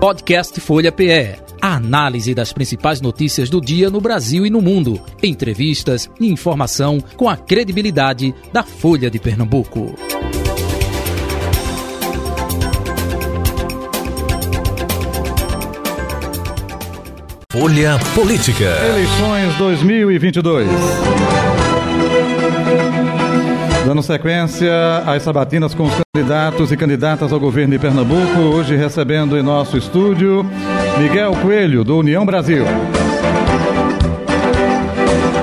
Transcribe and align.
Podcast 0.00 0.58
Folha 0.62 0.90
PE. 0.90 1.36
A 1.60 1.74
análise 1.74 2.34
das 2.34 2.54
principais 2.54 3.02
notícias 3.02 3.50
do 3.50 3.60
dia 3.60 3.90
no 3.90 4.00
Brasil 4.00 4.46
e 4.46 4.50
no 4.50 4.62
mundo. 4.62 4.98
Entrevistas 5.22 6.08
e 6.18 6.26
informação 6.26 6.98
com 7.18 7.28
a 7.28 7.36
credibilidade 7.36 8.34
da 8.50 8.62
Folha 8.62 9.10
de 9.10 9.18
Pernambuco. 9.18 9.94
Folha 17.52 17.98
Política. 18.14 18.64
Eleições 18.64 19.54
2022. 19.58 20.66
Dando 23.90 24.04
sequência 24.04 24.72
às 25.04 25.20
sabatinas 25.24 25.74
com 25.74 25.82
os 25.82 25.92
candidatos 26.14 26.70
e 26.70 26.76
candidatas 26.76 27.32
ao 27.32 27.40
governo 27.40 27.72
de 27.72 27.78
Pernambuco, 27.80 28.38
hoje 28.38 28.76
recebendo 28.76 29.36
em 29.36 29.42
nosso 29.42 29.76
estúdio 29.76 30.46
Miguel 30.96 31.32
Coelho, 31.42 31.82
do 31.82 31.98
União 31.98 32.24
Brasil. 32.24 32.64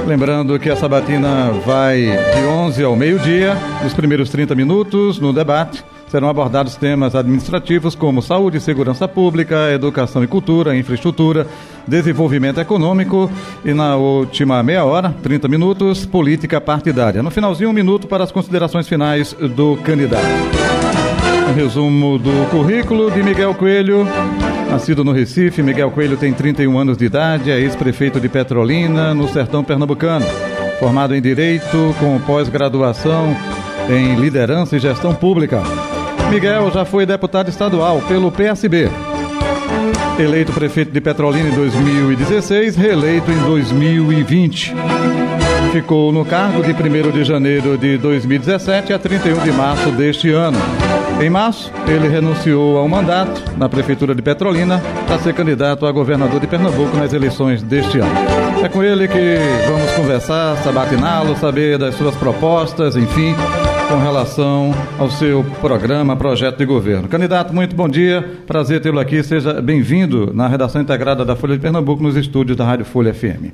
Lembrando 0.06 0.58
que 0.58 0.70
a 0.70 0.78
sabatina 0.78 1.52
vai 1.66 2.04
de 2.04 2.46
11 2.48 2.84
ao 2.86 2.96
meio-dia, 2.96 3.54
nos 3.84 3.94
primeiros 3.94 4.30
30 4.30 4.56
minutos, 4.56 5.20
no 5.20 5.34
debate 5.34 5.84
serão 6.08 6.30
abordados 6.30 6.76
temas 6.76 7.16
administrativos 7.16 7.96
como 7.96 8.22
saúde 8.22 8.58
e 8.58 8.62
segurança 8.62 9.08
pública, 9.08 9.72
educação 9.72 10.24
e 10.24 10.28
cultura, 10.28 10.76
infraestrutura, 10.76 11.48
desenvolvimento 11.88 12.60
econômico 12.60 13.30
e 13.64 13.74
na 13.74 13.96
última 13.96 14.62
meia 14.64 14.86
hora, 14.86 15.14
30 15.22 15.48
minutos, 15.48 16.06
política 16.06 16.60
partidária. 16.60 17.22
No 17.22 17.32
finalzinho, 17.32 17.70
um 17.70 17.74
minuto 17.74 18.08
para 18.08 18.24
as 18.24 18.32
considerações 18.32 18.88
finais 18.88 19.34
do 19.34 19.78
candidato. 19.78 20.26
Um 21.50 21.54
resumo 21.54 22.18
do 22.18 22.50
currículo 22.50 23.10
de 23.12 23.24
Miguel 23.24 23.54
Coelho. 23.54 24.06
Nascido 24.70 25.04
no 25.04 25.14
Recife, 25.14 25.64
Miguel 25.64 25.92
Coelho 25.92 26.18
tem 26.18 26.34
31 26.34 26.78
anos 26.78 26.98
de 26.98 27.06
idade, 27.06 27.50
é 27.50 27.60
ex-prefeito 27.60 28.20
de 28.20 28.28
Petrolina, 28.28 29.14
no 29.14 29.30
sertão 29.30 29.64
pernambucano. 29.64 30.26
Formado 30.78 31.16
em 31.16 31.22
Direito, 31.22 31.96
com 32.00 32.20
pós-graduação 32.20 33.36
em 33.90 34.16
Liderança 34.16 34.76
e 34.76 34.80
Gestão 34.80 35.16
Pública. 35.16 35.64
Miguel 36.30 36.70
já 36.72 36.84
foi 36.84 37.06
deputado 37.06 37.50
estadual 37.50 38.02
pelo 38.08 38.32
PSB. 38.32 38.90
Eleito 40.20 40.52
prefeito 40.52 40.92
de 40.92 41.00
Petrolina 41.00 41.50
em 41.50 41.54
2016, 41.54 42.76
reeleito 42.76 43.32
em 43.32 43.38
2020. 43.40 44.74
Ficou 45.72 46.12
no 46.12 46.26
cargo 46.26 46.64
de 46.64 46.72
1 46.72 47.12
de 47.12 47.24
janeiro 47.24 47.78
de 47.78 47.98
2017 47.98 48.94
a 48.94 49.00
31 49.00 49.44
de 49.44 49.52
março 49.52 49.92
deste 49.92 50.32
ano. 50.32 50.58
Em 51.22 51.30
março, 51.30 51.72
ele 51.88 52.08
renunciou 52.08 52.78
ao 52.78 52.88
mandato 52.88 53.44
na 53.58 53.70
Prefeitura 53.70 54.14
de 54.14 54.22
Petrolina 54.22 54.82
para 55.08 55.20
ser 55.20 55.34
candidato 55.34 55.86
a 55.86 55.92
governador 55.92 56.40
de 56.40 56.48
Pernambuco 56.48 56.96
nas 56.98 57.14
eleições 57.14 57.62
deste 57.64 58.00
ano. 58.00 58.12
É 58.64 58.70
com 58.70 58.84
ele 58.84 59.08
que 59.08 59.38
vamos 59.68 59.92
conversar, 59.92 60.58
sabatiná-lo, 60.58 61.36
saber 61.38 61.78
das 61.78 61.96
suas 61.96 62.16
propostas, 62.16 62.96
enfim, 62.96 63.36
com 63.88 63.98
relação 64.00 64.74
ao 65.00 65.10
seu 65.10 65.46
programa, 65.62 66.16
projeto 66.16 66.58
de 66.58 66.66
governo. 66.66 67.08
Candidato, 67.08 67.54
muito 67.54 67.74
bom 67.74 67.88
dia, 67.88 68.22
prazer 68.46 68.82
tê-lo 68.82 69.00
aqui, 69.00 69.24
seja 69.24 69.62
bem-vindo 69.62 70.34
na 70.34 70.48
redação 70.48 70.82
integrada 70.82 71.24
da 71.24 71.38
Folha 71.38 71.56
de 71.56 71.62
Pernambuco, 71.62 72.04
nos 72.04 72.18
estúdios 72.18 72.58
da 72.58 72.66
Rádio 72.66 72.84
Folha 72.84 73.14
FM. 73.14 73.54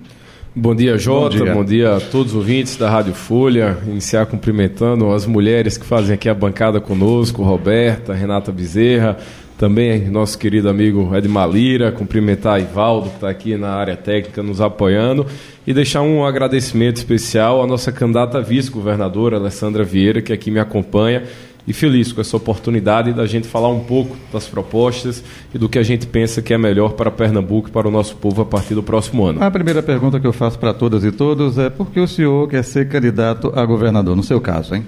Bom 0.56 0.76
dia, 0.76 0.98
Jota. 0.98 1.38
Bom 1.38 1.44
dia. 1.44 1.54
Bom 1.54 1.64
dia. 1.64 1.96
a 1.98 2.00
todos 2.00 2.34
os 2.34 2.38
ouvintes 2.38 2.76
da 2.78 2.90
Rádio 2.90 3.14
Folha. 3.14 3.78
Iniciar 3.88 4.26
cumprimentando 4.26 5.12
as 5.12 5.26
mulheres 5.26 5.78
que 5.78 5.86
fazem 5.86 6.16
aqui 6.16 6.28
a 6.28 6.34
bancada 6.34 6.82
conosco, 6.82 7.44
Roberta, 7.44 8.14
Renata 8.14 8.52
Bezerra, 8.52 9.18
também 9.64 10.10
nosso 10.10 10.38
querido 10.38 10.68
amigo 10.68 11.16
Edmar 11.16 11.50
Lira, 11.50 11.90
cumprimentar 11.90 12.60
Ivaldo, 12.60 13.08
que 13.08 13.16
está 13.16 13.30
aqui 13.30 13.56
na 13.56 13.70
área 13.70 13.96
técnica 13.96 14.44
nos 14.44 14.60
apoiando, 14.60 15.26
e 15.66 15.74
deixar 15.74 16.02
um 16.02 16.26
agradecimento 16.26 16.98
especial 16.98 17.64
à 17.64 17.66
nossa 17.66 17.90
candidata 17.90 18.42
vice-governadora, 18.42 19.38
Alessandra 19.38 19.86
Vieira, 19.86 20.22
que 20.22 20.34
aqui 20.34 20.52
me 20.52 20.60
acompanha, 20.60 21.24
e 21.66 21.72
feliz 21.72 22.12
com 22.12 22.20
essa 22.20 22.36
oportunidade 22.36 23.14
da 23.14 23.26
gente 23.26 23.48
falar 23.48 23.70
um 23.70 23.80
pouco 23.80 24.18
das 24.34 24.48
propostas 24.48 25.24
e 25.56 25.58
do 25.58 25.70
que 25.70 25.80
a 25.80 25.84
gente 25.84 26.08
pensa 26.08 26.42
que 26.42 26.54
é 26.54 26.58
melhor 26.58 26.92
para 26.92 27.10
Pernambuco 27.10 27.70
e 27.70 27.72
para 27.72 27.88
o 27.88 27.92
nosso 27.92 28.18
povo 28.18 28.42
a 28.42 28.46
partir 28.46 28.76
do 28.76 28.84
próximo 28.84 29.24
ano. 29.24 29.42
A 29.42 29.50
primeira 29.50 29.82
pergunta 29.82 30.20
que 30.20 30.28
eu 30.28 30.34
faço 30.34 30.60
para 30.60 30.74
todas 30.74 31.06
e 31.06 31.12
todos 31.14 31.58
é 31.58 31.70
por 31.70 31.90
que 31.90 32.02
o 32.02 32.08
senhor 32.08 32.50
quer 32.50 32.66
ser 32.66 32.90
candidato 32.90 33.50
a 33.56 33.66
governador, 33.66 34.14
no 34.14 34.24
seu 34.24 34.42
caso, 34.42 34.76
hein? 34.76 34.86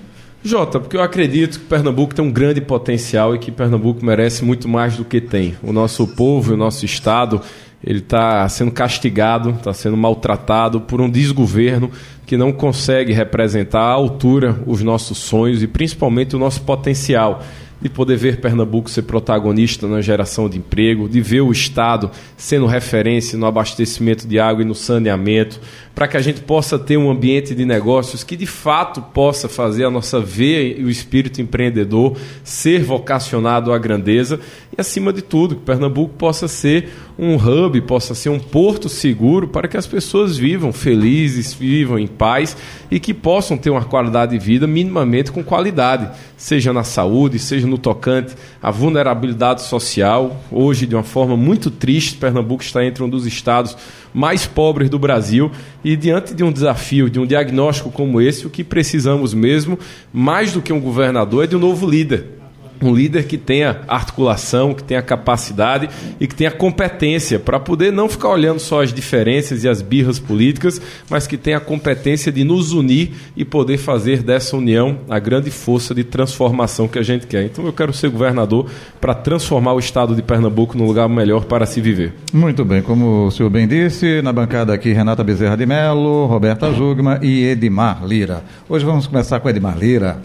Jota, 0.48 0.80
porque 0.80 0.96
eu 0.96 1.02
acredito 1.02 1.60
que 1.60 1.66
Pernambuco 1.66 2.14
tem 2.14 2.24
um 2.24 2.32
grande 2.32 2.62
potencial 2.62 3.34
e 3.34 3.40
que 3.40 3.52
Pernambuco 3.52 4.06
merece 4.06 4.46
muito 4.46 4.70
mais 4.70 4.96
do 4.96 5.04
que 5.04 5.20
tem. 5.20 5.56
O 5.64 5.74
nosso 5.74 6.08
povo 6.08 6.52
e 6.52 6.54
o 6.54 6.58
nosso 6.58 6.86
estado 6.86 7.42
ele 7.84 7.98
está 8.00 8.48
sendo 8.48 8.72
castigado, 8.72 9.50
está 9.52 9.74
sendo 9.74 9.98
maltratado 9.98 10.82
por 10.82 11.02
um 11.02 11.10
desgoverno 11.10 11.90
que 12.28 12.38
não 12.38 12.52
consegue 12.52 13.12
representar 13.12 13.82
à 13.82 13.92
altura 13.92 14.60
os 14.68 14.84
nossos 14.84 15.18
sonhos 15.18 15.64
e 15.64 15.68
principalmente 15.68 16.36
o 16.36 16.40
nosso 16.40 16.62
potencial 16.62 17.42
de 17.82 17.90
poder 17.90 18.16
ver 18.16 18.40
Pernambuco 18.40 18.90
ser 18.90 19.04
protagonista 19.04 19.88
na 19.88 20.02
geração 20.02 20.50
de 20.50 20.58
emprego, 20.58 21.10
de 21.10 21.22
ver 21.22 21.42
o 21.42 21.52
Estado 21.52 22.10
sendo 22.38 22.66
referência 22.66 23.38
no 23.38 23.46
abastecimento 23.46 24.28
de 24.28 24.40
água 24.40 24.64
e 24.64 24.66
no 24.66 24.74
saneamento, 24.74 25.60
para 25.96 26.10
que 26.10 26.18
a 26.18 26.22
gente 26.22 26.42
possa 26.42 26.78
ter 26.78 26.98
um 26.98 27.10
ambiente 27.10 27.56
de 27.56 27.66
negócios 27.66 28.22
que 28.22 28.36
de 28.36 28.46
fato 28.46 29.02
possa 29.02 29.48
fazer 29.48 29.86
a 29.86 29.90
nossa 29.90 30.20
veia 30.20 30.78
e 30.78 30.84
o 30.84 30.90
espírito 30.90 31.42
empreendedor 31.42 32.18
ser 32.44 32.84
vocacionado 32.84 33.72
à 33.72 33.78
grandeza 33.78 34.40
e, 34.78 34.82
acima 34.82 35.14
de 35.14 35.22
tudo, 35.22 35.56
que 35.56 35.62
Pernambuco 35.62 36.14
possa 36.16 36.50
ser 36.50 36.90
um 37.18 37.36
hub, 37.38 37.80
possa 37.82 38.14
ser 38.14 38.28
um 38.28 38.40
porto 38.40 38.90
seguro 38.90 39.48
para 39.48 39.70
que 39.70 39.78
as 39.78 39.88
pessoas 39.88 40.38
vivam 40.38 40.74
felizes, 40.74 41.54
vivam 41.54 41.98
em 41.98 42.08
paz 42.08 42.58
e 42.92 43.00
que 43.00 43.14
possam 43.14 43.58
ter 43.58 43.70
uma 43.70 43.86
qualidade 43.86 44.38
de 44.38 44.46
vida 44.46 44.68
minimamente 44.68 45.32
com 45.32 45.42
qualidade, 45.42 46.10
seja 46.36 46.74
na 46.74 46.84
saúde, 46.84 47.40
seja 47.40 47.66
no 47.66 47.78
tocante 47.78 48.36
à 48.62 48.70
vulnerabilidade 48.70 49.62
social. 49.62 50.44
Hoje, 50.52 50.86
de 50.86 50.94
uma 50.94 51.04
forma 51.04 51.38
muito 51.38 51.72
triste, 51.72 52.18
Pernambuco 52.18 52.62
está 52.62 52.84
entre 52.84 53.02
um 53.02 53.10
dos 53.10 53.26
estados 53.26 53.78
mais 54.16 54.48
pobres 54.48 54.90
do 54.90 54.98
Brasil. 54.98 55.52
E 55.84 55.98
diante 55.98 56.34
de 56.34 56.42
um 56.42 56.52
desafio, 56.52 57.10
de 57.10 57.20
um 57.20 57.26
diagnóstico 57.26 57.92
como 57.92 58.22
esse, 58.22 58.48
o 58.48 58.50
que 58.50 58.64
precisamos 58.64 59.34
mesmo, 59.34 59.78
mais 60.14 60.54
do 60.54 60.62
que 60.62 60.72
um 60.72 60.80
governador, 60.80 61.44
é 61.44 61.48
de 61.48 61.56
um 61.58 61.60
novo 61.60 61.86
líder 61.88 62.45
um 62.82 62.94
líder 62.94 63.26
que 63.26 63.38
tenha 63.38 63.82
articulação, 63.88 64.74
que 64.74 64.84
tenha 64.84 65.02
capacidade 65.02 65.90
e 66.20 66.28
que 66.28 66.36
tenha 66.36 66.52
competência 66.52 67.40
para 67.40 67.60
poder 67.60 67.92
não 67.92 68.10
ficar 68.10 68.30
olhando 68.30 68.60
só 68.60 68.82
as 68.82 68.94
diferenças 68.94 69.64
e 69.64 69.70
as 69.70 69.82
birras 69.82 70.20
políticas, 70.20 70.82
mas 71.10 71.28
que 71.28 71.38
tenha 71.38 71.58
a 71.58 71.62
competência 71.62 72.32
de 72.32 72.44
nos 72.44 72.72
unir 72.72 73.12
e 73.36 73.46
poder 73.46 73.78
fazer 73.78 74.24
dessa 74.24 74.56
união 74.58 75.00
a 75.10 75.20
grande 75.20 75.52
força 75.52 75.94
de 75.94 76.04
transformação 76.04 76.88
que 76.88 77.00
a 77.00 77.04
gente 77.04 77.28
quer. 77.28 77.44
Então 77.44 77.66
eu 77.66 77.74
quero 77.74 77.94
ser 77.94 78.10
governador 78.10 78.68
para 79.00 79.14
transformar 79.14 79.74
o 79.74 79.80
estado 79.80 80.16
de 80.16 80.22
Pernambuco 80.22 80.78
num 80.78 80.86
lugar 80.86 81.08
melhor 81.08 81.46
para 81.46 81.66
se 81.66 81.80
viver. 81.82 82.14
Muito 82.34 82.66
bem, 82.66 82.82
como 82.82 83.28
o 83.28 83.32
senhor 83.32 83.50
bem 83.50 83.68
disse, 83.68 84.22
na 84.22 84.34
bancada 84.34 84.74
aqui 84.74 84.92
Renata 84.92 85.24
Bezerra 85.24 85.56
de 85.56 85.66
Mello, 85.66 86.26
Roberta 86.26 86.72
Jugma 86.74 87.20
e 87.22 87.46
Edmar 87.46 88.06
Lira. 88.06 88.44
Hoje 88.68 88.84
vamos 88.84 89.08
começar 89.08 89.40
com 89.40 89.50
Edmar 89.50 89.78
Lira. 89.78 90.18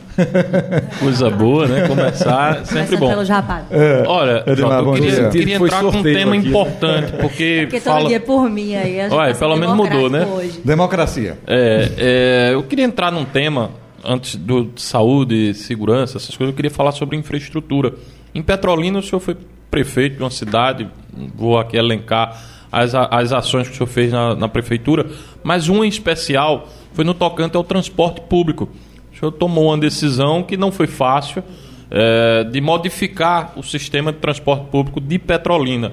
Coisa 0.99 1.31
boa, 1.31 1.67
né? 1.67 1.87
Começar 1.87 2.40
sempre 2.65 2.97
bom. 2.97 3.09
Pelo 3.09 3.25
É, 3.71 4.05
Olha, 4.07 4.45
eu 4.47 4.93
queria, 4.95 5.29
queria 5.31 5.57
entrar 5.57 5.81
com 5.81 5.89
um 5.89 6.03
tema 6.03 6.37
aqui. 6.37 6.49
importante, 6.49 7.13
porque, 7.13 7.67
porque 7.69 7.81
fala... 7.81 8.01
todo 8.01 8.09
dia 8.09 8.21
por 8.21 8.49
mim 8.49 8.75
aí. 8.75 8.99
Olha, 9.11 9.35
pelo 9.35 9.57
menos 9.57 9.77
mudou, 9.77 10.11
né? 10.11 10.25
Hoje. 10.25 10.61
Democracia. 10.65 11.39
É, 11.47 11.93
é, 11.99 12.55
eu 12.55 12.63
queria 12.63 12.85
entrar 12.85 13.11
num 13.11 13.25
tema, 13.25 13.71
antes 14.05 14.37
do 14.37 14.65
de 14.65 14.83
saúde, 14.83 15.55
segurança, 15.55 16.17
essas 16.17 16.37
coisas, 16.37 16.53
eu 16.53 16.57
queria 16.57 16.71
falar 16.71 16.93
sobre 16.93 17.17
infraestrutura. 17.17 17.95
Em 18.35 18.43
Petrolina, 18.43 18.99
o 18.99 19.03
senhor 19.03 19.21
foi 19.21 19.37
prefeito 19.71 20.17
de 20.17 20.23
uma 20.23 20.31
cidade, 20.31 20.89
vou 21.35 21.59
aqui 21.59 21.77
elencar 21.77 22.41
as, 22.71 22.95
as 22.95 23.33
ações 23.33 23.69
que 23.69 23.75
o 23.75 23.77
senhor 23.77 23.87
fez 23.87 24.13
na, 24.13 24.35
na 24.35 24.49
prefeitura, 24.49 25.07
mas 25.43 25.69
uma 25.69 25.85
em 25.85 25.89
especial 25.89 26.69
foi 26.93 27.05
no 27.05 27.15
tocante 27.15 27.57
ao 27.57 27.65
transporte 27.65 28.21
público. 28.23 28.69
O 29.13 29.19
senhor 29.19 29.33
tomou 29.33 29.67
uma 29.67 29.79
decisão 29.79 30.43
que 30.43 30.57
não 30.57 30.71
foi 30.71 30.87
fácil, 30.87 31.43
é, 31.91 32.45
de 32.45 32.61
modificar 32.61 33.53
o 33.57 33.63
sistema 33.63 34.13
de 34.13 34.19
transporte 34.19 34.67
público 34.67 35.01
de 35.01 35.19
Petrolina. 35.19 35.93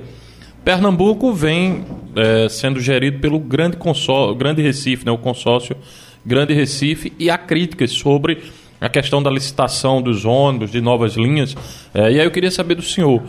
Pernambuco 0.64 1.34
vem 1.34 1.86
é, 2.16 2.50
sendo 2.50 2.80
gerido 2.80 3.20
pelo 3.20 3.40
grande, 3.40 3.78
consórcio, 3.78 4.36
grande 4.36 4.62
Recife, 4.62 5.06
né, 5.06 5.12
o 5.12 5.18
consórcio 5.18 5.76
Grande 6.26 6.54
Recife, 6.54 7.14
e 7.18 7.30
há 7.30 7.38
críticas 7.38 7.92
sobre 7.92 8.44
a 8.82 8.90
questão 8.90 9.24
da 9.24 9.30
licitação 9.30 10.02
dos 10.02 10.26
ônibus, 10.26 10.72
de 10.72 10.82
novas 10.82 11.16
linhas. 11.16 11.56
É, 11.94 12.12
e 12.12 12.20
aí 12.20 12.26
eu 12.26 12.32
queria 12.32 12.52
saber 12.52 12.76
do 12.76 12.82
senhor. 12.82 13.24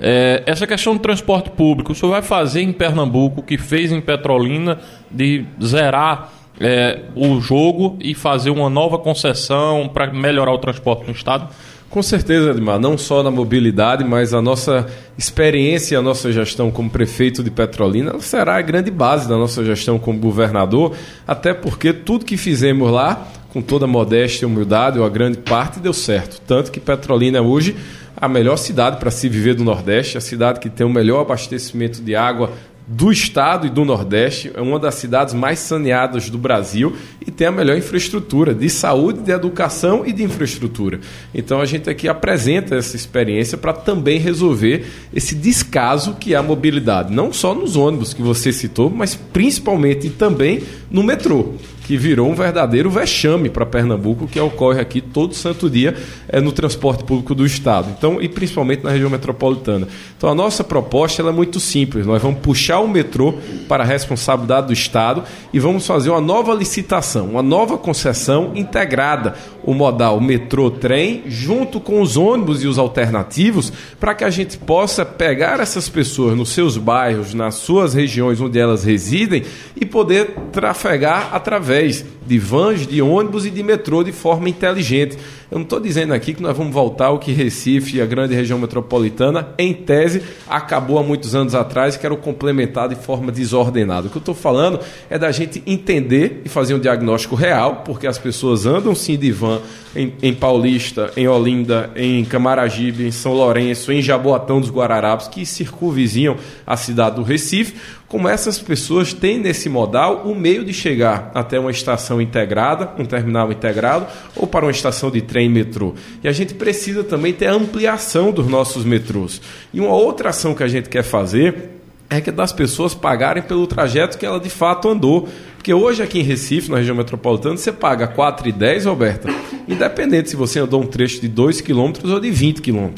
É, 0.00 0.42
essa 0.46 0.66
questão 0.66 0.94
do 0.94 1.00
transporte 1.00 1.50
público, 1.50 1.92
o 1.92 1.94
senhor 1.94 2.10
vai 2.10 2.22
fazer 2.22 2.62
em 2.62 2.72
Pernambuco 2.72 3.40
o 3.40 3.42
que 3.42 3.56
fez 3.56 3.92
em 3.92 4.00
Petrolina 4.00 4.80
de 5.10 5.44
zerar 5.62 6.32
é, 6.58 7.02
o 7.14 7.40
jogo 7.40 7.96
e 8.00 8.14
fazer 8.14 8.50
uma 8.50 8.68
nova 8.68 8.98
concessão 8.98 9.88
para 9.88 10.12
melhorar 10.12 10.52
o 10.52 10.58
transporte 10.58 11.06
no 11.06 11.12
estado? 11.12 11.48
Com 11.90 12.04
certeza, 12.04 12.50
Edmar, 12.50 12.78
não 12.78 12.96
só 12.96 13.20
na 13.20 13.32
mobilidade, 13.32 14.04
mas 14.04 14.32
a 14.32 14.40
nossa 14.40 14.86
experiência 15.18 15.98
a 15.98 16.02
nossa 16.02 16.30
gestão 16.30 16.70
como 16.70 16.88
prefeito 16.88 17.42
de 17.42 17.50
Petrolina 17.50 18.14
será 18.20 18.56
a 18.56 18.62
grande 18.62 18.92
base 18.92 19.28
da 19.28 19.36
nossa 19.36 19.64
gestão 19.64 19.98
como 19.98 20.20
governador, 20.20 20.94
até 21.26 21.52
porque 21.52 21.92
tudo 21.92 22.24
que 22.24 22.36
fizemos 22.36 22.92
lá, 22.92 23.26
com 23.52 23.60
toda 23.60 23.88
modéstia 23.88 24.44
e 24.44 24.46
humildade, 24.46 25.00
ou 25.00 25.04
a 25.04 25.08
grande 25.08 25.38
parte, 25.38 25.80
deu 25.80 25.92
certo. 25.92 26.40
Tanto 26.46 26.70
que 26.70 26.78
Petrolina 26.78 27.38
é 27.38 27.40
hoje 27.40 27.74
a 28.16 28.28
melhor 28.28 28.56
cidade 28.56 28.98
para 28.98 29.10
se 29.10 29.28
viver 29.28 29.54
do 29.54 29.64
Nordeste, 29.64 30.16
a 30.16 30.20
cidade 30.20 30.60
que 30.60 30.70
tem 30.70 30.86
o 30.86 30.90
melhor 30.90 31.22
abastecimento 31.22 32.00
de 32.00 32.14
água 32.14 32.52
do 32.92 33.12
estado 33.12 33.68
e 33.68 33.70
do 33.70 33.84
Nordeste, 33.84 34.50
é 34.52 34.60
uma 34.60 34.76
das 34.76 34.96
cidades 34.96 35.32
mais 35.32 35.60
saneadas 35.60 36.28
do 36.28 36.36
Brasil 36.36 36.92
e 37.24 37.30
tem 37.30 37.46
a 37.46 37.52
melhor 37.52 37.78
infraestrutura 37.78 38.52
de 38.52 38.68
saúde, 38.68 39.20
de 39.20 39.30
educação 39.30 40.04
e 40.04 40.12
de 40.12 40.24
infraestrutura. 40.24 40.98
Então 41.32 41.60
a 41.60 41.64
gente 41.66 41.88
aqui 41.88 42.08
apresenta 42.08 42.74
essa 42.74 42.96
experiência 42.96 43.56
para 43.56 43.72
também 43.72 44.18
resolver 44.18 44.86
esse 45.14 45.36
descaso 45.36 46.16
que 46.18 46.34
é 46.34 46.36
a 46.36 46.42
mobilidade, 46.42 47.14
não 47.14 47.32
só 47.32 47.54
nos 47.54 47.76
ônibus 47.76 48.12
que 48.12 48.22
você 48.22 48.52
citou, 48.52 48.90
mas 48.90 49.14
principalmente 49.14 50.10
também 50.10 50.60
no 50.90 51.04
metrô 51.04 51.54
que 51.84 51.96
virou 51.96 52.28
um 52.28 52.34
verdadeiro 52.34 52.90
vexame 52.90 53.48
para 53.48 53.66
Pernambuco, 53.66 54.26
que 54.26 54.38
ocorre 54.38 54.80
aqui 54.80 55.00
todo 55.00 55.34
santo 55.34 55.68
dia 55.68 55.96
é, 56.28 56.40
no 56.40 56.52
transporte 56.52 57.04
público 57.04 57.34
do 57.34 57.44
Estado. 57.44 57.88
Então, 57.96 58.20
e 58.20 58.28
principalmente 58.28 58.84
na 58.84 58.90
região 58.90 59.10
metropolitana. 59.10 59.88
Então, 60.16 60.30
a 60.30 60.34
nossa 60.34 60.62
proposta 60.62 61.22
é 61.22 61.30
muito 61.32 61.58
simples. 61.58 62.06
Nós 62.06 62.22
vamos 62.22 62.40
puxar 62.40 62.80
o 62.80 62.88
metrô 62.88 63.34
para 63.68 63.82
a 63.82 63.86
responsabilidade 63.86 64.68
do 64.68 64.72
Estado 64.72 65.24
e 65.52 65.58
vamos 65.58 65.86
fazer 65.86 66.10
uma 66.10 66.20
nova 66.20 66.54
licitação, 66.54 67.26
uma 67.26 67.42
nova 67.42 67.76
concessão 67.76 68.52
integrada, 68.54 69.34
o 69.64 69.74
modal 69.74 70.20
metrô-trem, 70.20 71.24
junto 71.26 71.80
com 71.80 72.00
os 72.00 72.16
ônibus 72.16 72.62
e 72.62 72.66
os 72.66 72.78
alternativos, 72.78 73.72
para 73.98 74.14
que 74.14 74.24
a 74.24 74.30
gente 74.30 74.58
possa 74.58 75.04
pegar 75.04 75.60
essas 75.60 75.88
pessoas 75.88 76.36
nos 76.36 76.50
seus 76.50 76.76
bairros, 76.76 77.34
nas 77.34 77.56
suas 77.56 77.94
regiões 77.94 78.40
onde 78.40 78.58
elas 78.58 78.84
residem 78.84 79.44
e 79.76 79.84
poder 79.84 80.34
trafegar 80.52 81.30
através 81.32 81.79
através 81.80 82.04
de 82.26 82.38
vans, 82.38 82.86
de 82.86 83.02
ônibus 83.02 83.46
e 83.46 83.50
de 83.50 83.62
metrô 83.62 84.04
de 84.04 84.12
forma 84.12 84.48
inteligente. 84.48 85.16
Eu 85.50 85.58
não 85.58 85.64
estou 85.64 85.80
dizendo 85.80 86.14
aqui 86.14 86.32
que 86.32 86.42
nós 86.42 86.56
vamos 86.56 86.72
voltar 86.72 87.06
ao 87.06 87.18
que 87.18 87.32
Recife 87.32 87.96
e 87.96 88.00
a 88.00 88.06
grande 88.06 88.34
região 88.34 88.56
metropolitana, 88.56 89.48
em 89.58 89.74
tese, 89.74 90.22
acabou 90.48 90.98
há 90.98 91.02
muitos 91.02 91.34
anos 91.34 91.56
atrás, 91.56 91.96
que 91.96 92.06
era 92.06 92.14
o 92.14 92.18
complementado 92.18 92.94
de 92.94 93.00
forma 93.00 93.32
desordenada. 93.32 94.06
O 94.06 94.10
que 94.10 94.16
eu 94.16 94.20
estou 94.20 94.34
falando 94.34 94.78
é 95.08 95.18
da 95.18 95.32
gente 95.32 95.60
entender 95.66 96.42
e 96.44 96.48
fazer 96.48 96.74
um 96.74 96.78
diagnóstico 96.78 97.34
real, 97.34 97.82
porque 97.84 98.06
as 98.06 98.16
pessoas 98.16 98.64
andam 98.64 98.94
sim 98.94 99.16
de 99.16 99.32
van 99.32 99.60
em, 99.96 100.12
em 100.22 100.32
Paulista, 100.32 101.10
em 101.16 101.26
Olinda, 101.26 101.90
em 101.96 102.24
Camaragibe, 102.24 103.04
em 103.04 103.10
São 103.10 103.32
Lourenço, 103.32 103.90
em 103.90 104.00
Jaboatão 104.00 104.60
dos 104.60 104.70
Guararapes, 104.70 105.26
que 105.26 105.44
circunvizinham 105.44 106.36
a 106.64 106.76
cidade 106.76 107.16
do 107.16 107.24
Recife, 107.24 107.74
como 108.10 108.28
essas 108.28 108.58
pessoas 108.58 109.12
têm 109.12 109.38
nesse 109.38 109.68
modal 109.68 110.22
o 110.24 110.34
meio 110.34 110.64
de 110.64 110.74
chegar 110.74 111.30
até 111.32 111.60
uma 111.60 111.70
estação 111.70 112.20
integrada, 112.20 112.90
um 112.98 113.04
terminal 113.04 113.52
integrado, 113.52 114.08
ou 114.34 114.48
para 114.48 114.64
uma 114.64 114.72
estação 114.72 115.12
de 115.12 115.20
trem 115.20 115.48
metrô. 115.48 115.94
E 116.22 116.26
a 116.26 116.32
gente 116.32 116.52
precisa 116.54 117.04
também 117.04 117.32
ter 117.32 117.46
a 117.46 117.52
ampliação 117.54 118.32
dos 118.32 118.48
nossos 118.48 118.84
metrôs. 118.84 119.40
E 119.72 119.78
uma 119.78 119.94
outra 119.94 120.30
ação 120.30 120.56
que 120.56 120.64
a 120.64 120.66
gente 120.66 120.88
quer 120.88 121.04
fazer 121.04 121.70
é 122.10 122.20
que 122.20 122.32
das 122.32 122.52
pessoas 122.52 122.94
pagarem 122.94 123.44
pelo 123.44 123.64
trajeto 123.68 124.18
que 124.18 124.26
ela 124.26 124.40
de 124.40 124.50
fato 124.50 124.88
andou. 124.88 125.28
Porque 125.56 125.72
hoje 125.72 126.02
aqui 126.02 126.18
em 126.18 126.24
Recife, 126.24 126.68
na 126.68 126.78
região 126.78 126.96
metropolitana, 126.96 127.56
você 127.56 127.70
paga 127.70 128.06
R$ 128.06 128.14
4,10, 128.16 128.86
Roberta, 128.86 129.28
independente 129.68 130.30
se 130.30 130.34
você 130.34 130.58
andou 130.58 130.82
um 130.82 130.86
trecho 130.86 131.20
de 131.20 131.28
2 131.28 131.60
km 131.60 131.92
ou 132.02 132.18
de 132.18 132.30
20 132.32 132.60
km 132.60 132.90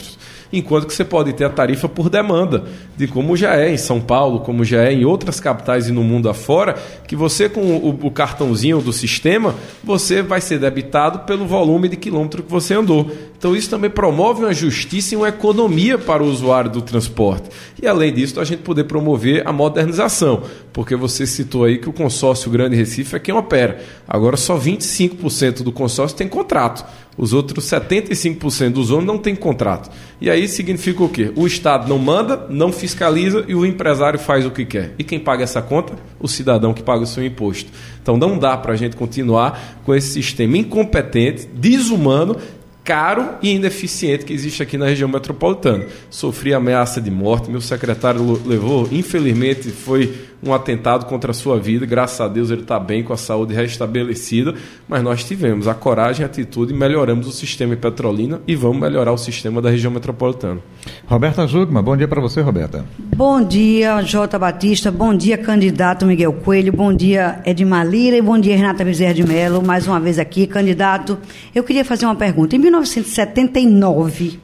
enquanto 0.53 0.87
que 0.87 0.93
você 0.93 1.05
pode 1.05 1.33
ter 1.33 1.45
a 1.45 1.51
tarifa 1.51 1.89
por 1.89 2.11
demanda, 2.11 2.65
de 2.97 3.07
como 3.07 3.37
já 3.37 3.57
é 3.57 3.73
em 3.73 3.77
São 3.77 4.01
Paulo, 4.01 4.41
como 4.41 4.65
já 4.65 4.83
é 4.85 4.93
em 4.93 5.05
outras 5.05 5.41
capitais 5.41 5.89
e 5.89 5.93
no 5.93 6.03
mundo 6.03 6.29
afora, 6.29 6.77
que 7.07 7.17
você 7.17 7.49
com 7.49 7.61
o, 7.61 8.07
o 8.07 8.11
cartãozinho 8.11 8.81
do 8.81 8.93
sistema, 8.93 9.55
você 9.83 10.23
vai 10.23 10.41
ser 10.41 10.59
debitado 10.59 11.21
pelo 11.21 11.47
volume 11.47 11.89
de 11.89 11.97
quilômetro 11.97 12.43
que 12.43 12.51
você 12.51 12.75
andou. 12.75 13.11
Então 13.37 13.57
isso 13.57 13.69
também 13.69 13.91
promove 13.91 14.45
uma 14.45 14.55
justiça 14.55 15.15
e 15.15 15.17
uma 15.17 15.29
economia 15.29 15.99
para 15.99 16.23
o 16.23 16.27
usuário 16.27 16.71
do 16.71 16.81
transporte. 16.81 17.49
E 17.83 17.89
além 17.89 18.13
disso, 18.13 18.39
a 18.39 18.45
gente 18.45 18.63
poder 18.63 18.85
promover 18.85 19.43
a 19.45 19.53
modernização, 19.53 20.45
porque 20.73 20.95
você 20.95 21.27
citou 21.27 21.65
aí 21.65 21.79
que 21.79 21.89
o 21.89 21.93
consórcio 21.93 22.51
Grande 22.51 22.77
Recife 22.77 23.17
é 23.17 23.19
quem 23.19 23.35
opera. 23.35 23.81
Agora 24.07 24.37
só 24.37 24.57
25% 24.57 25.63
do 25.63 25.73
consórcio 25.73 26.17
tem 26.17 26.29
contrato. 26.29 26.85
Os 27.17 27.33
outros 27.33 27.67
75% 27.67 28.71
dos 28.71 28.91
ônibus 28.91 29.07
não 29.07 29.19
têm 29.19 29.35
contrato. 29.35 29.91
E 30.21 30.31
aí 30.31 30.49
significa 30.49 31.03
o 31.03 31.09
quê? 31.09 31.31
O 31.37 31.47
Estado 31.47 31.89
não 31.89 31.99
manda, 31.99 32.47
não 32.49 32.73
fiscaliza 32.83 33.45
e 33.47 33.55
o 33.55 33.65
empresário 33.65 34.19
faz 34.19 34.45
o 34.45 34.51
que 34.51 34.65
quer. 34.65 34.93
E 34.99 35.05
quem 35.05 35.21
paga 35.21 35.45
essa 35.45 35.63
conta? 35.63 35.95
O 36.19 36.27
cidadão 36.27 36.75
que 36.75 36.83
paga 36.83 37.05
o 37.05 37.07
seu 37.07 37.25
imposto. 37.25 37.71
Então 38.03 38.17
não 38.17 38.37
dá 38.37 38.57
para 38.57 38.73
a 38.73 38.77
gente 38.77 38.97
continuar 38.97 39.79
com 39.85 39.95
esse 39.95 40.09
sistema 40.09 40.59
incompetente, 40.59 41.49
desumano 41.55 42.37
caro 42.85 43.37
e 43.43 43.55
ineficiente 43.55 44.25
que 44.25 44.33
existe 44.33 44.63
aqui 44.63 44.77
na 44.77 44.87
região 44.87 45.09
metropolitana. 45.09 45.87
Sofri 46.11 46.53
ameaça 46.53 47.01
de 47.01 47.11
morte, 47.11 47.51
meu 47.51 47.61
secretário 47.61 48.41
levou, 48.45 48.89
infelizmente, 48.91 49.71
foi 49.71 50.13
um 50.43 50.53
atentado 50.53 51.07
contra 51.07 51.31
a 51.31 51.35
sua 51.35 51.59
vida. 51.59 51.87
Graças 51.87 52.21
a 52.21 52.27
Deus 52.27 52.51
ele 52.51 52.63
está 52.63 52.79
bem, 52.79 53.03
com 53.05 53.13
a 53.13 53.17
saúde 53.17 53.55
restabelecida. 53.55 54.55
Mas 54.89 55.03
nós 55.03 55.23
tivemos 55.23 55.69
a 55.69 55.75
coragem 55.75 56.23
e 56.23 56.25
a 56.25 56.27
atitude 56.27 56.73
e 56.73 56.77
melhoramos 56.77 57.29
o 57.29 57.33
sistema 57.33 57.75
em 57.75 57.77
Petrolina 57.77 58.41
e 58.47 58.57
vamos 58.57 58.81
melhorar 58.81 59.13
o 59.13 59.19
sistema 59.19 59.63
da 59.63 59.71
região 59.71 59.93
metropolitana. 59.93 60.61
Roberta 61.07 61.47
Jugma, 61.47 61.81
bom 61.81 61.97
dia 61.97 62.09
para 62.09 62.21
você, 62.21 62.41
Roberta. 62.41 62.85
Bom 62.99 63.43
dia, 63.43 64.03
Jota 64.03 64.39
Batista. 64.39 64.91
Bom 64.91 65.15
dia, 65.15 65.39
candidato 65.39 66.05
Miguel 66.05 66.33
Coelho. 66.33 66.73
Bom 66.73 66.93
dia, 66.93 67.41
Edmar 67.47 67.87
Lira. 67.87 68.17
E 68.17 68.23
bom 68.23 68.39
dia, 68.39 68.57
Renata 68.57 68.85
Bezerra 68.85 69.15
de 69.15 69.23
Mello. 69.23 69.63
Mais 69.63 69.87
uma 69.87 70.01
vez 70.01 70.19
aqui, 70.19 70.47
candidato. 70.47 71.19
Eu 71.55 71.63
queria 71.63 71.85
fazer 71.85 72.05
uma 72.05 72.17
pergunta. 72.17 72.57
Em 72.57 72.61
1979, 72.73 74.41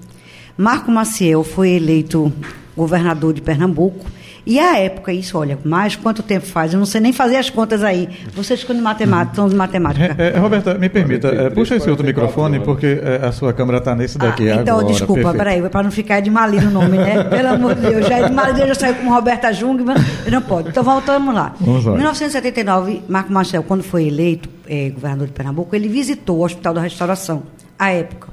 Marco 0.56 0.90
Maciel 0.90 1.42
foi 1.42 1.70
eleito 1.70 2.30
governador 2.76 3.32
de 3.32 3.40
Pernambuco 3.40 4.04
e 4.48 4.58
a 4.58 4.78
época, 4.78 5.12
isso, 5.12 5.36
olha, 5.36 5.58
mais 5.62 5.94
quanto 5.94 6.22
tempo 6.22 6.46
faz? 6.46 6.72
Eu 6.72 6.78
não 6.78 6.86
sei 6.86 7.02
nem 7.02 7.12
fazer 7.12 7.36
as 7.36 7.50
contas 7.50 7.84
aí. 7.84 8.08
Vocês 8.34 8.62
ficam 8.62 8.74
de 8.74 8.80
matemática, 8.80 9.36
são 9.36 9.46
de 9.46 9.54
matemática. 9.54 10.16
É, 10.18 10.36
é, 10.36 10.38
Roberta, 10.38 10.72
me 10.72 10.88
permita, 10.88 11.28
é, 11.28 11.50
puxa 11.50 11.76
esse 11.76 11.90
outro 11.90 12.02
microfone, 12.02 12.58
porque 12.60 12.98
é, 13.02 13.26
a 13.26 13.30
sua 13.30 13.52
câmera 13.52 13.76
está 13.76 13.94
nesse 13.94 14.16
daqui 14.16 14.50
ah, 14.50 14.54
então, 14.62 14.78
agora. 14.78 14.94
Desculpa, 14.94 15.34
peraí, 15.34 15.60
para 15.68 15.82
não 15.82 15.90
ficar 15.90 16.20
de 16.20 16.30
Malino 16.30 16.68
o 16.68 16.72
nome, 16.72 16.96
né? 16.96 17.24
Pelo 17.28 17.48
amor 17.48 17.74
de 17.74 17.82
Deus, 17.82 18.06
já 18.06 18.26
de 18.26 18.32
Malino 18.32 18.68
já 18.68 18.74
saiu 18.74 18.94
com 18.94 19.10
Roberta 19.10 19.52
Jungmann, 19.52 19.96
não 20.32 20.40
pode. 20.40 20.70
Então, 20.70 20.82
voltamos 20.82 21.34
lá. 21.34 21.54
Vamos 21.60 21.84
lá. 21.84 21.92
Em 21.92 21.96
1979, 21.96 23.02
Marco 23.06 23.30
Marcel, 23.30 23.62
quando 23.62 23.82
foi 23.82 24.06
eleito 24.06 24.48
é, 24.66 24.88
governador 24.88 25.26
de 25.26 25.34
Pernambuco, 25.34 25.76
ele 25.76 25.88
visitou 25.88 26.38
o 26.38 26.44
Hospital 26.46 26.72
da 26.72 26.80
Restauração, 26.80 27.42
à 27.78 27.90
época, 27.90 28.28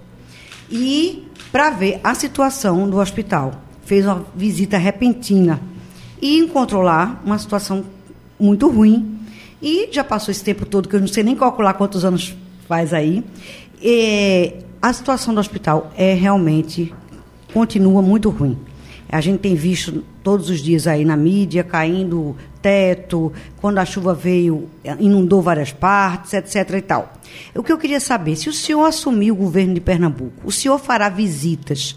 e 0.69 1.27
para 1.51 1.69
ver 1.69 1.99
a 2.03 2.13
situação 2.13 2.89
do 2.89 2.97
hospital. 2.97 3.61
Fez 3.85 4.05
uma 4.05 4.25
visita 4.35 4.77
repentina 4.77 5.61
e 6.21 6.39
encontrou 6.39 6.81
lá 6.81 7.21
uma 7.23 7.37
situação 7.37 7.85
muito 8.39 8.69
ruim. 8.69 9.19
E 9.61 9.89
já 9.91 10.03
passou 10.03 10.31
esse 10.31 10.43
tempo 10.43 10.65
todo, 10.65 10.89
que 10.89 10.95
eu 10.95 10.99
não 10.99 11.07
sei 11.07 11.23
nem 11.23 11.35
calcular 11.35 11.73
quantos 11.75 12.03
anos 12.03 12.35
faz 12.67 12.93
aí. 12.93 13.23
E 13.81 14.53
a 14.81 14.91
situação 14.91 15.33
do 15.33 15.39
hospital 15.39 15.91
é 15.95 16.13
realmente, 16.13 16.93
continua 17.53 18.01
muito 18.01 18.29
ruim. 18.29 18.57
A 19.07 19.21
gente 19.21 19.39
tem 19.39 19.55
visto 19.55 20.03
todos 20.23 20.49
os 20.49 20.59
dias 20.59 20.87
aí 20.87 21.05
na 21.05 21.15
mídia 21.15 21.63
caindo 21.63 22.35
teto, 22.65 23.31
quando 23.61 23.77
a 23.77 23.85
chuva 23.85 24.15
veio, 24.15 24.67
inundou 24.99 25.39
várias 25.39 25.71
partes, 25.71 26.33
etc. 26.33 26.77
e 26.77 26.81
tal. 26.81 27.13
O 27.53 27.61
que 27.61 27.71
eu 27.71 27.77
queria 27.77 27.99
saber, 27.99 28.35
se 28.35 28.49
o 28.49 28.53
senhor 28.53 28.83
assumir 28.85 29.31
o 29.31 29.35
governo 29.35 29.75
de 29.75 29.79
Pernambuco, 29.79 30.41
o 30.43 30.51
senhor 30.51 30.79
fará 30.79 31.07
visitas 31.07 31.95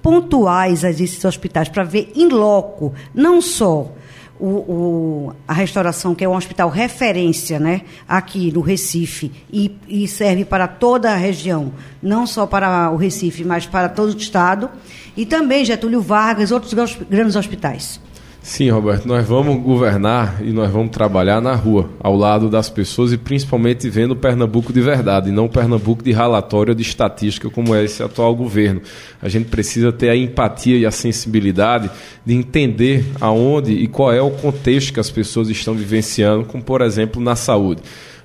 pontuais 0.00 0.84
a 0.84 0.90
esses 0.90 1.24
hospitais 1.24 1.68
para 1.68 1.82
ver 1.82 2.12
em 2.14 2.28
loco, 2.28 2.94
não 3.12 3.42
só 3.42 3.90
o, 4.38 4.46
o, 4.46 5.32
a 5.48 5.52
restauração, 5.52 6.14
que 6.14 6.22
é 6.22 6.28
um 6.28 6.36
hospital 6.36 6.68
referência 6.68 7.58
né, 7.58 7.80
aqui 8.06 8.52
no 8.52 8.60
Recife 8.60 9.32
e, 9.52 9.76
e, 9.88 10.06
serve 10.06 10.44
para 10.44 10.68
toda 10.68 11.10
a 11.10 11.16
região, 11.16 11.72
não 12.00 12.24
só 12.24 12.46
para 12.46 12.88
o 12.92 12.96
Recife, 12.96 13.42
mas 13.42 13.66
para 13.66 13.88
todo 13.88 14.12
o 14.12 14.16
Estado, 14.16 14.70
e 15.16 15.26
também 15.26 15.64
Getúlio 15.64 16.00
Vargas, 16.00 16.52
outros 16.52 16.72
grandes 17.10 17.34
hospitais. 17.34 18.00
Sim, 18.44 18.68
Roberto, 18.68 19.08
nós 19.08 19.26
vamos 19.26 19.62
governar 19.62 20.42
e 20.42 20.52
nós 20.52 20.70
vamos 20.70 20.90
trabalhar 20.90 21.40
na 21.40 21.54
rua, 21.54 21.88
ao 21.98 22.14
lado 22.14 22.50
das 22.50 22.68
pessoas 22.68 23.10
e 23.10 23.16
principalmente 23.16 23.88
vendo 23.88 24.14
Pernambuco 24.14 24.70
de 24.70 24.82
verdade, 24.82 25.30
e 25.30 25.32
não 25.32 25.48
Pernambuco 25.48 26.04
de 26.04 26.12
relatório 26.12 26.74
de 26.74 26.82
estatística 26.82 27.48
como 27.48 27.74
é 27.74 27.82
esse 27.82 28.02
atual 28.02 28.36
governo. 28.36 28.82
A 29.22 29.30
gente 29.30 29.48
precisa 29.48 29.90
ter 29.90 30.10
a 30.10 30.16
empatia 30.16 30.76
e 30.76 30.84
a 30.84 30.90
sensibilidade 30.90 31.90
de 32.24 32.34
entender 32.34 33.06
aonde 33.18 33.72
e 33.72 33.88
qual 33.88 34.12
é 34.12 34.20
o 34.20 34.30
contexto 34.30 34.92
que 34.92 35.00
as 35.00 35.10
pessoas 35.10 35.48
estão 35.48 35.72
vivenciando, 35.72 36.44
como 36.44 36.62
por 36.62 36.82
exemplo 36.82 37.22
na 37.22 37.34
saúde. 37.34 37.80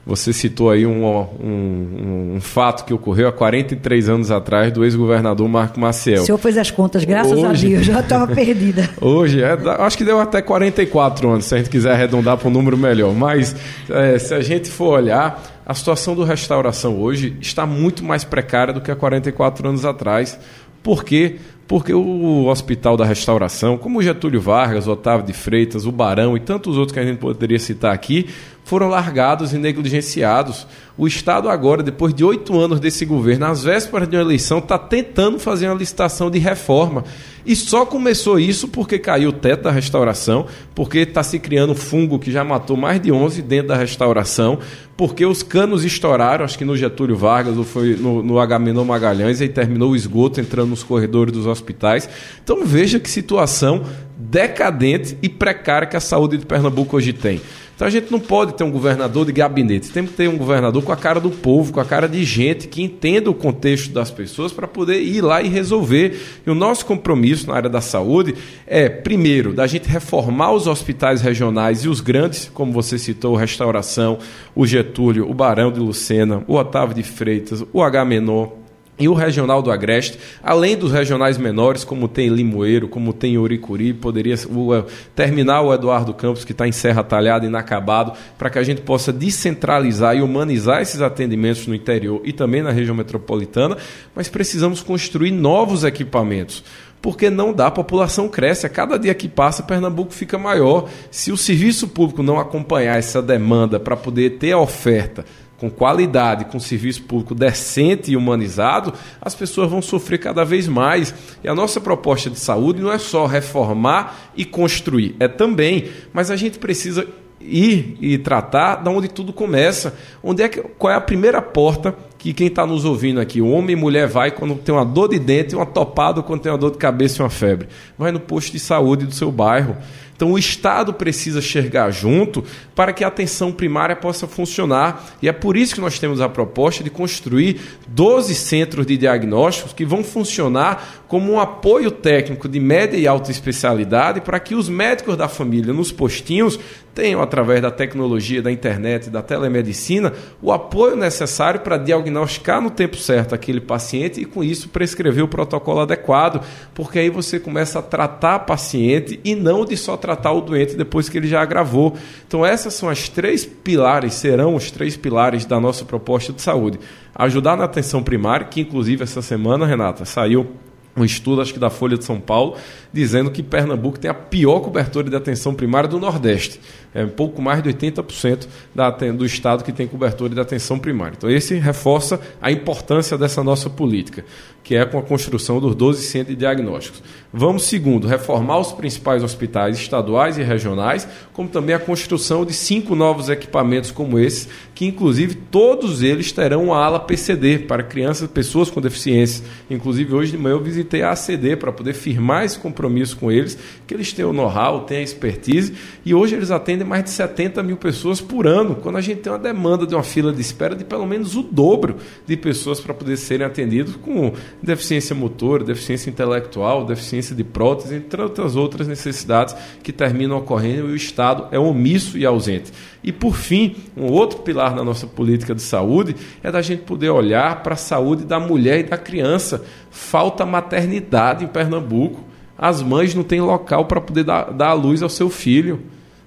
Você 0.06 0.34
citou 0.34 0.72
aí 0.72 0.86
um, 0.86 1.06
um, 1.06 2.34
um, 2.36 2.42
fato 2.42 2.84
que 2.86 2.94
ocorreu 2.94 3.28
há 3.28 3.32
43 3.32 4.10
anos 4.10 4.32
atrás 4.32 4.72
do 4.72 4.84
ex-governador 4.84 5.48
Marco 5.48 5.80
Maciel. 5.80 6.24
O 6.24 6.26
senhor 6.26 6.38
fez 6.38 6.58
as 6.58 6.72
contas, 6.72 7.04
graças 7.04 7.38
hoje, 7.38 7.68
a 7.68 7.70
Deus, 7.70 7.86
já 7.86 8.00
estava 8.00 8.26
perdida. 8.34 8.90
Hoje, 9.00 9.44
é, 9.44 9.52
acho 9.80 9.98
que 9.98 10.04
deu 10.04 10.20
até 10.20 10.42
44 10.42 11.30
anos, 11.30 11.46
se 11.46 11.54
a 11.54 11.58
gente 11.58 11.70
quiser 11.70 11.92
arredondar 11.92 12.38
para 12.38 12.48
um 12.48 12.52
número 12.52 12.78
melhor. 12.78 13.14
Mas 13.14 13.56
é, 13.90 14.18
se 14.18 14.34
a 14.34 14.42
gente 14.42 14.70
for 14.70 14.98
olhar, 14.98 15.44
a 15.66 15.74
situação 15.76 16.16
do 16.16 16.24
restauração 16.24 17.00
hoje 17.00 17.38
está 17.40 17.66
muito 17.66 18.04
mais 18.04 18.24
precária 18.24 18.74
do 18.74 18.82
que 18.82 18.90
há 18.90 18.96
44 18.96 19.70
anos 19.70 19.86
atrás. 19.86 20.40
Por 20.82 21.04
quê? 21.04 21.36
Porque 21.68 21.94
o 21.94 22.48
Hospital 22.48 22.98
da 22.98 23.06
Restauração, 23.06 23.78
como 23.78 24.00
o 24.00 24.02
Getúlio 24.02 24.42
Vargas, 24.42 24.88
o 24.88 24.92
Otávio 24.92 25.24
de 25.24 25.34
Freitas, 25.34 25.86
o 25.86 25.92
Barão 25.92 26.36
e 26.36 26.40
tantos 26.40 26.76
outros 26.76 26.94
que 26.94 27.00
a 27.00 27.06
gente 27.06 27.20
poderia 27.20 27.60
citar 27.60 27.94
aqui, 27.94 28.28
foram 28.70 28.88
largados 28.88 29.52
e 29.52 29.58
negligenciados. 29.58 30.68
O 30.96 31.08
Estado 31.08 31.50
agora, 31.50 31.82
depois 31.82 32.14
de 32.14 32.24
oito 32.24 32.56
anos 32.60 32.80
desse 32.80 33.04
governo, 33.04 33.48
às 33.48 33.64
vésperas 33.64 34.08
de 34.08 34.16
uma 34.16 34.22
eleição, 34.22 34.60
está 34.60 34.78
tentando 34.78 35.40
fazer 35.40 35.68
uma 35.68 35.76
licitação 35.76 36.30
de 36.30 36.38
reforma. 36.38 37.04
E 37.44 37.56
só 37.56 37.84
começou 37.84 38.40
isso 38.40 38.68
porque 38.68 39.00
caiu 39.00 39.30
o 39.30 39.34
teto 39.34 39.64
da 39.64 39.72
restauração, 39.72 40.46
porque 40.76 41.00
está 41.00 41.24
se 41.24 41.40
criando 41.40 41.74
fungo 41.74 42.20
que 42.20 42.32
já 42.32 42.44
matou 42.44 42.78
mais 42.78 43.02
de 43.02 43.12
11 43.12 43.42
dentro 43.42 43.70
da 43.70 43.76
restauração, 43.76 44.60
porque 44.96 45.26
os 45.26 45.42
canos 45.42 45.84
estouraram, 45.84 46.46
acho 46.46 46.58
que 46.58 46.66
no 46.66 46.78
Getúlio 46.78 47.16
Vargas 47.16 47.58
ou 47.58 47.64
foi 47.64 47.96
no, 47.96 48.22
no 48.22 48.38
Agamenon 48.38 48.86
Magalhães, 48.86 49.42
e 49.42 49.48
terminou 49.48 49.94
o 49.94 49.96
esgoto 49.96 50.40
entrando 50.40 50.70
nos 50.70 50.84
corredores 50.84 51.34
dos 51.34 51.48
hospitais. 51.48 52.08
Então 52.44 52.64
veja 52.64 53.00
que 53.00 53.10
situação 53.10 53.84
decadente 54.16 55.18
e 55.24 55.30
precária 55.30 55.88
que 55.88 55.98
a 55.98 56.00
saúde 56.00 56.38
de 56.38 56.46
Pernambuco 56.46 56.98
hoje 56.98 57.14
tem. 57.14 57.42
Então 57.80 57.88
a 57.88 57.92
gente 57.92 58.12
não 58.12 58.20
pode 58.20 58.56
ter 58.56 58.66
um 58.66 58.72
governador 58.72 59.26
de 59.26 59.32
gabinete, 59.32 59.90
tem 59.90 60.06
que 60.06 60.12
ter 60.12 60.28
um 60.28 60.38
governador 60.38 60.84
com 60.84 60.92
a 60.92 60.98
cara 60.98 61.18
do 61.18 61.30
povo, 61.30 61.72
com 61.72 61.80
a 61.80 61.86
cara 61.86 62.10
de 62.10 62.22
gente 62.26 62.68
que 62.68 62.84
entenda 62.84 63.30
o 63.30 63.34
contexto 63.34 63.94
das 63.94 64.12
pessoas 64.12 64.52
para 64.52 64.68
poder 64.68 65.02
ir 65.02 65.22
lá 65.22 65.42
e 65.42 65.48
resolver. 65.48 66.20
E 66.46 66.50
o 66.50 66.54
nosso 66.54 66.86
compromisso 66.86 67.48
na 67.48 67.56
área 67.56 67.70
da 67.70 67.80
saúde 67.80 68.36
é, 68.68 68.90
primeiro, 68.90 69.54
da 69.54 69.66
gente 69.66 69.88
reformar 69.88 70.52
os 70.52 70.68
hospitais 70.68 71.22
regionais 71.22 71.86
e 71.86 71.88
os 71.88 72.02
grandes, 72.02 72.52
como 72.54 72.74
você 72.74 73.00
citou, 73.00 73.34
Restauração, 73.38 74.20
o 74.54 74.68
Getúlio, 74.68 75.32
o 75.32 75.34
Barão 75.34 75.72
de 75.72 75.80
Lucena, 75.80 76.44
o 76.50 76.56
Otávio 76.56 76.94
de 76.94 77.04
Freitas, 77.04 77.64
o 77.72 77.82
H 77.82 78.04
Menor, 78.04 78.60
e 79.00 79.08
o 79.08 79.14
regional 79.14 79.62
do 79.62 79.72
Agreste, 79.72 80.20
além 80.44 80.76
dos 80.76 80.92
regionais 80.92 81.38
menores, 81.38 81.86
como 81.86 82.08
tem 82.08 82.28
Limoeiro, 82.28 82.90
como 82.90 83.14
tem 83.14 83.38
Uricuri, 83.38 83.94
poderia 83.94 84.36
o, 84.50 84.76
uh, 84.76 84.86
terminar 85.16 85.62
o 85.62 85.74
Eduardo 85.74 86.14
Campos, 86.14 86.44
que 86.44 86.52
está 86.52 86.68
em 86.68 86.72
Serra 86.72 87.04
Talhada, 87.04 87.46
inacabado, 87.46 88.12
para 88.38 88.50
que 88.50 88.60
a 88.60 88.64
gente 88.64 88.82
possa 88.82 89.14
descentralizar 89.14 90.18
e 90.18 90.22
humanizar 90.22 90.82
esses 90.82 91.02
atendimentos 91.02 91.66
no 91.66 91.74
interior 91.74 92.22
e 92.26 92.34
também 92.34 92.62
na 92.62 92.72
região 92.72 92.96
metropolitana, 92.96 93.78
mas 94.14 94.28
precisamos 94.28 94.82
construir 94.82 95.32
novos 95.32 95.84
equipamentos 95.86 96.64
porque 97.02 97.30
não 97.30 97.54
dá, 97.54 97.68
a 97.68 97.72
população 97.72 98.28
cresce, 98.28 98.66
a 98.66 98.70
cada 98.70 99.00
dia 99.00 99.16
que 99.16 99.30
passa 99.30 99.64
Pernambuco 99.64 100.14
fica 100.14 100.38
maior. 100.38 100.90
Se 101.10 101.32
o 101.32 101.38
serviço 101.38 101.88
público 101.88 102.22
não 102.22 102.38
acompanhar 102.38 102.98
essa 102.98 103.22
demanda 103.22 103.80
para 103.80 103.96
poder 103.96 104.32
ter 104.32 104.52
a 104.52 104.60
oferta 104.60 105.24
com 105.60 105.70
qualidade, 105.70 106.46
com 106.46 106.60
serviço 106.60 107.04
público 107.04 107.36
decente 107.36 108.12
e 108.12 108.18
humanizado, 108.18 108.94
as 109.22 109.36
pessoas 109.36 109.70
vão 109.70 109.82
sofrer 109.82 110.18
cada 110.18 110.46
vez 110.46 110.68
mais. 110.68 111.14
E 111.44 111.48
a 111.48 111.54
nossa 111.54 111.82
proposta 111.82 112.30
de 112.30 112.40
saúde 112.40 112.82
não 112.82 112.92
é 112.92 112.98
só 112.98 113.26
reformar 113.26 114.32
e 114.36 114.46
construir, 114.46 115.16
é 115.20 115.28
também, 115.28 115.90
mas 116.14 116.32
a 116.32 116.36
gente 116.36 116.58
precisa 116.58 117.06
ir 117.42 117.98
e 118.02 118.18
tratar 118.18 118.76
da 118.76 118.92
onde 118.92 119.08
tudo 119.08 119.32
começa. 119.32 119.96
Onde 120.24 120.44
é 120.44 120.50
que, 120.50 120.62
qual 120.62 120.92
é 120.94 120.96
a 120.96 121.02
primeira 121.02 121.42
porta 121.42 121.96
que 122.18 122.34
quem 122.34 122.48
está 122.48 122.66
nos 122.66 122.84
ouvindo 122.84 123.20
aqui, 123.20 123.42
homem 123.42 123.72
e 123.72 123.80
mulher 123.80 124.08
vai 124.08 124.32
quando 124.32 124.56
tem 124.56 124.76
uma 124.76 124.86
dor 124.86 125.08
de 125.08 125.18
dente, 125.18 125.56
uma 125.56 125.66
topada, 125.66 126.22
quando 126.22 126.42
tem 126.42 126.52
uma 126.52 126.58
dor 126.58 126.72
de 126.72 126.78
cabeça 126.78 127.22
e 127.22 127.24
uma 127.24 127.30
febre? 127.30 127.70
Vai 127.98 128.12
no 128.12 128.20
posto 128.20 128.52
de 128.52 128.60
saúde 128.60 129.06
do 129.06 129.14
seu 129.14 129.32
bairro. 129.32 129.78
Então 130.20 130.34
o 130.34 130.38
Estado 130.38 130.94
precisa 130.94 131.42
chegar 131.42 131.90
junto 131.92 132.44
para 132.76 132.92
que 132.92 133.06
a 133.06 133.08
atenção 133.08 133.54
primária 133.54 133.96
possa 133.96 134.28
funcionar. 134.28 135.16
E 135.22 135.30
é 135.30 135.32
por 135.32 135.56
isso 135.56 135.74
que 135.74 135.80
nós 135.80 135.98
temos 135.98 136.20
a 136.20 136.28
proposta 136.28 136.84
de 136.84 136.90
construir 136.90 137.62
12 137.88 138.36
centros 138.36 138.86
de 138.86 138.98
diagnósticos 138.98 139.72
que 139.72 139.86
vão 139.86 140.04
funcionar 140.04 141.06
como 141.08 141.32
um 141.32 141.40
apoio 141.40 141.90
técnico 141.90 142.50
de 142.50 142.60
média 142.60 142.98
e 142.98 143.08
alta 143.08 143.32
especialidade 143.32 144.20
para 144.20 144.42
que 144.42 144.56
os 144.56 144.68
médicos 144.68 145.16
da 145.16 145.30
família 145.30 145.72
nos 145.72 145.90
postinhos 145.90 146.60
tenham, 146.94 147.22
através 147.22 147.62
da 147.62 147.72
tecnologia, 147.72 148.42
da 148.42 148.52
internet, 148.52 149.10
da 149.10 149.22
telemedicina, 149.22 150.14
o 150.42 150.52
apoio 150.52 150.96
necessário 150.96 151.62
para 151.62 151.78
diagnosticar 151.78 152.62
no 152.62 152.70
tempo 152.70 152.98
certo 152.98 153.34
aquele 153.34 153.62
paciente 153.62 154.22
e, 154.22 154.26
com 154.26 154.44
isso, 154.44 154.70
prescrever 154.70 155.24
o 155.24 155.28
protocolo 155.28 155.82
adequado, 155.82 156.44
porque 156.74 157.00
aí 157.00 157.10
você 157.10 157.40
começa 157.40 157.80
a 157.80 157.82
tratar 157.82 158.38
o 158.38 158.46
paciente 158.46 159.20
e 159.24 159.36
não 159.36 159.66
de 159.66 159.78
só 159.78 159.96
tratar 159.96 160.32
o 160.32 160.42
doente 160.42 160.76
depois 160.76 161.10
que 161.10 161.18
ele 161.18 161.28
já 161.28 161.42
agravou. 161.42 161.96
Então, 162.28 162.46
essas 162.46 162.74
são 162.74 162.90
as 162.90 163.10
três 163.10 163.46
pilares, 163.46 164.14
serão 164.14 164.56
os 164.56 164.72
três 164.72 164.98
pilares 164.98 165.46
da 165.46 165.60
nossa 165.60 165.86
proposta 165.86 166.34
de 166.34 166.42
saúde. 166.42 166.80
Ajudar 167.16 167.58
na 167.58 167.66
atenção 167.66 168.02
primária, 168.02 168.48
que 168.48 168.62
inclusive 168.62 169.04
essa 169.04 169.22
semana, 169.22 169.66
Renata, 169.66 170.06
saiu 170.06 170.48
um 170.96 171.06
estudo, 171.06 171.42
acho 171.42 171.54
que 171.54 171.60
da 171.60 171.70
Folha 171.70 171.98
de 171.98 172.04
São 172.04 172.20
Paulo, 172.20 172.56
dizendo 172.92 173.30
que 173.30 173.44
Pernambuco 173.44 174.00
tem 174.00 174.10
a 174.10 174.14
pior 174.14 174.60
cobertura 174.62 175.10
de 175.10 175.16
atenção 175.16 175.54
primária 175.54 175.88
do 175.88 176.00
Nordeste. 176.00 176.60
É 176.94 177.04
um 177.04 177.10
pouco 177.10 177.40
mais 177.40 177.62
de 177.62 177.70
80% 177.70 178.48
da, 178.74 178.90
do 178.90 179.26
estado 179.26 179.64
que 179.64 179.72
tem 179.72 179.88
cobertura 179.88 180.34
de 180.34 180.42
atenção 180.42 180.80
primária. 180.80 181.14
Então, 181.16 181.30
esse 181.30 181.54
reforça 181.56 182.20
a 182.42 182.52
importância 182.52 183.16
dessa 183.16 183.44
nossa 183.44 183.70
política, 183.70 184.26
que 184.64 184.76
é 184.76 184.84
com 184.86 184.98
a 184.98 185.04
construção 185.04 185.60
dos 185.60 185.76
12 185.76 186.04
centros 186.04 186.36
de 186.36 186.40
diagnósticos. 186.40 187.04
Vamos, 187.32 187.64
segundo, 187.64 188.08
reformar 188.08 188.58
os 188.58 188.72
principais 188.72 189.24
hospitais 189.24 189.78
estaduais 189.78 190.40
e 190.40 190.44
regionais, 190.44 191.08
como 191.32 191.48
também 191.48 191.76
a 191.76 191.80
construção 191.80 192.44
de 192.44 192.54
cinco 192.54 192.96
novos 192.96 193.30
equipamentos 193.30 193.92
como 193.92 194.18
esses, 194.18 194.50
que 194.74 194.86
inclusive 194.86 195.36
todos 195.36 196.02
eles 196.02 196.32
terão 196.32 196.66
uma 196.66 196.84
ala 196.84 197.00
PCD 197.00 197.60
para 197.60 197.84
crianças 197.84 198.28
e 198.28 198.34
pessoas 198.34 198.72
com 198.72 198.82
deficiência. 198.82 199.46
Inclusive, 199.70 200.16
hoje 200.16 200.32
de 200.32 200.40
manhã 200.40 200.56
eu 200.56 200.64
visitei 200.64 201.04
a 201.04 201.12
ACD 201.12 201.56
para 201.56 201.72
poder 201.72 201.94
firmar 201.94 202.46
esse 202.46 202.58
compromisso 202.58 202.79
compromisso 202.80 203.18
com 203.18 203.30
eles, 203.30 203.58
que 203.86 203.94
eles 203.94 204.14
têm 204.14 204.24
o 204.24 204.32
know-how, 204.32 204.86
têm 204.86 205.00
a 205.00 205.02
expertise, 205.02 205.74
e 206.06 206.14
hoje 206.14 206.36
eles 206.36 206.50
atendem 206.50 206.88
mais 206.88 207.04
de 207.04 207.10
70 207.10 207.62
mil 207.62 207.76
pessoas 207.76 208.22
por 208.22 208.48
ano, 208.48 208.76
quando 208.76 208.98
a 208.98 209.02
gente 209.02 209.20
tem 209.20 209.32
uma 209.32 209.38
demanda 209.38 209.86
de 209.86 209.94
uma 209.94 210.04
fila 210.04 210.32
de 210.32 210.40
espera 210.40 210.74
de 210.76 210.86
pelo 210.86 211.06
menos 211.06 211.36
o 211.36 211.44
dobro 211.44 211.98
de 212.26 212.38
pessoas 212.38 212.80
para 212.80 212.94
poder 212.94 213.18
serem 213.18 213.46
atendidos 213.46 213.98
com 213.98 214.32
deficiência 214.64 215.14
motor, 215.14 215.64
deficiência 215.64 216.10
intelectual, 216.10 216.86
deficiência 216.86 217.36
de 217.36 217.44
prótese, 217.44 217.96
entre 217.96 218.22
outras 218.22 218.56
outras 218.56 218.88
necessidades 218.88 219.54
que 219.84 219.92
terminam 219.92 220.38
ocorrendo 220.38 220.90
e 220.90 220.94
o 220.94 220.96
Estado 220.96 221.48
é 221.52 221.60
omisso 221.60 222.18
e 222.18 222.26
ausente. 222.26 222.72
E 223.04 223.12
por 223.12 223.36
fim, 223.36 223.76
um 223.96 224.06
outro 224.06 224.40
pilar 224.40 224.76
na 224.76 224.84
nossa 224.84 225.08
política 225.08 225.56
de 225.56 225.62
saúde 225.62 226.16
é 226.44 226.52
da 226.52 226.62
gente 226.62 226.84
poder 226.84 227.10
olhar 227.10 227.64
para 227.64 227.74
a 227.74 227.78
saúde 227.78 228.26
da 228.26 228.40
mulher 228.40 228.80
e 228.80 228.84
da 228.84 228.98
criança. 228.98 229.64
Falta 229.90 230.46
maternidade 230.46 231.44
em 231.44 231.48
Pernambuco 231.48 232.29
as 232.60 232.82
mães 232.82 233.16
não 233.16 233.24
têm 233.24 233.40
local 233.40 233.86
para 233.86 234.02
poder 234.02 234.26
dar, 234.26 234.52
dar 234.52 234.68
a 234.68 234.74
luz 234.74 235.02
ao 235.02 235.08
seu 235.08 235.30
filho 235.30 235.80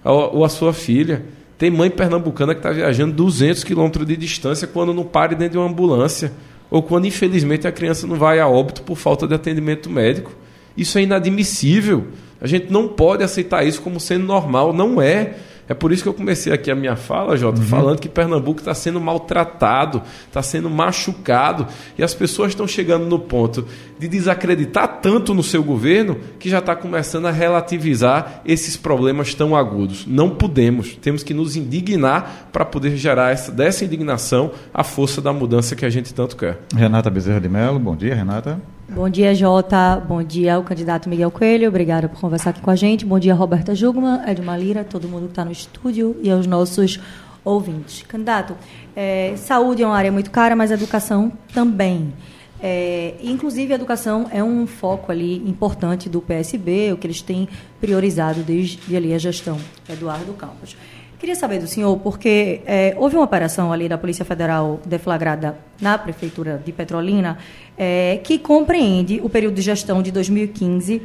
ou 0.02 0.42
à 0.42 0.48
sua 0.48 0.72
filha. 0.72 1.22
Tem 1.58 1.70
mãe 1.70 1.90
pernambucana 1.90 2.54
que 2.54 2.60
está 2.60 2.72
viajando 2.72 3.12
200 3.12 3.62
quilômetros 3.62 4.06
de 4.06 4.16
distância 4.16 4.66
quando 4.66 4.94
não 4.94 5.04
pare 5.04 5.34
dentro 5.34 5.52
de 5.52 5.58
uma 5.58 5.68
ambulância. 5.68 6.32
Ou 6.70 6.82
quando, 6.82 7.06
infelizmente, 7.06 7.68
a 7.68 7.72
criança 7.72 8.06
não 8.06 8.16
vai 8.16 8.40
a 8.40 8.48
óbito 8.48 8.80
por 8.82 8.96
falta 8.96 9.28
de 9.28 9.34
atendimento 9.34 9.90
médico. 9.90 10.32
Isso 10.74 10.96
é 10.96 11.02
inadmissível. 11.02 12.06
A 12.40 12.46
gente 12.46 12.72
não 12.72 12.88
pode 12.88 13.22
aceitar 13.22 13.62
isso 13.66 13.82
como 13.82 14.00
sendo 14.00 14.24
normal. 14.24 14.72
Não 14.72 15.02
é. 15.02 15.34
É 15.68 15.74
por 15.74 15.92
isso 15.92 16.02
que 16.02 16.08
eu 16.08 16.14
comecei 16.14 16.52
aqui 16.52 16.70
a 16.70 16.74
minha 16.74 16.96
fala, 16.96 17.36
Jota, 17.36 17.60
uhum. 17.60 17.66
falando 17.66 18.00
que 18.00 18.08
Pernambuco 18.08 18.60
está 18.60 18.74
sendo 18.74 19.00
maltratado, 19.00 20.02
está 20.26 20.42
sendo 20.42 20.68
machucado, 20.68 21.66
e 21.96 22.02
as 22.02 22.14
pessoas 22.14 22.50
estão 22.50 22.66
chegando 22.66 23.06
no 23.06 23.18
ponto 23.18 23.66
de 23.98 24.08
desacreditar 24.08 25.00
tanto 25.00 25.32
no 25.32 25.42
seu 25.42 25.62
governo 25.62 26.18
que 26.38 26.50
já 26.50 26.58
está 26.58 26.74
começando 26.74 27.26
a 27.26 27.30
relativizar 27.30 28.42
esses 28.44 28.76
problemas 28.76 29.34
tão 29.34 29.56
agudos. 29.56 30.06
Não 30.06 30.30
podemos, 30.30 30.96
temos 30.96 31.22
que 31.22 31.32
nos 31.32 31.56
indignar 31.56 32.48
para 32.52 32.64
poder 32.64 32.96
gerar 32.96 33.30
essa, 33.30 33.52
dessa 33.52 33.84
indignação 33.84 34.50
a 34.74 34.82
força 34.82 35.20
da 35.20 35.32
mudança 35.32 35.76
que 35.76 35.84
a 35.84 35.90
gente 35.90 36.12
tanto 36.12 36.36
quer. 36.36 36.60
Renata 36.74 37.08
Bezerra 37.08 37.40
de 37.40 37.48
Mello, 37.48 37.78
bom 37.78 37.94
dia, 37.94 38.14
Renata. 38.14 38.60
Bom 38.94 39.08
dia, 39.08 39.34
Jota. 39.34 39.96
Bom 40.06 40.22
dia 40.22 40.56
ao 40.56 40.62
candidato 40.62 41.08
Miguel 41.08 41.30
Coelho. 41.30 41.66
Obrigada 41.66 42.10
por 42.10 42.20
conversar 42.20 42.50
aqui 42.50 42.60
com 42.60 42.70
a 42.70 42.76
gente. 42.76 43.06
Bom 43.06 43.18
dia, 43.18 43.32
Roberta 43.32 43.74
Jugman, 43.74 44.20
Edma 44.26 44.54
Lira, 44.54 44.84
todo 44.84 45.08
mundo 45.08 45.24
que 45.24 45.32
está 45.32 45.46
no 45.46 45.50
estúdio 45.50 46.14
e 46.22 46.30
aos 46.30 46.46
nossos 46.46 47.00
ouvintes. 47.42 48.02
Candidato, 48.02 48.54
é, 48.94 49.32
saúde 49.38 49.82
é 49.82 49.86
uma 49.86 49.96
área 49.96 50.12
muito 50.12 50.30
cara, 50.30 50.54
mas 50.54 50.70
educação 50.70 51.32
também. 51.54 52.12
É, 52.60 53.14
inclusive, 53.22 53.72
a 53.72 53.76
educação 53.76 54.28
é 54.30 54.44
um 54.44 54.66
foco 54.66 55.10
ali 55.10 55.36
importante 55.48 56.10
do 56.10 56.20
PSB, 56.20 56.92
o 56.92 56.98
que 56.98 57.06
eles 57.06 57.22
têm 57.22 57.48
priorizado 57.80 58.42
desde 58.42 58.94
ali 58.94 59.14
a 59.14 59.18
gestão 59.18 59.58
Eduardo 59.88 60.34
Campos. 60.34 60.76
Queria 61.22 61.36
saber 61.36 61.60
do 61.60 61.68
senhor, 61.68 61.96
porque 62.00 62.62
é, 62.66 62.96
houve 62.98 63.14
uma 63.14 63.22
operação 63.24 63.72
ali 63.72 63.88
da 63.88 63.96
Polícia 63.96 64.24
Federal 64.24 64.80
deflagrada 64.84 65.56
na 65.80 65.96
Prefeitura 65.96 66.60
de 66.66 66.72
Petrolina 66.72 67.38
é, 67.78 68.18
que 68.24 68.40
compreende 68.40 69.20
o 69.22 69.30
período 69.30 69.54
de 69.54 69.62
gestão 69.62 70.02
de 70.02 70.10
2015 70.10 71.00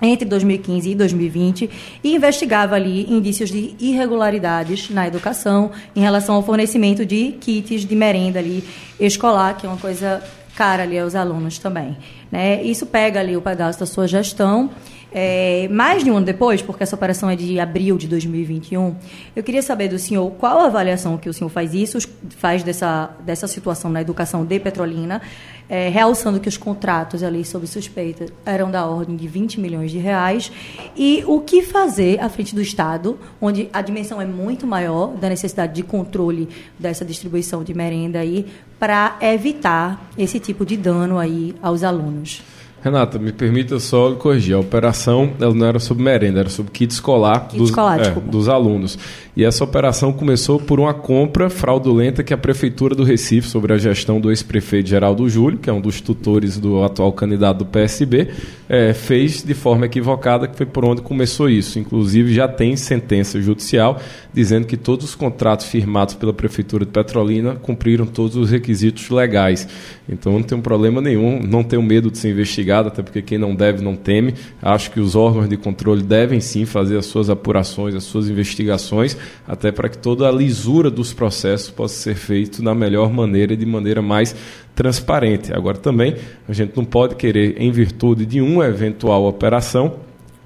entre 0.00 0.26
2015 0.26 0.90
e 0.90 0.94
2020 0.94 1.70
e 2.02 2.14
investigava 2.14 2.76
ali 2.76 3.12
indícios 3.12 3.50
de 3.50 3.76
irregularidades 3.78 4.88
na 4.88 5.06
educação 5.06 5.70
em 5.94 6.00
relação 6.00 6.36
ao 6.36 6.42
fornecimento 6.42 7.04
de 7.04 7.32
kits 7.32 7.84
de 7.84 7.94
merenda 7.94 8.38
ali 8.38 8.64
escolar, 8.98 9.54
que 9.58 9.66
é 9.66 9.68
uma 9.68 9.76
coisa 9.76 10.22
cara 10.56 10.84
ali 10.84 10.98
aos 10.98 11.14
alunos 11.14 11.58
também. 11.58 11.94
Né? 12.32 12.62
Isso 12.62 12.86
pega 12.86 13.20
ali 13.20 13.36
o 13.36 13.42
pedaço 13.42 13.80
da 13.80 13.84
sua 13.84 14.08
gestão 14.08 14.70
é, 15.12 15.68
mais 15.68 16.04
de 16.04 16.10
um 16.10 16.16
ano 16.16 16.26
depois, 16.26 16.60
porque 16.60 16.82
essa 16.82 16.94
operação 16.94 17.30
é 17.30 17.36
de 17.36 17.58
abril 17.58 17.96
de 17.96 18.06
2021, 18.08 18.96
eu 19.34 19.42
queria 19.42 19.62
saber 19.62 19.88
do 19.88 19.98
senhor 19.98 20.30
qual 20.32 20.60
a 20.60 20.66
avaliação 20.66 21.16
que 21.16 21.28
o 21.28 21.32
senhor 21.32 21.48
faz 21.48 21.74
isso, 21.74 21.98
faz 22.36 22.62
dessa, 22.62 23.10
dessa 23.20 23.46
situação 23.46 23.90
na 23.90 24.00
educação 24.00 24.44
de 24.44 24.58
Petrolina, 24.58 25.22
é, 25.68 25.88
realçando 25.88 26.38
que 26.38 26.48
os 26.48 26.56
contratos 26.56 27.22
ali 27.22 27.44
sob 27.44 27.66
suspeita 27.66 28.26
eram 28.44 28.70
da 28.70 28.86
ordem 28.86 29.16
de 29.16 29.26
20 29.26 29.60
milhões 29.60 29.90
de 29.90 29.98
reais, 29.98 30.50
e 30.96 31.24
o 31.26 31.40
que 31.40 31.62
fazer 31.62 32.20
à 32.20 32.28
frente 32.28 32.54
do 32.54 32.60
Estado, 32.60 33.18
onde 33.40 33.68
a 33.72 33.82
dimensão 33.82 34.20
é 34.20 34.26
muito 34.26 34.66
maior 34.66 35.16
da 35.16 35.28
necessidade 35.28 35.72
de 35.72 35.82
controle 35.82 36.48
dessa 36.78 37.04
distribuição 37.04 37.64
de 37.64 37.74
merenda 37.74 38.20
aí, 38.20 38.46
para 38.78 39.16
evitar 39.22 40.10
esse 40.18 40.38
tipo 40.38 40.66
de 40.66 40.76
dano 40.76 41.18
aí 41.18 41.54
aos 41.62 41.82
alunos. 41.82 42.42
Renata, 42.82 43.18
me 43.18 43.32
permita 43.32 43.80
só 43.80 44.12
corrigir. 44.14 44.54
A 44.54 44.60
operação 44.60 45.32
ela 45.40 45.52
não 45.52 45.66
era 45.66 45.78
sobre 45.78 46.04
merenda, 46.04 46.40
era 46.40 46.48
sobre 46.48 46.70
kit 46.70 46.92
escolar, 46.92 47.48
kit 47.48 47.58
dos, 47.58 47.70
escolar 47.70 48.00
é, 48.00 48.10
dos 48.10 48.48
alunos. 48.48 48.98
E 49.36 49.44
essa 49.44 49.64
operação 49.64 50.12
começou 50.12 50.58
por 50.58 50.78
uma 50.78 50.94
compra 50.94 51.50
fraudulenta 51.50 52.22
que 52.22 52.32
a 52.32 52.38
Prefeitura 52.38 52.94
do 52.94 53.02
Recife, 53.02 53.48
sobre 53.48 53.72
a 53.72 53.78
gestão 53.78 54.20
do 54.20 54.30
ex-prefeito 54.30 54.88
Geraldo 54.88 55.28
Júlio, 55.28 55.58
que 55.58 55.68
é 55.68 55.72
um 55.72 55.80
dos 55.80 56.00
tutores 56.00 56.58
do 56.58 56.82
atual 56.84 57.12
candidato 57.12 57.58
do 57.58 57.66
PSB, 57.66 58.28
é, 58.68 58.92
fez 58.92 59.42
de 59.42 59.54
forma 59.54 59.86
equivocada, 59.86 60.46
que 60.48 60.56
foi 60.56 60.66
por 60.66 60.84
onde 60.84 61.02
começou 61.02 61.48
isso. 61.48 61.78
Inclusive, 61.78 62.34
já 62.34 62.48
tem 62.48 62.76
sentença 62.76 63.40
judicial 63.40 64.00
dizendo 64.32 64.66
que 64.66 64.76
todos 64.76 65.06
os 65.06 65.14
contratos 65.14 65.66
firmados 65.66 66.14
pela 66.14 66.32
Prefeitura 66.32 66.84
de 66.84 66.90
Petrolina 66.90 67.54
cumpriram 67.54 68.06
todos 68.06 68.36
os 68.36 68.50
requisitos 68.50 69.08
legais. 69.08 69.66
Então, 70.08 70.32
não 70.32 70.42
tem 70.42 70.58
um 70.58 70.60
problema 70.60 71.00
nenhum, 71.00 71.40
não 71.42 71.64
tenho 71.64 71.82
medo 71.82 72.10
de 72.10 72.18
ser 72.18 72.30
investigado, 72.30 72.88
até 72.88 73.02
porque 73.02 73.22
quem 73.22 73.38
não 73.38 73.54
deve 73.54 73.82
não 73.82 73.96
teme. 73.96 74.34
Acho 74.60 74.90
que 74.90 75.00
os 75.00 75.16
órgãos 75.16 75.48
de 75.48 75.56
controle 75.56 76.02
devem 76.02 76.40
sim 76.40 76.64
fazer 76.64 76.98
as 76.98 77.06
suas 77.06 77.30
apurações, 77.30 77.94
as 77.94 78.04
suas 78.04 78.28
investigações 78.28 79.16
até 79.46 79.72
para 79.72 79.88
que 79.88 79.98
toda 79.98 80.28
a 80.28 80.32
lisura 80.32 80.90
dos 80.90 81.12
processos 81.12 81.70
possa 81.70 81.94
ser 81.94 82.14
feito 82.14 82.62
da 82.62 82.74
melhor 82.74 83.12
maneira 83.12 83.52
e 83.52 83.56
de 83.56 83.66
maneira 83.66 84.02
mais 84.02 84.34
transparente. 84.76 85.52
Agora 85.52 85.78
também 85.78 86.14
a 86.46 86.52
gente 86.52 86.76
não 86.76 86.84
pode 86.84 87.16
querer, 87.16 87.56
em 87.60 87.72
virtude 87.72 88.24
de 88.24 88.40
uma 88.40 88.66
eventual 88.66 89.24
operação, 89.24 89.94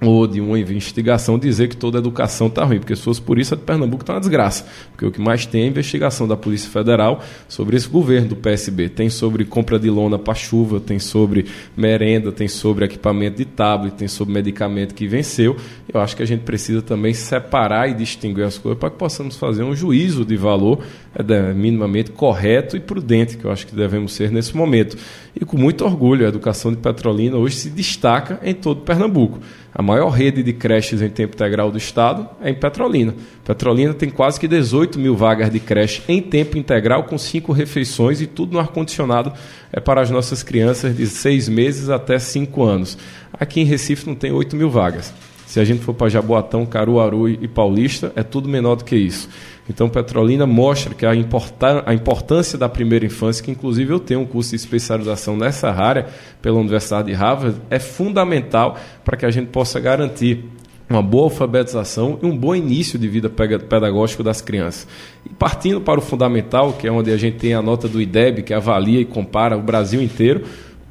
ou 0.03 0.27
de 0.27 0.41
uma 0.41 0.59
investigação 0.59 1.39
dizer 1.39 1.69
que 1.69 1.77
toda 1.77 1.99
a 1.99 2.01
educação 2.01 2.47
está 2.47 2.65
ruim, 2.65 2.79
porque 2.79 2.97
se 2.97 3.03
fosse 3.03 3.21
por 3.21 3.39
isso 3.39 3.55
a 3.55 3.57
de 3.57 3.63
Pernambuco 3.63 4.03
está 4.03 4.15
uma 4.15 4.21
desgraça. 4.21 4.67
Porque 4.91 5.05
o 5.05 5.13
que 5.13 5.21
mais 5.21 5.45
tem 5.45 5.63
é 5.63 5.65
a 5.65 5.69
investigação 5.69 6.27
da 6.27 6.37
Polícia 6.37 6.71
Federal 6.71 7.23
sobre 7.49 7.77
esse 7.77 7.89
governo 7.89 8.29
do 8.29 8.37
PSB. 8.37 8.89
Tem 8.89 9.11
sobre 9.11 9.45
compra 9.45 9.79
de 9.79 9.91
lona 9.91 10.19
para 10.19 10.35
chuva, 10.35 10.81
tem 10.81 10.99
sobre 10.99 11.47
merenda, 11.77 12.33
tem 12.33 12.49
sobre 12.49 12.87
equipamento 12.87 13.37
de 13.37 13.45
tablet, 13.45 13.95
tem 13.95 14.09
sobre 14.09 14.33
medicamento 14.33 14.95
que 14.95 15.07
venceu. 15.07 15.57
Eu 15.93 16.01
acho 16.01 16.17
que 16.17 16.23
a 16.23 16.27
gente 16.27 16.43
precisa 16.43 16.81
também 16.81 17.13
separar 17.13 17.91
e 17.91 17.95
distinguir 17.95 18.45
as 18.45 18.57
coisas 18.57 18.79
para 18.79 18.91
que 18.91 18.97
possamos 18.97 19.37
fazer 19.37 19.63
um 19.63 19.75
juízo 19.75 20.25
de 20.25 20.37
valor 20.37 20.81
é, 21.15 21.53
minimamente 21.53 22.11
correto 22.11 22.77
e 22.77 22.81
prudente, 22.81 23.37
que 23.37 23.45
eu 23.45 23.51
acho 23.51 23.67
que 23.67 23.75
devemos 23.75 24.15
ser 24.15 24.31
nesse 24.31 24.57
momento. 24.57 24.97
E 25.39 25.45
com 25.45 25.57
muito 25.57 25.85
orgulho, 25.85 26.25
a 26.25 26.29
educação 26.29 26.71
de 26.71 26.79
Petrolina 26.79 27.37
hoje 27.37 27.57
se 27.57 27.71
destaca 27.71 28.41
em 28.43 28.55
todo 28.55 28.83
Pernambuco. 28.83 29.41
A 29.73 29.83
maior 29.83 30.11
rede 30.11 30.43
de 30.43 30.53
creches 30.53 31.01
em 31.01 31.09
tempo 31.09 31.35
integral 31.35 31.71
do 31.71 31.79
estado 31.79 32.29
é 32.43 32.51
em 32.51 32.55
Petrolina. 32.55 33.15
Petrolina 33.45 33.95
tem 33.95 34.11
quase 34.11 34.39
que 34.39 34.49
18 34.49 34.99
mil 34.99 35.17
vagas 35.17 35.51
de 35.51 35.61
creche 35.61 36.03
em 36.09 36.21
tempo 36.21 36.59
integral, 36.59 37.05
com 37.05 37.17
cinco 37.17 37.53
refeições 37.53 38.21
e 38.21 38.27
tudo 38.27 38.55
no 38.55 38.59
ar-condicionado 38.59 39.33
é 39.73 39.79
para 39.79 40.01
as 40.01 40.11
nossas 40.11 40.43
crianças 40.43 40.97
de 40.97 41.07
seis 41.07 41.49
meses 41.49 41.89
até 41.89 42.19
cinco 42.19 42.65
anos. 42.65 42.99
Aqui 43.33 43.61
em 43.61 43.65
Recife 43.65 44.07
não 44.07 44.15
tem 44.15 44.33
8 44.33 44.57
mil 44.57 44.69
vagas. 44.69 45.15
Se 45.47 45.59
a 45.59 45.65
gente 45.65 45.83
for 45.83 45.95
para 45.95 46.09
Jaboatão, 46.09 46.65
Caruaru 46.65 47.29
e 47.29 47.49
Paulista, 47.49 48.13
é 48.15 48.23
tudo 48.23 48.49
menor 48.49 48.77
do 48.77 48.85
que 48.85 48.95
isso. 48.95 49.29
Então, 49.71 49.89
Petrolina 49.89 50.47
mostra 50.47 50.93
que 50.93 51.07
a, 51.07 51.13
a 51.13 51.95
importância 51.95 52.59
da 52.59 52.69
primeira 52.69 53.07
infância, 53.07 53.43
que 53.43 53.53
inclusive 53.53 53.93
eu 53.93 54.01
tenho 54.01 54.19
um 54.19 54.27
curso 54.27 54.51
de 54.51 54.57
especialização 54.57 55.37
nessa 55.37 55.71
área 55.71 56.09
pela 56.43 56.59
Universidade 56.59 57.07
de 57.07 57.15
Harvard, 57.15 57.57
é 57.71 57.79
fundamental 57.79 58.77
para 59.05 59.17
que 59.17 59.25
a 59.25 59.31
gente 59.31 59.47
possa 59.47 59.79
garantir 59.79 60.45
uma 60.89 61.01
boa 61.01 61.25
alfabetização 61.25 62.19
e 62.21 62.27
um 62.27 62.37
bom 62.37 62.53
início 62.53 62.99
de 62.99 63.07
vida 63.07 63.31
pedagógico 63.31 64.25
das 64.25 64.41
crianças. 64.41 64.89
E 65.25 65.29
partindo 65.29 65.81
para 65.81 66.01
o 66.01 66.03
fundamental, 66.03 66.73
que 66.73 66.89
é 66.89 66.91
onde 66.91 67.13
a 67.13 67.17
gente 67.17 67.37
tem 67.37 67.55
a 67.55 67.63
nota 67.63 67.87
do 67.87 68.03
IDEB, 68.03 68.43
que 68.43 68.53
avalia 68.53 69.01
e 69.01 69.05
compara 69.05 69.57
o 69.57 69.63
Brasil 69.63 70.03
inteiro, 70.03 70.43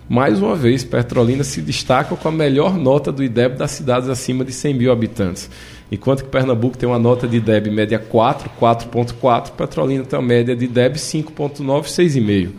mais 0.08 0.42
uma 0.42 0.56
vez, 0.56 0.86
Petrolina 0.86 1.44
se 1.44 1.62
destaca 1.62 2.16
com 2.16 2.28
a 2.30 2.32
melhor 2.32 2.78
nota 2.78 3.12
do 3.12 3.22
IDEB 3.22 3.58
das 3.58 3.72
cidades 3.72 4.08
acima 4.08 4.46
de 4.46 4.54
100 4.54 4.74
mil 4.74 4.92
habitantes. 4.92 5.50
Enquanto 5.92 6.24
que 6.24 6.30
Pernambuco 6.30 6.78
tem 6.78 6.88
uma 6.88 7.00
nota 7.00 7.28
de 7.28 7.40
DEB 7.40 7.72
média 7.72 7.98
4, 7.98 8.50
4.4, 8.60 9.52
Petrolina 9.52 10.04
tem 10.04 10.20
uma 10.20 10.26
média 10.26 10.56
de 10.56 10.68
DEB 10.68 10.96
5.9, 10.96 11.84
6,5. 11.84 12.50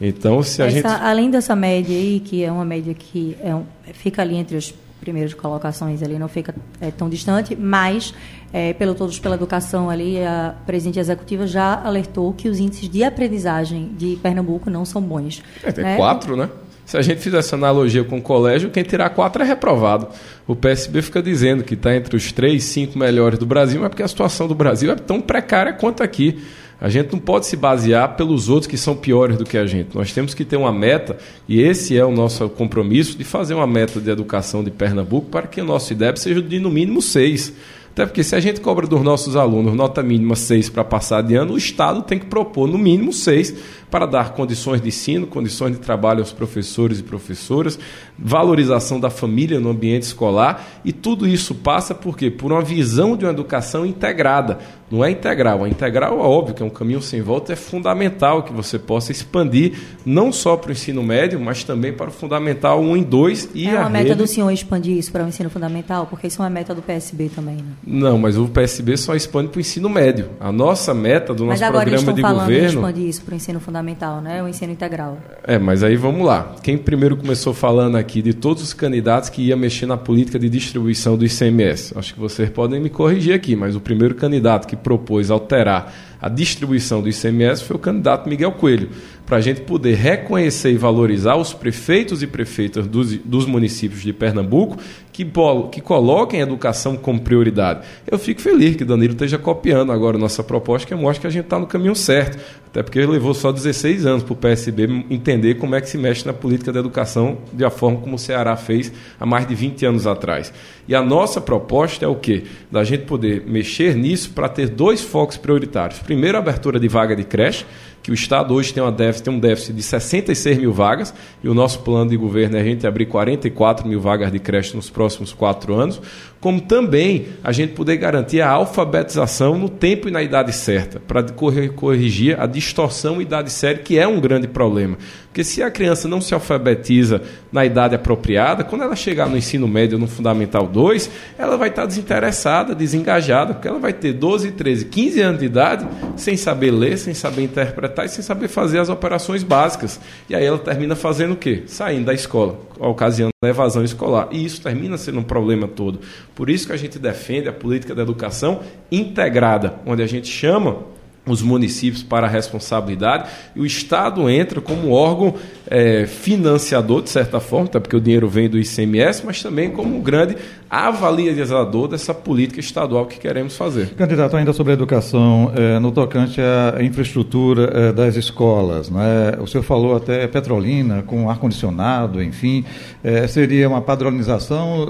Então, 0.00 0.42
se 0.42 0.62
a 0.62 0.66
Essa, 0.66 0.74
gente... 0.74 0.86
Além 0.86 1.30
dessa 1.30 1.54
média 1.54 1.94
aí, 1.94 2.20
que 2.20 2.42
é 2.42 2.50
uma 2.50 2.64
média 2.64 2.94
que 2.94 3.36
é 3.42 3.54
um, 3.54 3.64
fica 3.92 4.22
ali 4.22 4.34
entre 4.36 4.56
as 4.56 4.74
primeiras 5.00 5.34
colocações 5.34 6.02
ali, 6.02 6.18
não 6.18 6.28
fica 6.28 6.54
é, 6.80 6.90
tão 6.90 7.08
distante, 7.08 7.54
mas, 7.54 8.14
é, 8.52 8.72
pelo 8.72 8.94
Todos 8.94 9.18
pela 9.18 9.34
Educação 9.34 9.88
ali, 9.88 10.22
a 10.22 10.54
presidente 10.66 10.98
executiva 10.98 11.46
já 11.46 11.80
alertou 11.82 12.32
que 12.32 12.48
os 12.48 12.58
índices 12.58 12.88
de 12.88 13.04
aprendizagem 13.04 13.92
de 13.96 14.18
Pernambuco 14.22 14.68
não 14.70 14.84
são 14.84 15.00
bons. 15.00 15.42
É, 15.62 15.70
tem 15.70 15.84
né? 15.84 15.96
quatro, 15.96 16.36
né? 16.36 16.48
Se 16.90 16.98
a 16.98 17.02
gente 17.02 17.20
fizer 17.20 17.38
essa 17.38 17.54
analogia 17.54 18.02
com 18.02 18.18
o 18.18 18.20
colégio, 18.20 18.68
quem 18.68 18.82
tirar 18.82 19.10
quatro 19.10 19.44
é 19.44 19.46
reprovado. 19.46 20.08
O 20.44 20.56
PSB 20.56 21.00
fica 21.02 21.22
dizendo 21.22 21.62
que 21.62 21.74
está 21.74 21.94
entre 21.94 22.16
os 22.16 22.32
três, 22.32 22.64
cinco 22.64 22.98
melhores 22.98 23.38
do 23.38 23.46
Brasil, 23.46 23.80
mas 23.80 23.90
porque 23.90 24.02
a 24.02 24.08
situação 24.08 24.48
do 24.48 24.56
Brasil 24.56 24.90
é 24.90 24.96
tão 24.96 25.20
precária 25.20 25.72
quanto 25.72 26.02
aqui. 26.02 26.40
A 26.80 26.88
gente 26.88 27.12
não 27.12 27.20
pode 27.20 27.46
se 27.46 27.56
basear 27.56 28.16
pelos 28.16 28.48
outros 28.48 28.66
que 28.66 28.76
são 28.76 28.96
piores 28.96 29.36
do 29.36 29.44
que 29.44 29.56
a 29.56 29.66
gente. 29.66 29.94
Nós 29.94 30.12
temos 30.12 30.34
que 30.34 30.44
ter 30.44 30.56
uma 30.56 30.72
meta, 30.72 31.16
e 31.48 31.62
esse 31.62 31.96
é 31.96 32.04
o 32.04 32.10
nosso 32.10 32.48
compromisso, 32.48 33.16
de 33.16 33.22
fazer 33.22 33.54
uma 33.54 33.68
meta 33.68 34.00
de 34.00 34.10
educação 34.10 34.64
de 34.64 34.72
Pernambuco 34.72 35.30
para 35.30 35.46
que 35.46 35.60
o 35.60 35.64
nosso 35.64 35.92
IDEB 35.92 36.18
seja 36.18 36.42
de 36.42 36.58
no 36.58 36.70
mínimo 36.70 37.00
seis. 37.00 37.54
Até 37.92 38.06
porque 38.06 38.22
se 38.22 38.34
a 38.34 38.40
gente 38.40 38.60
cobra 38.60 38.86
dos 38.86 39.02
nossos 39.02 39.36
alunos 39.36 39.74
nota 39.74 40.02
mínima 40.02 40.36
6 40.36 40.70
para 40.70 40.84
passar 40.84 41.22
de 41.22 41.34
ano, 41.34 41.54
o 41.54 41.58
Estado 41.58 42.02
tem 42.02 42.18
que 42.18 42.26
propor 42.26 42.68
no 42.68 42.78
mínimo 42.78 43.12
6 43.12 43.54
para 43.90 44.06
dar 44.06 44.32
condições 44.32 44.80
de 44.80 44.88
ensino, 44.88 45.26
condições 45.26 45.72
de 45.72 45.78
trabalho 45.78 46.20
aos 46.20 46.32
professores 46.32 47.00
e 47.00 47.02
professoras, 47.02 47.78
valorização 48.18 49.00
da 49.00 49.10
família 49.10 49.58
no 49.58 49.70
ambiente 49.70 50.02
escolar 50.02 50.66
e 50.84 50.92
tudo 50.92 51.26
isso 51.26 51.54
passa 51.54 51.94
por 51.94 52.16
quê? 52.16 52.30
Por 52.30 52.52
uma 52.52 52.62
visão 52.62 53.16
de 53.16 53.24
uma 53.24 53.32
educação 53.32 53.84
integrada. 53.84 54.58
Não 54.90 55.04
é 55.04 55.10
integral. 55.10 55.62
A 55.62 55.68
integral 55.68 56.18
é 56.18 56.22
óbvio 56.22 56.54
que 56.54 56.62
é 56.62 56.66
um 56.66 56.70
caminho 56.70 57.00
sem 57.00 57.22
volta, 57.22 57.52
é 57.52 57.56
fundamental 57.56 58.42
que 58.42 58.52
você 58.52 58.76
possa 58.76 59.12
expandir 59.12 59.74
não 60.04 60.32
só 60.32 60.56
para 60.56 60.70
o 60.70 60.72
ensino 60.72 61.00
médio, 61.02 61.38
mas 61.38 61.62
também 61.62 61.92
para 61.92 62.08
o 62.08 62.12
fundamental 62.12 62.80
1 62.80 62.96
e 62.96 63.04
2 63.04 63.50
e 63.54 63.68
É 63.68 63.78
uma 63.78 63.86
a 63.86 63.88
meta 63.88 64.08
rede... 64.08 64.16
do 64.16 64.26
senhor 64.26 64.50
expandir 64.50 64.96
isso 64.96 65.12
para 65.12 65.24
o 65.24 65.28
ensino 65.28 65.48
fundamental? 65.48 66.06
Porque 66.06 66.26
isso 66.26 66.42
é 66.42 66.44
uma 66.44 66.50
meta 66.50 66.74
do 66.74 66.82
PSB 66.82 67.28
também, 67.28 67.56
né? 67.56 67.72
Não, 67.86 68.18
mas 68.18 68.36
o 68.36 68.48
PSB 68.48 68.96
só 68.96 69.14
expande 69.14 69.48
para 69.48 69.58
o 69.58 69.60
ensino 69.60 69.88
médio. 69.88 70.30
A 70.40 70.50
nossa 70.50 70.92
meta 70.92 71.32
do 71.32 71.46
Mas 71.46 71.60
nosso 71.60 71.70
agora 71.70 71.88
eles 71.88 72.02
programa 72.02 72.10
estão 72.10 72.14
de 72.14 72.22
falando 72.22 72.40
governo 72.40 72.80
expandir 72.80 73.08
isso 73.08 73.22
para 73.22 73.32
o 73.32 73.36
ensino 73.36 73.60
fundamental, 73.60 73.79
né? 73.82 74.42
O 74.42 74.48
ensino 74.48 74.72
integral. 74.72 75.18
É, 75.44 75.58
mas 75.58 75.82
aí 75.82 75.96
vamos 75.96 76.26
lá. 76.26 76.54
Quem 76.62 76.76
primeiro 76.76 77.16
começou 77.16 77.54
falando 77.54 77.96
aqui 77.96 78.22
de 78.22 78.32
todos 78.32 78.62
os 78.62 78.72
candidatos 78.72 79.28
que 79.28 79.42
ia 79.42 79.56
mexer 79.56 79.86
na 79.86 79.96
política 79.96 80.38
de 80.38 80.48
distribuição 80.48 81.16
do 81.16 81.24
ICMS? 81.24 81.96
Acho 81.96 82.14
que 82.14 82.20
vocês 82.20 82.50
podem 82.50 82.80
me 82.80 82.90
corrigir 82.90 83.34
aqui, 83.34 83.56
mas 83.56 83.76
o 83.76 83.80
primeiro 83.80 84.14
candidato 84.14 84.66
que 84.66 84.76
propôs 84.76 85.30
alterar 85.30 85.92
a 86.20 86.28
distribuição 86.28 87.00
do 87.02 87.08
ICMS 87.08 87.64
foi 87.64 87.76
o 87.76 87.78
candidato 87.78 88.28
Miguel 88.28 88.52
Coelho 88.52 88.90
para 89.24 89.36
a 89.36 89.40
gente 89.40 89.60
poder 89.60 89.94
reconhecer 89.94 90.72
e 90.72 90.76
valorizar 90.76 91.36
os 91.36 91.54
prefeitos 91.54 92.22
e 92.22 92.26
prefeitas 92.26 92.86
dos, 92.86 93.16
dos 93.18 93.46
municípios 93.46 94.02
de 94.02 94.12
Pernambuco 94.12 94.76
que, 95.12 95.24
que 95.70 95.80
coloquem 95.80 96.40
a 96.40 96.42
educação 96.42 96.96
como 96.96 97.20
prioridade. 97.20 97.86
Eu 98.10 98.18
fico 98.18 98.40
feliz 98.40 98.76
que 98.76 98.84
Danilo 98.84 99.12
esteja 99.12 99.38
copiando 99.38 99.92
agora 99.92 100.18
nossa 100.18 100.42
proposta, 100.42 100.86
que 100.86 100.94
mostra 100.94 101.22
que 101.22 101.26
a 101.26 101.30
gente 101.30 101.44
está 101.44 101.58
no 101.58 101.66
caminho 101.66 101.94
certo. 101.94 102.38
Até 102.70 102.84
porque 102.84 103.04
levou 103.04 103.34
só 103.34 103.50
16 103.50 104.06
anos 104.06 104.22
para 104.22 104.32
o 104.32 104.36
PSB 104.36 105.04
entender 105.10 105.54
como 105.56 105.74
é 105.74 105.80
que 105.80 105.88
se 105.88 105.98
mexe 105.98 106.24
na 106.24 106.32
política 106.32 106.72
da 106.72 106.78
educação 106.78 107.38
de 107.52 107.64
a 107.64 107.70
forma 107.70 107.98
como 107.98 108.14
o 108.14 108.18
Ceará 108.18 108.56
fez 108.56 108.92
há 109.18 109.26
mais 109.26 109.46
de 109.46 109.56
20 109.56 109.86
anos 109.86 110.06
atrás. 110.06 110.52
E 110.86 110.94
a 110.94 111.02
nossa 111.02 111.40
proposta 111.40 112.04
é 112.04 112.08
o 112.08 112.14
quê? 112.14 112.44
Da 112.70 112.84
gente 112.84 113.06
poder 113.06 113.44
mexer 113.44 113.96
nisso 113.96 114.30
para 114.30 114.48
ter 114.48 114.68
dois 114.68 115.00
focos 115.00 115.36
prioritários. 115.36 115.98
Primeiro, 116.10 116.38
a 116.38 116.40
abertura 116.40 116.80
de 116.80 116.88
vaga 116.88 117.14
de 117.14 117.22
creche, 117.22 117.64
que 118.02 118.10
o 118.10 118.14
Estado 118.14 118.54
hoje 118.54 118.72
tem, 118.72 118.82
déficit, 118.92 119.24
tem 119.24 119.34
um 119.34 119.38
déficit 119.38 119.72
de 119.74 119.82
66 119.82 120.58
mil 120.58 120.72
vagas, 120.72 121.14
e 121.42 121.48
o 121.48 121.54
nosso 121.54 121.80
plano 121.80 122.10
de 122.10 122.16
governo 122.16 122.56
é 122.56 122.60
a 122.60 122.64
gente 122.64 122.86
abrir 122.86 123.06
44 123.06 123.86
mil 123.86 124.00
vagas 124.00 124.32
de 124.32 124.38
creche 124.38 124.74
nos 124.74 124.90
próximos 124.90 125.32
quatro 125.32 125.74
anos, 125.74 126.00
como 126.40 126.60
também 126.60 127.26
a 127.44 127.52
gente 127.52 127.74
poder 127.74 127.98
garantir 127.98 128.40
a 128.40 128.50
alfabetização 128.50 129.58
no 129.58 129.68
tempo 129.68 130.08
e 130.08 130.10
na 130.10 130.22
idade 130.22 130.52
certa, 130.52 130.98
para 130.98 131.22
corrigir 131.22 132.40
a 132.40 132.46
distorção 132.46 133.20
idade 133.20 133.50
séria, 133.50 133.82
que 133.82 133.98
é 133.98 134.08
um 134.08 134.20
grande 134.20 134.48
problema. 134.48 134.96
Porque 135.26 135.44
se 135.44 135.62
a 135.62 135.70
criança 135.70 136.08
não 136.08 136.20
se 136.20 136.34
alfabetiza 136.34 137.22
na 137.52 137.64
idade 137.64 137.94
apropriada, 137.94 138.64
quando 138.64 138.82
ela 138.82 138.96
chegar 138.96 139.28
no 139.28 139.36
ensino 139.36 139.68
médio 139.68 139.98
no 139.98 140.08
Fundamental 140.08 140.66
2, 140.66 141.10
ela 141.38 141.56
vai 141.56 141.68
estar 141.68 141.86
desinteressada, 141.86 142.74
desengajada, 142.74 143.54
porque 143.54 143.68
ela 143.68 143.78
vai 143.78 143.92
ter 143.92 144.12
12, 144.12 144.52
13, 144.52 144.86
15 144.86 145.20
anos 145.20 145.40
de 145.40 145.46
idade 145.46 145.86
sem 146.16 146.36
saber 146.36 146.72
ler, 146.72 146.98
sem 146.98 147.14
saber 147.14 147.44
interpretar 147.44 147.99
e 148.04 148.08
sem 148.08 148.22
saber 148.22 148.48
fazer 148.48 148.78
as 148.78 148.88
operações 148.88 149.42
básicas. 149.42 150.00
E 150.28 150.34
aí 150.34 150.44
ela 150.44 150.58
termina 150.58 150.94
fazendo 150.96 151.32
o 151.32 151.36
quê? 151.36 151.62
Saindo 151.66 152.06
da 152.06 152.14
escola, 152.14 152.58
ocasionando 152.78 153.30
evasão 153.42 153.82
escolar. 153.82 154.28
E 154.30 154.44
isso 154.44 154.60
termina 154.60 154.98
sendo 154.98 155.20
um 155.20 155.22
problema 155.22 155.66
todo. 155.66 156.00
Por 156.34 156.50
isso 156.50 156.66
que 156.66 156.72
a 156.72 156.76
gente 156.76 156.98
defende 156.98 157.48
a 157.48 157.52
política 157.52 157.94
da 157.94 158.02
educação 158.02 158.60
integrada, 158.90 159.74
onde 159.86 160.02
a 160.02 160.06
gente 160.06 160.28
chama 160.28 160.78
os 161.26 161.42
municípios 161.42 162.02
para 162.02 162.26
a 162.26 162.30
responsabilidade 162.30 163.30
e 163.54 163.60
o 163.60 163.66
Estado 163.66 164.28
entra 164.28 164.60
como 164.60 164.90
órgão 164.90 165.34
é, 165.66 166.06
financiador, 166.06 167.02
de 167.02 167.10
certa 167.10 167.38
forma, 167.40 167.66
até 167.66 167.78
porque 167.78 167.96
o 167.96 168.00
dinheiro 168.00 168.28
vem 168.28 168.48
do 168.48 168.58
ICMS, 168.58 169.24
mas 169.24 169.42
também 169.42 169.70
como 169.70 169.96
um 169.96 170.00
grande 170.00 170.36
avaliador 170.70 171.88
dessa 171.88 172.14
política 172.14 172.60
estadual 172.60 173.04
que 173.04 173.18
queremos 173.18 173.56
fazer. 173.56 173.88
Candidato, 173.94 174.36
ainda 174.36 174.52
sobre 174.52 174.72
a 174.72 174.74
educação, 174.74 175.52
é, 175.56 175.80
no 175.80 175.90
tocante 175.90 176.40
à 176.40 176.80
infraestrutura 176.80 177.64
é, 177.74 177.92
das 177.92 178.14
escolas, 178.14 178.88
né? 178.88 179.32
o 179.40 179.48
senhor 179.48 179.64
falou 179.64 179.96
até 179.96 180.28
Petrolina, 180.28 181.02
com 181.02 181.28
ar-condicionado, 181.28 182.22
enfim, 182.22 182.64
é, 183.02 183.26
seria 183.26 183.68
uma 183.68 183.80
padronização 183.80 184.88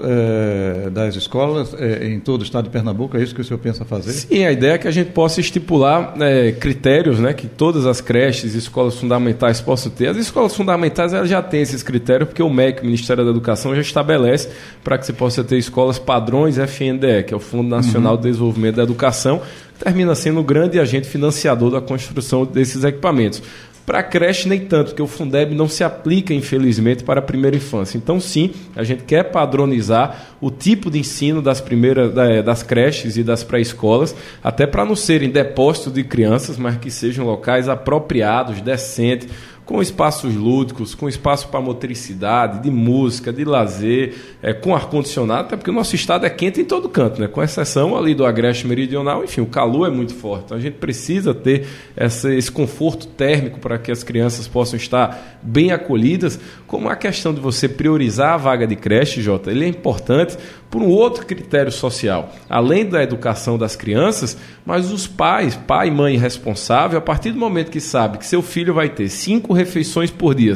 das 0.93 1.15
escolas 1.17 1.75
em 2.03 2.19
todo 2.21 2.41
o 2.41 2.45
estado 2.45 2.65
de 2.65 2.71
Pernambuco, 2.71 3.17
é 3.17 3.23
isso 3.23 3.35
que 3.35 3.41
o 3.41 3.45
senhor 3.45 3.59
pensa 3.59 3.85
fazer? 3.85 4.13
Sim, 4.13 4.45
a 4.45 4.53
ideia 4.53 4.73
é 4.73 4.79
que 4.79 4.89
a 4.89 4.91
gente 4.91 5.13
possa 5.13 5.41
estipular 5.41 6.15
critérios 6.59 7.21
né, 7.21 7.33
que 7.33 7.47
todas 7.47 7.87
as 7.87 8.01
creches 8.01 8.55
e 8.55 8.59
escolas 8.59 8.97
fundamentais 8.97 9.61
possam 9.61 9.91
ter. 9.91 10.09
As 10.09 10.17
escolas 10.17 10.55
fundamentais 10.55 11.15
elas 11.15 11.29
já 11.29 11.41
têm 11.41 11.63
esses 11.63 11.83
critérios, 11.83 12.29
porque 12.29 12.43
o 12.43 12.51
MEC, 12.51 12.83
o 12.83 12.85
Ministério 12.85 13.25
da 13.25 13.31
Educação, 13.31 13.75
já 13.75 13.81
estabelece 13.81 14.49
para 14.83 14.99
que 14.99 15.07
se 15.07 15.13
possa 15.13 15.45
ter 15.45 15.57
escolas 15.57 15.70
padrões 15.99 16.59
FNDE, 16.59 17.25
que 17.27 17.35
é 17.35 17.37
o 17.37 17.41
Fundo 17.41 17.69
Nacional 17.69 18.15
uhum. 18.15 18.21
de 18.21 18.29
Desenvolvimento 18.29 18.77
da 18.77 18.83
Educação, 18.83 19.41
termina 19.79 20.15
sendo 20.15 20.41
o 20.41 20.45
grande 20.45 20.79
agente 20.79 21.09
financiador 21.09 21.71
da 21.71 21.81
construção 21.81 22.45
desses 22.45 22.85
equipamentos. 22.85 23.43
Para 23.91 24.01
a 24.01 24.03
creche, 24.05 24.49
nem 24.49 24.61
tanto, 24.61 24.91
porque 24.91 25.03
o 25.03 25.07
Fundeb 25.09 25.53
não 25.53 25.67
se 25.67 25.83
aplica, 25.83 26.33
infelizmente, 26.33 27.03
para 27.03 27.19
a 27.19 27.23
primeira 27.23 27.57
infância. 27.57 27.99
Então, 27.99 28.21
sim, 28.21 28.53
a 28.77 28.85
gente 28.85 29.03
quer 29.03 29.25
padronizar 29.33 30.37
o 30.41 30.49
tipo 30.49 30.91
de 30.91 31.01
ensino 31.01 31.43
das 31.43 31.61
primeiras 31.61 32.15
das 32.45 32.63
creches 32.63 33.17
e 33.17 33.25
das 33.25 33.43
pré-escolas, 33.43 34.15
até 34.45 34.65
para 34.65 34.85
não 34.85 34.95
serem 34.95 35.29
depósitos 35.31 35.93
de 35.93 36.05
crianças, 36.05 36.57
mas 36.57 36.77
que 36.77 36.89
sejam 36.89 37.27
locais 37.27 37.69
apropriados, 37.69 38.61
decentes, 38.61 39.29
com 39.71 39.81
espaços 39.81 40.35
lúdicos, 40.35 40.97
com 40.97 41.09
espaço 41.09 41.47
para 41.47 41.61
motricidade, 41.61 42.61
de 42.61 42.73
música, 42.73 43.33
de 43.33 43.45
lazer, 43.45 44.17
é, 44.43 44.53
com 44.53 44.75
ar-condicionado, 44.75 45.47
até 45.47 45.57
porque 45.57 45.71
o 45.71 45.73
nosso 45.73 45.95
estado 45.95 46.27
é 46.27 46.31
quente 46.31 46.61
em 46.61 46.65
todo 46.65 46.89
canto, 46.89 47.21
né? 47.21 47.29
com 47.29 47.41
exceção 47.41 47.97
ali 47.97 48.13
do 48.13 48.27
Agreste 48.27 48.67
Meridional, 48.67 49.23
enfim, 49.23 49.43
o 49.43 49.47
calor 49.47 49.87
é 49.87 49.91
muito 49.91 50.13
forte. 50.13 50.47
Então 50.47 50.59
a 50.59 50.61
gente 50.61 50.75
precisa 50.79 51.33
ter 51.33 51.69
essa, 51.95 52.35
esse 52.35 52.51
conforto 52.51 53.07
térmico 53.07 53.61
para 53.61 53.79
que 53.79 53.93
as 53.93 54.03
crianças 54.03 54.49
possam 54.49 54.77
estar 54.77 55.39
bem 55.43 55.73
acolhidas, 55.73 56.39
como 56.67 56.89
a 56.89 56.97
questão 56.97 57.33
de 57.33 57.41
você 57.41 57.69
priorizar 57.69 58.35
a 58.35 58.37
vaga 58.37 58.67
de 58.67 58.77
creche, 58.77 59.23
Jota, 59.23 59.51
ele 59.51 59.65
é 59.65 59.69
importante 59.69 60.37
por 60.71 60.83
um 60.83 60.89
outro 60.89 61.27
critério 61.27 61.73
social, 61.73 62.33
além 62.49 62.87
da 62.87 63.03
educação 63.03 63.59
das 63.59 63.75
crianças, 63.75 64.37
mas 64.65 64.93
os 64.93 65.07
pais, 65.07 65.57
pai 65.57 65.89
e 65.89 65.91
mãe 65.91 66.17
responsável, 66.17 66.99
a 66.99 67.03
partir 67.03 67.33
do 67.33 67.39
momento 67.39 67.71
que 67.71 67.81
sabe 67.81 68.19
que 68.19 68.27
seu 68.27 68.43
filho 68.43 68.75
vai 68.75 68.89
ter 68.89 69.09
cinco 69.09 69.53
refeições 69.53 70.11
por 70.11 70.35
dia, 70.35 70.55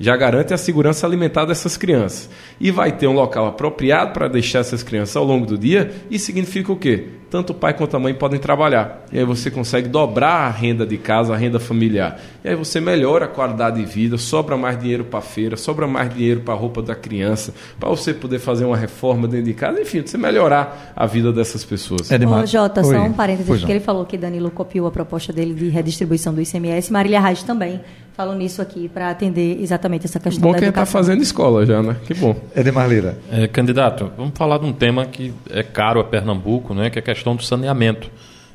já 0.00 0.16
garante 0.16 0.54
a 0.54 0.58
segurança 0.58 1.06
alimentar 1.06 1.44
dessas 1.44 1.76
crianças. 1.76 2.30
E 2.58 2.70
vai 2.70 2.90
ter 2.90 3.06
um 3.06 3.12
local 3.12 3.46
apropriado 3.46 4.12
para 4.12 4.26
deixar 4.26 4.60
essas 4.60 4.82
crianças 4.82 5.14
ao 5.14 5.24
longo 5.24 5.44
do 5.44 5.58
dia, 5.58 5.92
e 6.10 6.18
significa 6.18 6.72
o 6.72 6.76
quê? 6.76 7.20
tanto 7.30 7.52
o 7.52 7.54
pai 7.54 7.72
quanto 7.72 7.96
a 7.96 8.00
mãe 8.00 8.12
podem 8.12 8.40
trabalhar. 8.40 9.04
E 9.12 9.18
aí 9.18 9.24
você 9.24 9.50
consegue 9.50 9.88
dobrar 9.88 10.46
a 10.46 10.50
renda 10.50 10.84
de 10.84 10.98
casa, 10.98 11.32
a 11.32 11.36
renda 11.36 11.60
familiar. 11.60 12.20
E 12.44 12.48
aí 12.48 12.56
você 12.56 12.80
melhora 12.80 13.26
a 13.26 13.28
qualidade 13.28 13.76
de 13.76 13.86
vida, 13.86 14.18
sobra 14.18 14.56
mais 14.56 14.78
dinheiro 14.78 15.04
para 15.04 15.20
a 15.20 15.22
feira, 15.22 15.56
sobra 15.56 15.86
mais 15.86 16.12
dinheiro 16.12 16.40
para 16.40 16.54
a 16.54 16.56
roupa 16.56 16.82
da 16.82 16.94
criança, 16.94 17.54
para 17.78 17.88
você 17.88 18.12
poder 18.12 18.40
fazer 18.40 18.64
uma 18.64 18.76
reforma 18.76 19.28
dentro 19.28 19.46
de 19.46 19.54
casa, 19.54 19.80
enfim, 19.80 20.02
você 20.04 20.18
melhorar 20.18 20.92
a 20.96 21.06
vida 21.06 21.32
dessas 21.32 21.64
pessoas. 21.64 22.10
É 22.10 22.16
Ô, 22.16 22.44
Jota, 22.44 22.82
só 22.82 23.00
um 23.02 23.12
parênteses, 23.12 23.64
que 23.64 23.70
ele 23.70 23.80
falou 23.80 24.04
que 24.04 24.18
Danilo 24.18 24.50
copiou 24.50 24.88
a 24.88 24.90
proposta 24.90 25.32
dele 25.32 25.54
de 25.54 25.68
redistribuição 25.68 26.34
do 26.34 26.42
ICMS, 26.42 26.92
Marília 26.92 27.20
Reis 27.20 27.42
também 27.44 27.80
falou 28.20 28.34
nisso 28.34 28.60
aqui 28.60 28.86
para 28.86 29.08
atender 29.08 29.62
exatamente 29.62 30.04
essa 30.04 30.20
questão 30.20 30.42
bom 30.42 30.52
da 30.52 30.58
que 30.58 30.64
está 30.66 30.84
fazendo 30.84 31.22
escola 31.22 31.64
já, 31.64 31.82
né? 31.82 31.96
Que 32.04 32.12
bom. 32.12 32.36
Edemar 32.54 32.86
Lira. 32.86 33.18
É, 33.32 33.48
candidato, 33.48 34.12
vamos 34.14 34.34
falar 34.36 34.58
de 34.58 34.66
um 34.66 34.74
tema 34.74 35.06
que 35.06 35.32
é 35.48 35.62
caro 35.62 36.00
a 36.00 36.04
Pernambuco, 36.04 36.74
né? 36.74 36.90
Que 36.90 36.98
é 36.98 37.00
a 37.00 37.02
questão 37.02 37.34
do 37.34 37.42
saneamento. 37.42 38.10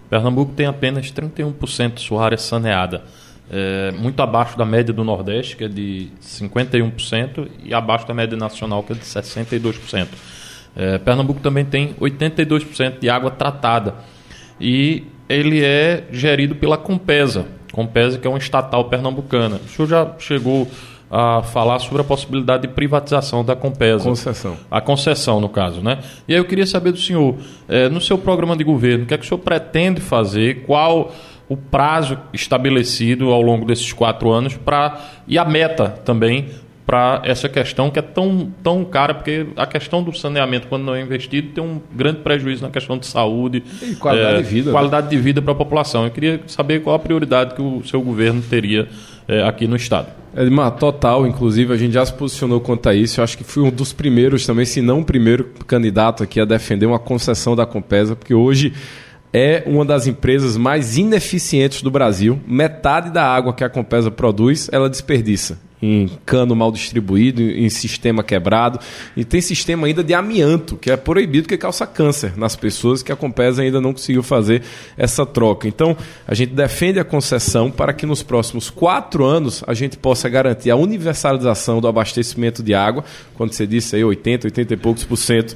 Pernambuco 0.07 0.53
tem 0.53 0.67
apenas 0.67 1.11
31% 1.11 1.95
de 1.95 2.01
sua 2.01 2.23
área 2.23 2.37
saneada. 2.37 3.01
É, 3.49 3.91
muito 3.93 4.21
abaixo 4.21 4.55
da 4.55 4.65
média 4.65 4.93
do 4.93 5.03
Nordeste, 5.03 5.57
que 5.57 5.63
é 5.63 5.67
de 5.67 6.09
51%, 6.21 7.47
e 7.63 7.73
abaixo 7.73 8.07
da 8.07 8.13
média 8.13 8.37
nacional, 8.37 8.83
que 8.83 8.93
é 8.93 8.95
de 8.95 9.01
62%. 9.01 10.07
É, 10.75 10.99
Pernambuco 10.99 11.39
também 11.39 11.65
tem 11.65 11.95
82% 11.95 12.99
de 12.99 13.09
água 13.09 13.31
tratada. 13.31 13.95
E 14.61 15.05
ele 15.27 15.63
é 15.63 16.03
gerido 16.11 16.53
pela 16.53 16.77
Compesa, 16.77 17.47
Compesa, 17.75 18.17
que 18.17 18.25
é 18.25 18.29
uma 18.29 18.39
estatal 18.39 18.85
pernambucana. 18.85 19.57
O 19.57 19.67
senhor 19.67 19.87
já 19.89 20.11
chegou 20.17 20.65
a 21.11 21.43
falar 21.43 21.79
sobre 21.79 22.01
a 22.01 22.05
possibilidade 22.05 22.63
de 22.63 22.69
privatização 22.69 23.43
da 23.43 23.53
Compesa. 23.53 24.05
Concessão. 24.05 24.55
A 24.71 24.79
concessão, 24.79 25.41
no 25.41 25.49
caso, 25.49 25.81
né? 25.81 25.99
E 26.25 26.33
aí 26.33 26.39
eu 26.39 26.45
queria 26.45 26.65
saber 26.65 26.93
do 26.93 26.97
senhor, 26.97 27.35
é, 27.67 27.89
no 27.89 27.99
seu 27.99 28.17
programa 28.17 28.55
de 28.55 28.63
governo, 28.63 29.03
o 29.03 29.07
que 29.07 29.13
é 29.13 29.17
que 29.17 29.25
o 29.25 29.27
senhor 29.27 29.39
pretende 29.41 29.99
fazer, 29.99 30.63
qual 30.65 31.13
o 31.49 31.57
prazo 31.57 32.17
estabelecido 32.33 33.31
ao 33.31 33.41
longo 33.41 33.65
desses 33.65 33.91
quatro 33.91 34.31
anos 34.31 34.55
para 34.55 34.99
e 35.27 35.37
a 35.37 35.45
meta 35.45 35.89
também 35.89 36.49
para 36.85 37.21
essa 37.25 37.49
questão 37.49 37.89
que 37.89 37.97
é 37.97 38.01
tão, 38.01 38.51
tão 38.61 38.85
cara, 38.85 39.13
porque 39.13 39.47
a 39.55 39.65
questão 39.65 40.03
do 40.03 40.15
saneamento, 40.15 40.67
quando 40.67 40.83
não 40.83 40.93
é 40.93 41.01
investido, 41.01 41.49
tem 41.49 41.63
um 41.63 41.81
grande 41.91 42.19
prejuízo 42.19 42.61
na 42.61 42.69
questão 42.69 42.97
de 42.97 43.07
saúde 43.07 43.63
e 43.81 43.95
qualidade 43.95 44.35
é, 44.35 44.41
de 44.41 44.47
vida. 44.47 44.65
Né? 44.67 44.71
Qualidade 44.71 45.07
né? 45.07 45.09
de 45.09 45.17
vida 45.17 45.41
para 45.41 45.51
a 45.51 45.55
população. 45.55 46.05
Eu 46.05 46.11
queria 46.11 46.41
saber 46.45 46.81
qual 46.81 46.95
a 46.95 46.99
prioridade 46.99 47.55
que 47.55 47.61
o 47.61 47.83
seu 47.85 48.01
governo 48.01 48.41
teria 48.41 48.87
é, 49.27 49.41
aqui 49.43 49.67
no 49.67 49.75
Estado. 49.75 50.09
Edmar, 50.37 50.71
total, 50.71 51.25
inclusive 51.25 51.73
a 51.73 51.77
gente 51.77 51.93
já 51.93 52.05
se 52.05 52.13
posicionou 52.13 52.59
quanto 52.59 52.87
a 52.87 52.93
isso. 52.93 53.19
Eu 53.19 53.23
acho 53.23 53.37
que 53.37 53.43
fui 53.43 53.63
um 53.63 53.71
dos 53.71 53.91
primeiros 53.91 54.45
também, 54.45 54.65
se 54.65 54.81
não 54.81 54.99
o 54.99 55.05
primeiro 55.05 55.45
candidato 55.65 56.21
aqui 56.21 56.39
a 56.39 56.45
defender 56.45 56.85
uma 56.85 56.99
concessão 56.99 57.55
da 57.55 57.65
Compesa, 57.65 58.15
porque 58.15 58.33
hoje 58.33 58.73
é 59.33 59.63
uma 59.65 59.83
das 59.83 60.05
empresas 60.05 60.55
mais 60.55 60.97
ineficientes 60.97 61.81
do 61.81 61.89
Brasil. 61.89 62.39
Metade 62.45 63.09
da 63.09 63.25
água 63.25 63.53
que 63.53 63.63
a 63.63 63.69
Compesa 63.69 64.11
produz, 64.11 64.69
ela 64.71 64.89
desperdiça 64.89 65.57
em 65.81 66.09
cano 66.25 66.55
mal 66.55 66.71
distribuído, 66.71 67.41
em 67.41 67.69
sistema 67.69 68.23
quebrado. 68.23 68.79
E 69.15 69.23
tem 69.23 69.41
sistema 69.41 69.87
ainda 69.87 70.03
de 70.03 70.13
amianto, 70.13 70.77
que 70.77 70.89
é 70.89 70.97
proibido, 70.97 71.47
que 71.47 71.57
causa 71.57 71.85
câncer 71.85 72.37
nas 72.37 72.55
pessoas, 72.55 73.03
que 73.03 73.11
a 73.11 73.15
Compesa 73.15 73.61
ainda 73.61 73.81
não 73.81 73.93
conseguiu 73.93 74.23
fazer 74.23 74.61
essa 74.97 75.25
troca. 75.25 75.67
Então, 75.67 75.95
a 76.27 76.33
gente 76.33 76.53
defende 76.53 76.99
a 76.99 77.03
concessão 77.03 77.69
para 77.69 77.93
que 77.93 78.05
nos 78.05 78.23
próximos 78.23 78.69
quatro 78.69 79.25
anos 79.25 79.63
a 79.67 79.73
gente 79.73 79.97
possa 79.97 80.29
garantir 80.29 80.71
a 80.71 80.75
universalização 80.75 81.81
do 81.81 81.87
abastecimento 81.87 82.63
de 82.63 82.73
água, 82.73 83.03
quando 83.35 83.53
você 83.53 83.67
disse 83.67 83.95
aí 83.95 84.03
80, 84.03 84.47
80 84.47 84.73
e 84.73 84.77
poucos 84.77 85.03
por 85.03 85.17
cento 85.17 85.55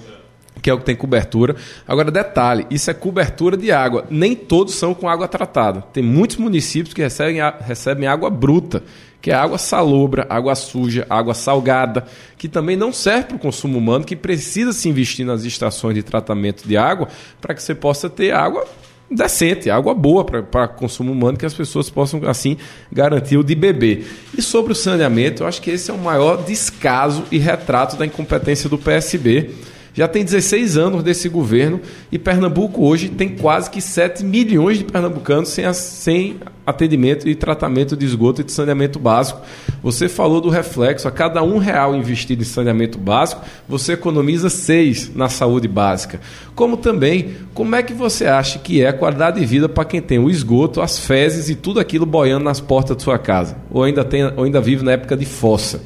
que 0.61 0.69
é 0.69 0.73
o 0.73 0.77
que 0.77 0.85
tem 0.85 0.95
cobertura. 0.95 1.55
Agora, 1.87 2.11
detalhe: 2.11 2.65
isso 2.69 2.89
é 2.89 2.93
cobertura 2.93 3.57
de 3.57 3.71
água. 3.71 4.05
Nem 4.09 4.35
todos 4.35 4.75
são 4.75 4.93
com 4.93 5.07
água 5.07 5.27
tratada. 5.27 5.81
Tem 5.93 6.03
muitos 6.03 6.37
municípios 6.37 6.93
que 6.93 7.01
recebem, 7.01 7.39
recebem 7.61 8.07
água 8.07 8.29
bruta, 8.29 8.83
que 9.21 9.31
é 9.31 9.33
água 9.33 9.57
salobra, 9.57 10.25
água 10.29 10.55
suja, 10.55 11.05
água 11.09 11.33
salgada, 11.33 12.05
que 12.37 12.47
também 12.47 12.75
não 12.75 12.93
serve 12.93 13.25
para 13.25 13.35
o 13.37 13.39
consumo 13.39 13.77
humano, 13.77 14.05
que 14.05 14.15
precisa 14.15 14.71
se 14.71 14.87
investir 14.87 15.25
nas 15.25 15.43
estações 15.43 15.95
de 15.95 16.03
tratamento 16.03 16.67
de 16.67 16.77
água 16.77 17.07
para 17.41 17.53
que 17.53 17.61
você 17.61 17.75
possa 17.75 18.09
ter 18.09 18.31
água 18.31 18.65
decente, 19.11 19.71
água 19.71 19.93
boa 19.93 20.23
para 20.23 20.67
consumo 20.67 21.11
humano, 21.11 21.37
que 21.37 21.45
as 21.45 21.53
pessoas 21.53 21.89
possam, 21.89 22.21
assim, 22.27 22.57
garantir 22.91 23.37
o 23.37 23.43
de 23.43 23.55
beber. 23.55 24.07
E 24.37 24.41
sobre 24.41 24.71
o 24.71 24.75
saneamento, 24.75 25.43
eu 25.43 25.47
acho 25.47 25.61
que 25.61 25.71
esse 25.71 25.89
é 25.89 25.93
o 25.93 25.97
maior 25.97 26.43
descaso 26.43 27.23
e 27.31 27.39
retrato 27.39 27.97
da 27.97 28.05
incompetência 28.05 28.69
do 28.69 28.77
PSB 28.77 29.49
já 29.93 30.08
tem 30.08 30.23
16 30.23 30.78
anos 30.78 31.04
desse 31.04 31.28
governo 31.28 31.82
e 32.12 32.19
Pernambuco 32.19 32.86
hoje 32.86 33.10
tem 33.10 33.30
quase 33.30 33.69
que 33.69 33.82
7 33.82 34.23
milhões 34.23 34.78
de 34.78 34.84
pernambucanos 34.84 35.49
sem, 35.49 35.71
sem 35.73 36.38
atendimento 36.65 37.28
e 37.28 37.36
tratamento 37.36 37.97
de 37.97 38.06
esgoto 38.06 38.41
e 38.41 38.43
de 38.43 38.52
saneamento 38.52 38.99
básico. 38.99 39.41
Você 39.82 40.08
falou 40.08 40.39
do 40.39 40.49
reflexo, 40.49 41.08
a 41.08 41.12
cada 41.12 41.41
um 41.41 41.58
real 41.58 41.95
investido 41.95 42.41
em 42.41 42.45
saneamento 42.45 42.97
básico, 42.97 43.41
você 43.67 43.93
economiza 43.93 44.49
seis 44.49 45.13
na 45.15 45.30
saúde 45.30 45.67
básica. 45.67 46.19
Como 46.56 46.78
também, 46.78 47.36
como 47.54 47.75
é 47.75 47.82
que 47.82 47.93
você 47.93 48.25
acha 48.25 48.60
que 48.60 48.82
é 48.84 48.89
a 48.89 48.93
qualidade 48.93 49.39
de 49.39 49.45
vida 49.45 49.67
para 49.67 49.86
quem 49.86 50.02
tem 50.02 50.19
o 50.19 50.30
esgoto, 50.30 50.82
as 50.82 50.99
fezes 50.99 51.49
e 51.49 51.56
tudo 51.56 51.80
aquilo 51.80 52.06
boiando 52.06 52.45
nas 52.45 52.60
portas 52.60 52.95
de 52.95 53.04
sua 53.04 53.17
casa? 53.17 53.58
Ou 53.71 53.84
ainda, 53.84 54.04
tem, 54.06 54.23
ou 54.23 54.43
ainda 54.43 54.62
vive 54.62 54.84
na 54.84 54.91
época 54.91 55.17
de 55.17 55.25
fossa? 55.25 55.82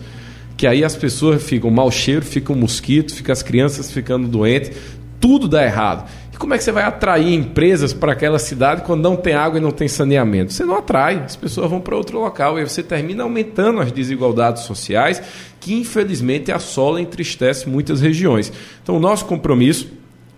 Que 0.64 0.68
aí 0.68 0.82
as 0.82 0.96
pessoas 0.96 1.44
ficam 1.44 1.70
mau 1.70 1.92
cheiro, 1.92 2.24
ficam 2.24 2.56
mosquito, 2.56 3.14
ficam 3.14 3.34
as 3.34 3.44
crianças 3.44 3.92
ficando 3.92 4.30
doentes, 4.30 4.72
tudo 5.20 5.46
dá 5.46 5.62
errado. 5.62 6.10
E 6.32 6.38
como 6.38 6.54
é 6.54 6.58
que 6.58 6.64
você 6.64 6.72
vai 6.72 6.86
atrair 6.86 7.34
empresas 7.34 7.92
para 7.92 8.14
aquela 8.14 8.40
cidade 8.40 8.84
quando 8.84 9.02
não 9.02 9.18
tem 9.18 9.34
água 9.34 9.60
e 9.60 9.62
não 9.62 9.72
tem 9.72 9.90
saneamento? 9.90 10.54
Você 10.54 10.64
não 10.64 10.78
atrai, 10.78 11.22
as 11.26 11.36
pessoas 11.36 11.70
vão 11.70 11.82
para 11.82 11.98
outro 11.98 12.18
local 12.18 12.58
e 12.58 12.64
você 12.64 12.82
termina 12.82 13.24
aumentando 13.24 13.82
as 13.82 13.92
desigualdades 13.92 14.64
sociais 14.64 15.22
que 15.60 15.74
infelizmente 15.74 16.50
assolam 16.50 17.02
e 17.02 17.04
entristecem 17.04 17.68
muitas 17.70 18.00
regiões. 18.00 18.50
Então 18.82 18.96
o 18.96 19.02
nosso 19.02 19.26
compromisso 19.26 19.92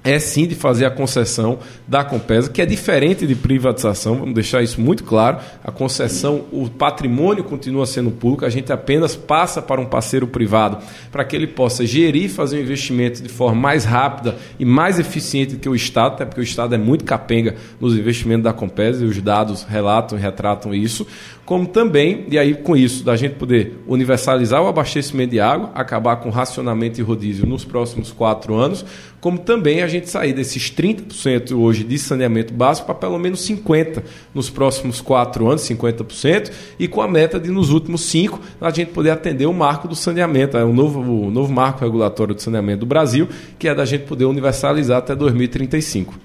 é 0.06 0.20
sim 0.20 0.46
de 0.46 0.54
fazer 0.54 0.86
a 0.86 0.92
concessão 0.92 1.58
da 1.88 2.04
Compesa, 2.04 2.48
que 2.48 2.62
é 2.62 2.66
diferente 2.66 3.26
de 3.26 3.34
privatização, 3.34 4.20
vamos 4.20 4.36
deixar 4.36 4.62
isso 4.62 4.80
muito 4.80 5.04
claro. 5.04 5.40
A 5.64 5.72
concessão, 5.72 6.46
o 6.52 6.70
patrimônio 6.70 7.44
continua 7.44 7.88
sendo 7.88 8.12
público, 8.12 8.46
a 8.46 8.50
gente 8.50 8.72
apenas 8.72 9.16
passa 9.16 9.64
para 9.64 9.82
um 9.82 9.86
parceiro 9.86 10.28
privado 10.28 10.78
para 11.12 11.26
que 11.26 11.36
ele 11.36 11.48
possa 11.48 11.86
gerir, 11.86 12.30
fazer 12.30 12.58
um 12.58 12.62
investimento 12.62 13.24
de 13.24 13.30
forma 13.30 13.60
mais 13.60 13.84
rápida 13.84 14.36
e 14.60 14.64
mais 14.64 15.00
eficiente 15.00 15.56
que 15.56 15.68
o 15.68 15.74
Estado, 15.74 16.14
até 16.14 16.26
porque 16.26 16.42
o 16.42 16.44
Estado 16.44 16.76
é 16.76 16.78
muito 16.78 17.04
capenga 17.04 17.56
nos 17.82 17.98
investimentos 17.98 18.44
da 18.44 18.54
Compesa 18.54 19.04
e 19.04 19.08
os 19.08 19.20
dados 19.20 19.64
relatam 19.64 20.20
e 20.20 20.22
retratam 20.22 20.72
isso 20.72 21.08
como 21.46 21.68
também, 21.68 22.26
e 22.30 22.40
aí 22.40 22.56
com 22.56 22.76
isso, 22.76 23.04
da 23.04 23.16
gente 23.16 23.36
poder 23.36 23.80
universalizar 23.88 24.64
o 24.64 24.68
abastecimento 24.68 25.30
de 25.30 25.40
água, 25.40 25.70
acabar 25.76 26.16
com 26.16 26.32
racionamento 26.32 27.00
e 27.00 27.04
rodízio 27.04 27.46
nos 27.46 27.64
próximos 27.64 28.12
quatro 28.12 28.56
anos, 28.56 28.84
como 29.22 29.38
também 29.38 29.84
a 29.84 29.88
gente 29.88 30.10
sair 30.10 30.34
desses 30.34 30.72
30% 30.72 31.56
hoje 31.56 31.84
de 31.84 32.00
saneamento 32.00 32.52
básico 32.52 32.88
para 32.88 32.96
pelo 32.96 33.20
menos 33.20 33.48
50% 33.48 34.02
nos 34.34 34.50
próximos 34.50 35.02
quatro 35.02 35.48
anos, 35.48 35.62
50%, 35.62 36.52
e 36.80 36.88
com 36.88 37.00
a 37.00 37.08
meta 37.08 37.40
de 37.40 37.52
nos 37.52 37.70
últimos 37.70 38.02
cinco 38.02 38.42
a 38.60 38.72
gente 38.72 38.90
poder 38.90 39.12
atender 39.12 39.46
o 39.46 39.54
marco 39.54 39.88
do 39.88 39.96
saneamento, 39.96 40.58
é 40.58 40.64
o 40.64 40.74
novo, 40.74 41.00
o 41.00 41.30
novo 41.30 41.54
marco 41.54 41.82
regulatório 41.82 42.34
de 42.34 42.42
saneamento 42.42 42.80
do 42.80 42.86
Brasil, 42.88 43.30
que 43.60 43.68
é 43.68 43.76
da 43.76 43.86
gente 43.86 44.06
poder 44.06 44.26
universalizar 44.26 44.98
até 44.98 45.16
2035. 45.16 46.16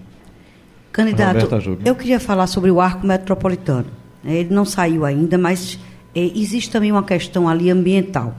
Candidato, 0.90 1.46
eu 1.84 1.94
queria 1.94 2.18
falar 2.18 2.46
sobre 2.46 2.70
o 2.70 2.80
arco 2.80 3.06
metropolitano. 3.06 3.99
Né? 4.22 4.36
Ele 4.36 4.54
não 4.54 4.64
saiu 4.64 5.04
ainda, 5.04 5.36
mas 5.36 5.78
é, 6.14 6.20
existe 6.34 6.70
também 6.70 6.92
uma 6.92 7.02
questão 7.02 7.48
ali 7.48 7.70
ambiental. 7.70 8.34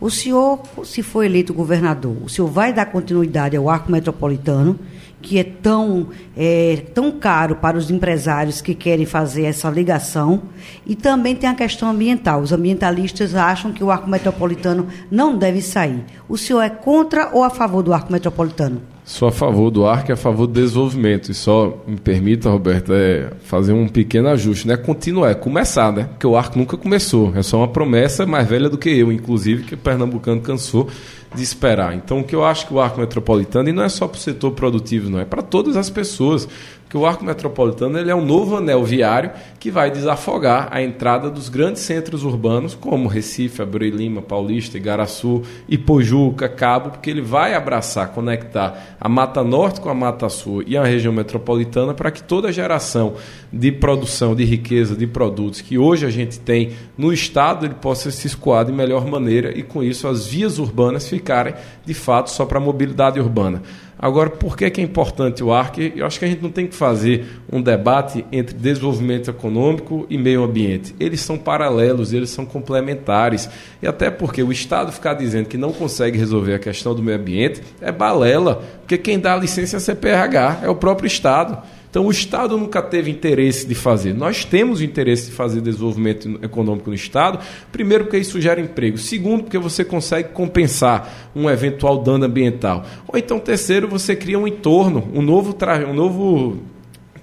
O 0.00 0.10
senhor, 0.10 0.60
se 0.84 1.02
for 1.02 1.24
eleito 1.24 1.54
governador, 1.54 2.16
o 2.22 2.28
senhor 2.28 2.48
vai 2.48 2.72
dar 2.72 2.86
continuidade 2.86 3.56
ao 3.56 3.70
arco 3.70 3.90
metropolitano, 3.90 4.78
que 5.22 5.38
é 5.38 5.44
tão, 5.44 6.08
é, 6.36 6.82
tão 6.92 7.10
caro 7.12 7.56
para 7.56 7.78
os 7.78 7.90
empresários 7.90 8.60
que 8.60 8.74
querem 8.74 9.06
fazer 9.06 9.44
essa 9.44 9.70
ligação, 9.70 10.42
e 10.84 10.94
também 10.94 11.34
tem 11.34 11.48
a 11.48 11.54
questão 11.54 11.88
ambiental. 11.88 12.42
Os 12.42 12.52
ambientalistas 12.52 13.34
acham 13.34 13.72
que 13.72 13.82
o 13.82 13.90
arco 13.90 14.10
metropolitano 14.10 14.88
não 15.10 15.38
deve 15.38 15.62
sair. 15.62 16.04
O 16.28 16.36
senhor 16.36 16.60
é 16.60 16.68
contra 16.68 17.30
ou 17.32 17.42
a 17.42 17.48
favor 17.48 17.82
do 17.82 17.94
arco 17.94 18.12
metropolitano? 18.12 18.93
Sou 19.06 19.28
a 19.28 19.32
favor 19.32 19.70
do 19.70 19.84
arco 19.84 20.10
e 20.10 20.14
a 20.14 20.16
favor 20.16 20.46
do 20.46 20.54
desenvolvimento. 20.54 21.30
E 21.30 21.34
só 21.34 21.84
me 21.86 21.98
permita, 21.98 22.48
Roberto, 22.48 22.90
é 22.94 23.30
fazer 23.42 23.74
um 23.74 23.86
pequeno 23.86 24.28
ajuste, 24.28 24.66
né? 24.66 24.78
Continuar, 24.78 25.30
é 25.30 25.34
começar, 25.34 25.92
né? 25.92 26.04
Porque 26.04 26.26
o 26.26 26.34
arco 26.34 26.58
nunca 26.58 26.78
começou. 26.78 27.30
É 27.36 27.42
só 27.42 27.58
uma 27.58 27.68
promessa 27.68 28.24
mais 28.24 28.48
velha 28.48 28.66
do 28.70 28.78
que 28.78 28.88
eu, 28.88 29.12
inclusive, 29.12 29.64
que 29.64 29.74
o 29.74 29.78
pernambucano 29.78 30.40
cansou 30.40 30.88
de 31.34 31.42
esperar. 31.42 31.94
Então, 31.94 32.20
o 32.20 32.24
que 32.24 32.34
eu 32.34 32.42
acho 32.46 32.66
que 32.66 32.72
o 32.72 32.80
arco 32.80 32.98
metropolitano, 32.98 33.68
e 33.68 33.72
não 33.72 33.82
é 33.82 33.90
só 33.90 34.08
para 34.08 34.16
o 34.16 34.20
setor 34.20 34.52
produtivo, 34.52 35.10
não, 35.10 35.20
é 35.20 35.24
para 35.26 35.42
todas 35.42 35.76
as 35.76 35.90
pessoas 35.90 36.48
que 36.94 36.98
o 36.98 37.04
arco 37.04 37.24
metropolitano 37.24 37.98
ele 37.98 38.08
é 38.08 38.14
um 38.14 38.24
novo 38.24 38.56
anel 38.56 38.84
viário 38.84 39.32
que 39.58 39.68
vai 39.68 39.90
desafogar 39.90 40.68
a 40.70 40.80
entrada 40.80 41.28
dos 41.28 41.48
grandes 41.48 41.82
centros 41.82 42.22
urbanos, 42.22 42.72
como 42.72 43.08
Recife, 43.08 43.60
Abreu 43.60 43.90
Lima, 43.90 44.22
Paulista, 44.22 44.76
Igaraçu, 44.76 45.42
Ipojuca, 45.68 46.48
Cabo, 46.48 46.90
porque 46.90 47.10
ele 47.10 47.20
vai 47.20 47.54
abraçar, 47.54 48.12
conectar 48.12 48.96
a 49.00 49.08
Mata 49.08 49.42
Norte 49.42 49.80
com 49.80 49.88
a 49.88 49.94
Mata 49.94 50.28
Sul 50.28 50.62
e 50.64 50.76
a 50.76 50.84
região 50.84 51.12
metropolitana 51.12 51.92
para 51.92 52.12
que 52.12 52.22
toda 52.22 52.52
geração 52.52 53.14
de 53.52 53.72
produção, 53.72 54.32
de 54.32 54.44
riqueza, 54.44 54.94
de 54.94 55.08
produtos 55.08 55.60
que 55.60 55.76
hoje 55.76 56.06
a 56.06 56.10
gente 56.10 56.38
tem 56.38 56.74
no 56.96 57.12
estado, 57.12 57.66
ele 57.66 57.74
possa 57.74 58.08
se 58.12 58.28
escoar 58.28 58.64
de 58.64 58.70
melhor 58.72 59.04
maneira 59.04 59.50
e 59.58 59.64
com 59.64 59.82
isso 59.82 60.06
as 60.06 60.28
vias 60.28 60.60
urbanas 60.60 61.08
ficarem 61.08 61.54
de 61.84 61.92
fato 61.92 62.30
só 62.30 62.46
para 62.46 62.58
a 62.58 62.60
mobilidade 62.60 63.18
urbana. 63.18 63.62
Agora, 64.04 64.28
por 64.28 64.54
que, 64.54 64.66
é 64.66 64.84
importante 64.84 65.42
o 65.42 65.50
ARC? 65.50 65.78
Eu 65.96 66.04
acho 66.04 66.18
que 66.18 66.26
a 66.26 66.28
gente 66.28 66.42
não 66.42 66.50
tem 66.50 66.66
que 66.66 66.74
fazer 66.74 67.24
um 67.50 67.62
debate 67.62 68.22
entre 68.30 68.54
desenvolvimento 68.54 69.30
econômico 69.30 70.06
e 70.10 70.18
meio 70.18 70.44
ambiente. 70.44 70.94
Eles 71.00 71.22
são 71.22 71.38
paralelos, 71.38 72.12
eles 72.12 72.28
são 72.28 72.44
complementares. 72.44 73.48
E 73.80 73.86
até 73.86 74.10
porque 74.10 74.42
o 74.42 74.52
Estado 74.52 74.92
ficar 74.92 75.14
dizendo 75.14 75.46
que 75.46 75.56
não 75.56 75.72
consegue 75.72 76.18
resolver 76.18 76.52
a 76.52 76.58
questão 76.58 76.94
do 76.94 77.02
meio 77.02 77.16
ambiente 77.16 77.62
é 77.80 77.90
balela, 77.90 78.62
porque 78.80 78.98
quem 78.98 79.18
dá 79.18 79.32
a 79.32 79.38
licença 79.38 79.76
é 79.76 79.78
a 79.78 79.80
CPRH, 79.80 80.60
é 80.64 80.68
o 80.68 80.74
próprio 80.74 81.06
Estado. 81.06 81.62
Então, 81.94 82.06
o 82.06 82.10
Estado 82.10 82.58
nunca 82.58 82.82
teve 82.82 83.08
interesse 83.08 83.68
de 83.68 83.74
fazer. 83.76 84.12
Nós 84.14 84.44
temos 84.44 84.80
o 84.80 84.84
interesse 84.84 85.26
de 85.26 85.30
fazer 85.30 85.60
desenvolvimento 85.60 86.40
econômico 86.42 86.90
no 86.90 86.96
Estado, 86.96 87.38
primeiro, 87.70 88.02
porque 88.02 88.18
isso 88.18 88.40
gera 88.40 88.60
emprego, 88.60 88.98
segundo, 88.98 89.44
porque 89.44 89.58
você 89.58 89.84
consegue 89.84 90.30
compensar 90.30 91.30
um 91.36 91.48
eventual 91.48 92.02
dano 92.02 92.24
ambiental. 92.24 92.84
Ou 93.06 93.16
então, 93.16 93.38
terceiro, 93.38 93.86
você 93.86 94.16
cria 94.16 94.36
um 94.36 94.48
entorno, 94.48 95.08
um 95.14 95.22
novo, 95.22 95.56
um 95.88 95.94
novo 95.94 96.58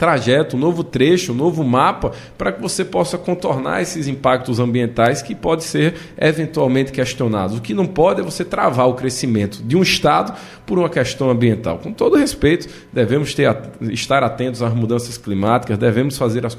trajeto, 0.02 0.58
um 0.58 0.60
novo 0.60 0.84
trecho, 0.84 1.32
um 1.32 1.36
novo 1.36 1.64
mapa, 1.64 2.12
para 2.36 2.52
que 2.52 2.60
você 2.60 2.84
possa 2.84 3.20
contornar 3.20 3.84
esses 3.84 4.08
impactos 4.08 4.60
ambientais 4.60 5.22
que 5.22 5.36
podem 5.36 5.64
ser 5.64 5.94
eventualmente 6.18 6.92
questionados. 6.92 7.56
O 7.56 7.62
que 7.62 7.72
não 7.72 7.86
pode 7.86 8.20
é 8.20 8.24
você 8.24 8.44
travar 8.44 8.90
o 8.90 8.96
crescimento 8.96 9.62
de 9.62 9.78
um 9.78 9.84
Estado 9.84 10.34
por 10.66 10.80
uma 10.80 10.90
questão 10.90 11.30
ambiental. 11.30 11.78
Com 11.78 11.94
todo 11.94 12.16
respeito, 12.16 12.68
devemos 12.92 13.36
ter, 13.36 13.56
estar 13.92 14.24
atentos 14.24 14.64
às 14.64 14.74
mudanças 14.74 15.20
climáticas, 15.20 15.78
devemos 15.78 16.18
fazer 16.18 16.48
as 16.48 16.58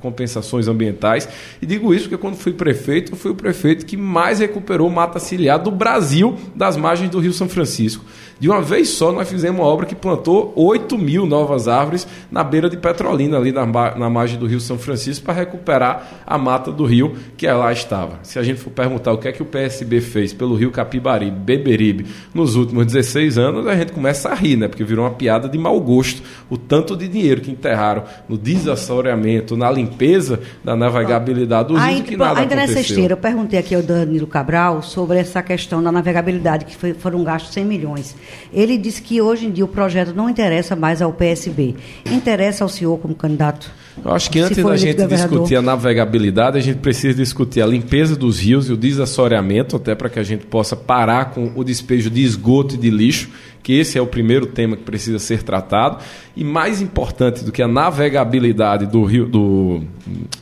compensações 0.00 0.66
ambientais. 0.66 1.28
E 1.60 1.66
digo 1.66 1.92
isso 1.92 2.04
porque 2.08 2.16
quando 2.16 2.36
fui 2.36 2.54
prefeito, 2.54 3.14
fui 3.16 3.32
o 3.32 3.34
prefeito 3.34 3.84
que 3.84 3.98
mais 3.98 4.38
recuperou 4.38 4.88
mata 4.88 5.18
ciliar 5.18 5.58
do 5.58 5.70
Brasil 5.70 6.36
das 6.54 6.74
margens 6.74 7.10
do 7.10 7.18
Rio 7.18 7.34
São 7.34 7.50
Francisco. 7.50 8.02
De 8.40 8.48
uma 8.48 8.62
vez 8.62 8.90
só, 8.90 9.10
nós 9.10 9.28
fizemos 9.28 9.60
uma 9.60 9.66
obra 9.66 9.84
que 9.84 9.96
plantou 9.96 10.52
8 10.54 10.96
mil 10.96 11.26
novas 11.26 11.66
árvores 11.66 12.06
na 12.30 12.44
beira 12.44 12.70
de 12.70 12.76
Petrolina, 12.76 13.36
ali 13.36 13.50
na, 13.50 13.66
na 13.66 14.08
margem 14.08 14.38
do 14.38 14.46
Rio 14.46 14.60
São 14.60 14.78
Francisco, 14.78 15.24
para 15.24 15.34
recuperar 15.34 16.22
a 16.24 16.38
mata 16.38 16.70
do 16.70 16.84
rio 16.84 17.16
que 17.36 17.48
lá 17.48 17.72
estava. 17.72 18.20
Se 18.22 18.38
a 18.38 18.42
gente 18.42 18.60
for 18.60 18.70
perguntar 18.70 19.12
o 19.12 19.18
que 19.18 19.26
é 19.26 19.32
que 19.32 19.42
o 19.42 19.46
PSB 19.46 20.00
fez 20.00 20.32
pelo 20.32 20.54
rio 20.54 20.70
Capibaribe, 20.70 21.36
Beberibe, 21.36 22.06
nos 22.32 22.54
últimos 22.54 22.86
16 22.86 23.38
anos, 23.38 23.66
a 23.66 23.74
gente 23.74 23.90
começa 23.90 24.28
a 24.28 24.34
rir, 24.34 24.56
né? 24.56 24.68
Porque 24.68 24.84
virou 24.84 25.04
uma 25.04 25.14
piada 25.14 25.48
de 25.48 25.58
mau 25.58 25.80
gosto. 25.80 26.22
O 26.48 26.56
tanto 26.56 26.96
de 26.96 27.08
dinheiro 27.08 27.40
que 27.40 27.50
enterraram 27.50 28.04
no 28.28 28.38
desassoreamento, 28.38 29.56
na 29.56 29.70
limpeza 29.70 30.40
da 30.62 30.76
navegabilidade 30.76 31.68
dos 31.68 31.82
rios, 31.82 32.02
que 32.02 32.16
nada 32.16 32.40
ainda 32.40 32.54
aconteceu. 32.54 32.76
nessa 32.76 32.80
esteira, 32.80 33.14
eu 33.14 33.18
perguntei 33.18 33.58
aqui 33.58 33.74
ao 33.74 33.82
Danilo 33.82 34.28
Cabral 34.28 34.80
sobre 34.82 35.18
essa 35.18 35.42
questão 35.42 35.82
da 35.82 35.90
navegabilidade, 35.90 36.64
que 36.64 36.76
foi, 36.76 36.94
foram 36.94 37.24
gastos 37.24 37.52
100 37.52 37.64
milhões. 37.64 38.16
Ele 38.52 38.78
disse 38.78 39.02
que 39.02 39.20
hoje 39.20 39.46
em 39.46 39.50
dia 39.50 39.64
o 39.64 39.68
projeto 39.68 40.14
não 40.14 40.28
interessa 40.28 40.74
mais 40.74 41.02
ao 41.02 41.12
PSB, 41.12 41.74
interessa 42.10 42.64
ao 42.64 42.68
senhor 42.68 42.98
como 42.98 43.14
candidato? 43.14 43.70
Eu 44.04 44.12
acho 44.12 44.30
que 44.30 44.38
antes 44.38 44.62
da 44.62 44.76
gente 44.76 45.06
discutir 45.06 45.56
a 45.56 45.62
navegabilidade, 45.62 46.56
a 46.56 46.60
gente 46.60 46.78
precisa 46.78 47.14
discutir 47.14 47.60
a 47.60 47.66
limpeza 47.66 48.14
dos 48.16 48.38
rios 48.38 48.68
e 48.68 48.72
o 48.72 48.76
desassoreamento, 48.76 49.76
até 49.76 49.94
para 49.94 50.08
que 50.08 50.18
a 50.18 50.22
gente 50.22 50.46
possa 50.46 50.76
parar 50.76 51.30
com 51.30 51.52
o 51.54 51.64
despejo 51.64 52.08
de 52.08 52.22
esgoto 52.22 52.74
e 52.74 52.78
de 52.78 52.90
lixo, 52.90 53.28
que 53.68 53.78
esse 53.78 53.98
é 53.98 54.00
o 54.00 54.06
primeiro 54.06 54.46
tema 54.46 54.78
que 54.78 54.82
precisa 54.82 55.18
ser 55.18 55.42
tratado. 55.42 55.98
E 56.34 56.42
mais 56.42 56.80
importante 56.80 57.44
do 57.44 57.52
que 57.52 57.60
a 57.60 57.68
navegabilidade 57.68 58.86
do 58.86 59.04
rio 59.04 59.26
do, 59.26 59.82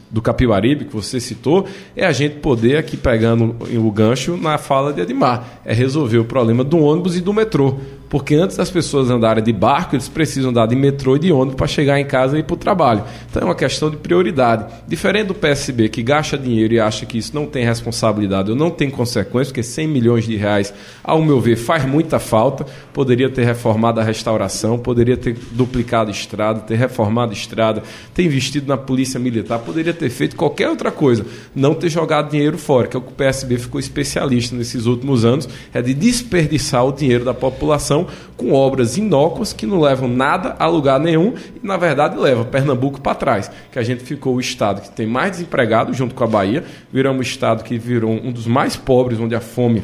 do 0.09 0.23
Capibaribe, 0.23 0.85
que 0.85 0.95
você 0.95 1.19
citou, 1.19 1.67
é 1.97 2.07
a 2.07 2.13
gente 2.13 2.37
poder, 2.37 2.77
aqui 2.77 2.97
pegando 2.97 3.57
o 3.77 3.91
gancho 3.91 4.37
na 4.37 4.59
fala 4.59 4.93
de 4.93 5.01
Edmar, 5.01 5.59
é 5.65 5.75
resolver 5.75 6.19
o 6.19 6.25
problema 6.25 6.63
do 6.63 6.79
ônibus 6.79 7.17
e 7.17 7.21
do 7.21 7.33
metrô. 7.33 7.81
Porque 8.09 8.35
antes 8.35 8.57
das 8.57 8.71
pessoas 8.71 9.11
andarem 9.11 9.43
de 9.43 9.53
barco, 9.53 9.97
eles 9.97 10.09
precisam 10.09 10.51
andar 10.51 10.67
de 10.67 10.77
metrô 10.77 11.17
e 11.17 11.19
de 11.19 11.33
ônibus 11.33 11.57
para 11.57 11.67
chegar 11.67 11.99
em 11.99 12.05
casa 12.05 12.37
e 12.37 12.41
ir 12.41 12.45
para 12.45 12.55
o 12.55 12.57
trabalho. 12.57 13.03
Então 13.29 13.43
é 13.43 13.45
uma 13.45 13.55
questão 13.55 13.91
de 13.91 13.97
prioridade. 13.97 14.73
Diferente 14.87 15.29
do 15.29 15.35
PSB, 15.35 15.89
que 15.89 16.03
gasta 16.03 16.39
dinheiro 16.39 16.75
e 16.75 16.81
acha 16.81 17.05
que 17.05 17.19
isso 17.19 17.35
não 17.35 17.47
tem 17.47 17.65
responsabilidade 17.65 18.51
ou 18.51 18.57
não 18.57 18.71
tem 18.71 18.89
consequência, 18.89 19.53
porque 19.53 19.63
100 19.63 19.89
milhões 19.89 20.25
de 20.25 20.37
reais, 20.37 20.73
ao 21.03 21.21
meu 21.21 21.41
ver, 21.41 21.57
faz 21.57 21.85
muita 21.85 22.19
falta. 22.19 22.65
Poderia 22.93 23.29
ter 23.29 23.45
reformado 23.45 24.01
a 24.01 24.05
restauração, 24.05 24.79
poderia 24.79 25.17
ter 25.17 25.37
duplicado 25.53 26.11
estrada, 26.11 26.61
ter 26.61 26.77
reformado 26.77 27.33
estrada, 27.33 27.83
ter 28.15 28.25
investido 28.25 28.69
na 28.69 28.77
polícia 28.77 29.19
militar, 29.19 29.59
poderia 29.59 29.93
ter 29.93 30.11
feito 30.11 30.37
qualquer 30.37 30.69
outra 30.69 30.93
coisa. 30.93 31.27
Não 31.55 31.75
ter 31.75 31.89
jogado 31.89 32.31
dinheiro 32.31 32.57
fora, 32.57 32.87
que 32.87 32.97
é 32.97 33.01
o 33.01 33.03
que 33.03 33.11
o 33.11 33.15
PSB 33.15 33.59
ficou 33.59 33.81
especialista 33.81 34.55
nesses 34.55 34.87
últimos 34.87 35.25
anos, 35.25 35.49
é 35.75 35.83
de 35.83 35.93
desperdiçar 35.93 36.87
o 36.87 36.93
dinheiro 36.93 37.25
da 37.25 37.35
população 37.35 37.96
com 38.37 38.53
obras 38.53 38.97
inócuas 38.97 39.53
que 39.53 39.65
não 39.65 39.81
levam 39.81 40.09
nada 40.09 40.57
a 40.59 40.67
lugar 40.67 40.99
nenhum 40.99 41.35
e, 41.55 41.65
na 41.65 41.77
verdade, 41.77 42.19
leva 42.19 42.45
Pernambuco 42.45 43.01
para 43.01 43.15
trás. 43.15 43.51
Que 43.71 43.79
a 43.79 43.83
gente 43.83 44.03
ficou 44.03 44.35
o 44.35 44.41
estado 44.41 44.81
que 44.81 44.91
tem 44.91 45.07
mais 45.07 45.31
desempregados 45.31 45.97
junto 45.97 46.15
com 46.15 46.25
a 46.25 46.27
Bahia, 46.27 46.65
viramos 46.93 47.27
o 47.27 47.31
estado 47.31 47.63
que 47.63 47.79
virou 47.79 48.11
um 48.11 48.33
dos 48.33 48.47
mais 48.47 48.75
pobres, 48.77 49.21
onde 49.21 49.35
a 49.35 49.41
fome 49.41 49.83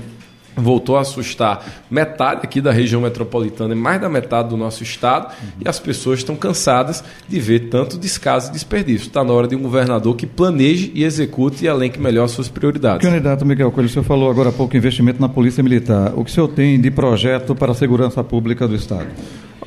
voltou 0.57 0.97
a 0.97 1.01
assustar 1.01 1.85
metade 1.91 2.41
aqui 2.45 2.61
da 2.61 2.73
região 2.73 3.01
metropolitana 3.01 3.75
e 3.75 3.77
mais 3.77 4.01
da 4.01 4.09
metade 4.09 4.49
do 4.51 4.57
nosso 4.57 4.83
estado 4.83 5.27
uhum. 5.27 5.49
e 5.65 5.69
as 5.69 5.79
pessoas 5.79 6.21
estão 6.21 6.37
cansadas 6.37 7.03
de 7.29 7.41
ver 7.41 7.69
tanto 7.71 7.99
descaso 7.99 8.51
e 8.51 8.53
desperdício. 8.53 9.07
Está 9.07 9.25
na 9.25 9.33
hora 9.33 9.49
de 9.49 9.57
um 9.57 9.63
governador 9.63 10.15
que 10.17 10.27
planeje 10.27 10.93
e 10.95 11.05
execute 11.05 11.65
e 11.65 11.69
elenque 11.69 12.01
melhor 12.01 12.29
suas 12.29 12.49
prioridades. 12.49 13.07
Candidato 13.07 13.45
Miguel 13.45 13.71
Coelho, 13.71 13.89
o 13.89 13.93
senhor 13.93 14.05
falou 14.05 14.31
agora 14.31 14.51
há 14.51 14.53
pouco 14.53 14.77
investimento 14.77 15.21
na 15.21 15.29
Polícia 15.29 15.63
Militar. 15.63 16.13
O 16.17 16.25
que 16.25 16.31
o 16.31 16.35
senhor 16.35 16.49
tem 16.49 16.81
de 16.81 16.91
projeto 16.91 17.55
para 17.55 17.73
a 17.73 17.75
segurança 17.75 18.23
pública 18.23 18.67
do 18.67 18.75
Estado? 18.75 19.07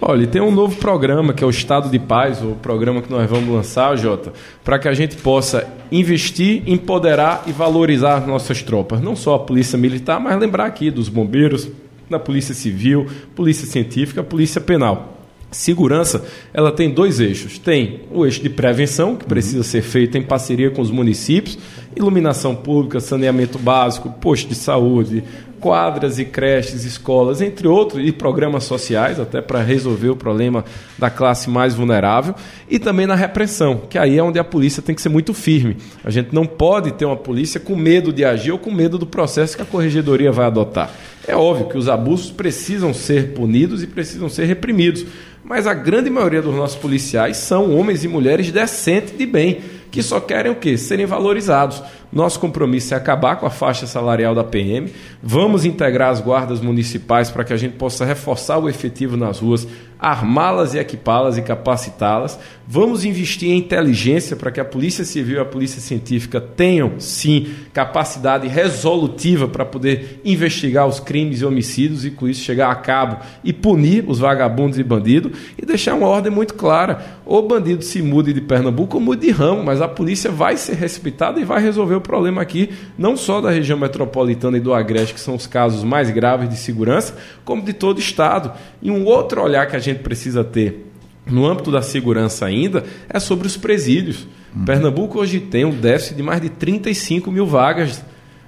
Olha, 0.01 0.27
tem 0.27 0.41
um 0.41 0.51
novo 0.51 0.75
programa 0.75 1.33
que 1.33 1.41
é 1.41 1.47
o 1.47 1.49
Estado 1.49 1.89
de 1.89 1.97
Paz, 1.97 2.41
o 2.41 2.55
programa 2.61 3.01
que 3.01 3.09
nós 3.09 3.29
vamos 3.29 3.47
lançar, 3.47 3.95
Jota, 3.95 4.33
para 4.61 4.77
que 4.77 4.89
a 4.89 4.93
gente 4.93 5.15
possa 5.15 5.65
investir, 5.89 6.63
empoderar 6.67 7.43
e 7.47 7.53
valorizar 7.53 8.27
nossas 8.27 8.61
tropas. 8.61 8.99
Não 8.99 9.15
só 9.15 9.35
a 9.35 9.39
Polícia 9.39 9.77
Militar, 9.77 10.19
mas 10.19 10.37
lembrar 10.37 10.65
aqui 10.65 10.91
dos 10.91 11.07
bombeiros, 11.07 11.69
da 12.09 12.19
Polícia 12.19 12.53
Civil, 12.53 13.07
Polícia 13.33 13.65
Científica, 13.65 14.21
Polícia 14.21 14.59
Penal. 14.59 15.13
Segurança, 15.49 16.25
ela 16.53 16.73
tem 16.73 16.89
dois 16.89 17.21
eixos. 17.21 17.57
Tem 17.57 18.01
o 18.11 18.25
eixo 18.25 18.43
de 18.43 18.49
prevenção, 18.49 19.15
que 19.15 19.25
precisa 19.25 19.63
ser 19.63 19.81
feito 19.81 20.17
em 20.17 20.21
parceria 20.21 20.69
com 20.69 20.81
os 20.81 20.91
municípios, 20.91 21.57
iluminação 21.95 22.55
pública, 22.55 22.99
saneamento 22.99 23.57
básico, 23.57 24.09
posto 24.09 24.49
de 24.49 24.55
saúde, 24.55 25.23
quadras 25.59 26.19
e 26.19 26.25
creches, 26.25 26.83
escolas, 26.83 27.41
entre 27.41 27.67
outros, 27.67 28.07
e 28.07 28.11
programas 28.11 28.65
sociais, 28.65 29.19
até 29.19 29.41
para 29.41 29.61
resolver 29.61 30.09
o 30.09 30.15
problema 30.15 30.63
da 30.97 31.09
classe 31.09 31.49
mais 31.49 31.73
vulnerável, 31.73 32.35
e 32.69 32.77
também 32.77 33.07
na 33.07 33.15
repressão, 33.15 33.81
que 33.89 33.97
aí 33.97 34.17
é 34.17 34.23
onde 34.23 34.37
a 34.37 34.43
polícia 34.43 34.83
tem 34.83 34.93
que 34.93 35.01
ser 35.01 35.09
muito 35.09 35.33
firme. 35.33 35.77
A 36.03 36.11
gente 36.11 36.33
não 36.33 36.45
pode 36.45 36.91
ter 36.91 37.05
uma 37.05 37.17
polícia 37.17 37.59
com 37.59 37.75
medo 37.75 38.13
de 38.13 38.23
agir 38.23 38.51
ou 38.51 38.59
com 38.59 38.71
medo 38.71 38.97
do 38.97 39.07
processo 39.07 39.55
que 39.55 39.63
a 39.63 39.65
corregedoria 39.65 40.31
vai 40.31 40.45
adotar. 40.45 40.91
É 41.27 41.35
óbvio 41.35 41.67
que 41.67 41.77
os 41.77 41.89
abusos 41.89 42.29
precisam 42.29 42.93
ser 42.93 43.33
punidos 43.33 43.81
e 43.81 43.87
precisam 43.87 44.29
ser 44.29 44.45
reprimidos, 44.45 45.03
mas 45.43 45.65
a 45.65 45.73
grande 45.73 46.09
maioria 46.09 46.41
dos 46.41 46.53
nossos 46.53 46.77
policiais 46.77 47.37
são 47.37 47.75
homens 47.75 48.03
e 48.03 48.07
mulheres 48.07 48.51
decentes 48.51 49.17
de 49.17 49.25
bem, 49.25 49.61
que 49.95 50.03
só 50.03 50.19
querem 50.19 50.51
o 50.51 50.55
quê? 50.55 50.77
Serem 50.77 51.05
valorizados. 51.05 51.81
Nosso 52.15 52.39
compromisso 52.39 52.93
é 52.93 52.97
acabar 52.97 53.35
com 53.35 53.45
a 53.45 53.49
faixa 53.49 53.85
salarial 53.85 54.33
da 54.33 54.41
PM. 54.41 54.89
Vamos 55.21 55.65
integrar 55.65 56.11
as 56.11 56.21
guardas 56.21 56.61
municipais 56.61 57.29
para 57.29 57.43
que 57.43 57.51
a 57.51 57.57
gente 57.57 57.73
possa 57.73 58.05
reforçar 58.05 58.57
o 58.57 58.69
efetivo 58.69 59.17
nas 59.17 59.39
ruas, 59.39 59.67
armá-las 59.99 60.73
e 60.73 60.77
equipá-las 60.77 61.37
e 61.37 61.41
capacitá-las. 61.41 62.39
Vamos 62.65 63.03
investir 63.03 63.49
em 63.49 63.57
inteligência 63.57 64.35
para 64.37 64.49
que 64.49 64.61
a 64.61 64.65
Polícia 64.65 65.03
Civil 65.03 65.35
e 65.35 65.39
a 65.39 65.45
Polícia 65.45 65.81
Científica 65.81 66.39
tenham, 66.39 66.93
sim, 66.99 67.47
capacidade 67.73 68.47
resolutiva 68.47 69.49
para 69.49 69.65
poder 69.65 70.21
investigar 70.23 70.87
os 70.87 71.01
crimes 71.01 71.41
e 71.41 71.45
homicídios 71.45 72.05
e, 72.05 72.11
com 72.11 72.29
isso, 72.29 72.43
chegar 72.43 72.71
a 72.71 72.75
cabo 72.75 73.17
e 73.43 73.51
punir 73.51 74.05
os 74.07 74.19
vagabundos 74.19 74.79
e 74.79 74.83
bandidos 74.83 75.37
e 75.57 75.65
deixar 75.65 75.95
uma 75.95 76.07
ordem 76.07 76.31
muito 76.31 76.53
clara. 76.53 77.19
O 77.25 77.41
bandido 77.41 77.83
se 77.83 78.01
mude 78.01 78.31
de 78.31 78.39
Pernambuco 78.39 78.95
ou 78.95 79.03
mude 79.03 79.25
de 79.27 79.31
ramo, 79.31 79.63
mas 79.63 79.81
a 79.81 79.87
polícia 79.87 80.31
vai 80.31 80.55
ser 80.55 80.75
respeitada 80.75 81.41
e 81.41 81.43
vai 81.43 81.61
resolver 81.61 81.95
o 81.95 82.04
problema 82.05 82.41
aqui, 82.41 82.69
não 82.97 83.17
só 83.17 83.41
da 83.41 83.49
região 83.49 83.77
metropolitana 83.77 84.57
e 84.57 84.61
do 84.61 84.73
Agreste, 84.73 85.13
que 85.13 85.19
são 85.19 85.35
os 85.35 85.47
casos 85.47 85.83
mais 85.83 86.09
graves 86.09 86.47
de 86.47 86.55
segurança, 86.55 87.15
como 87.43 87.61
de 87.61 87.73
todo 87.73 87.97
o 87.97 87.99
Estado. 87.99 88.53
E 88.81 88.89
um 88.91 89.05
outro 89.05 89.41
olhar 89.41 89.67
que 89.67 89.75
a 89.75 89.79
gente 89.79 89.99
precisa 89.99 90.43
ter 90.43 90.85
no 91.25 91.45
âmbito 91.45 91.71
da 91.71 91.81
segurança 91.81 92.45
ainda 92.45 92.83
é 93.09 93.19
sobre 93.19 93.47
os 93.47 93.57
presídios. 93.57 94.27
Hum. 94.55 94.65
Pernambuco 94.65 95.19
hoje 95.19 95.39
tem 95.39 95.65
um 95.65 95.71
déficit 95.71 96.15
de 96.15 96.23
mais 96.23 96.41
de 96.41 96.49
35 96.49 97.31
mil 97.31 97.45
vagas. 97.45 98.03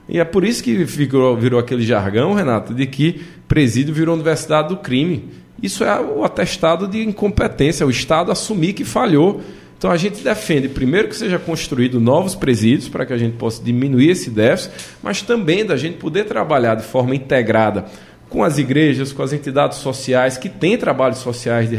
E 0.07 0.19
é 0.19 0.23
por 0.23 0.45
isso 0.45 0.63
que 0.63 0.83
virou, 0.83 1.35
virou 1.35 1.59
aquele 1.59 1.83
jargão, 1.83 2.33
Renato, 2.33 2.73
de 2.73 2.85
que 2.85 3.21
presídio 3.47 3.93
virou 3.93 4.15
universidade 4.15 4.69
do 4.69 4.77
crime. 4.77 5.29
Isso 5.61 5.83
é 5.83 5.99
o 5.99 6.23
atestado 6.23 6.87
de 6.87 7.03
incompetência, 7.03 7.85
o 7.85 7.89
Estado 7.89 8.31
assumir 8.31 8.73
que 8.73 8.85
falhou. 8.85 9.41
Então 9.77 9.91
a 9.91 9.97
gente 9.97 10.23
defende, 10.23 10.67
primeiro, 10.67 11.07
que 11.07 11.15
seja 11.15 11.37
construído 11.37 11.99
novos 11.99 12.33
presídios 12.33 12.89
para 12.89 13.05
que 13.05 13.13
a 13.13 13.17
gente 13.17 13.37
possa 13.37 13.63
diminuir 13.63 14.09
esse 14.09 14.29
déficit, 14.29 14.73
mas 15.03 15.21
também 15.21 15.63
da 15.63 15.77
gente 15.77 15.97
poder 15.97 16.25
trabalhar 16.25 16.75
de 16.75 16.83
forma 16.83 17.15
integrada 17.15 17.85
com 18.29 18.43
as 18.43 18.57
igrejas, 18.57 19.13
com 19.13 19.23
as 19.23 19.33
entidades 19.33 19.77
sociais 19.77 20.37
que 20.37 20.49
têm 20.49 20.77
trabalhos 20.77 21.19
sociais 21.19 21.69
de 21.69 21.75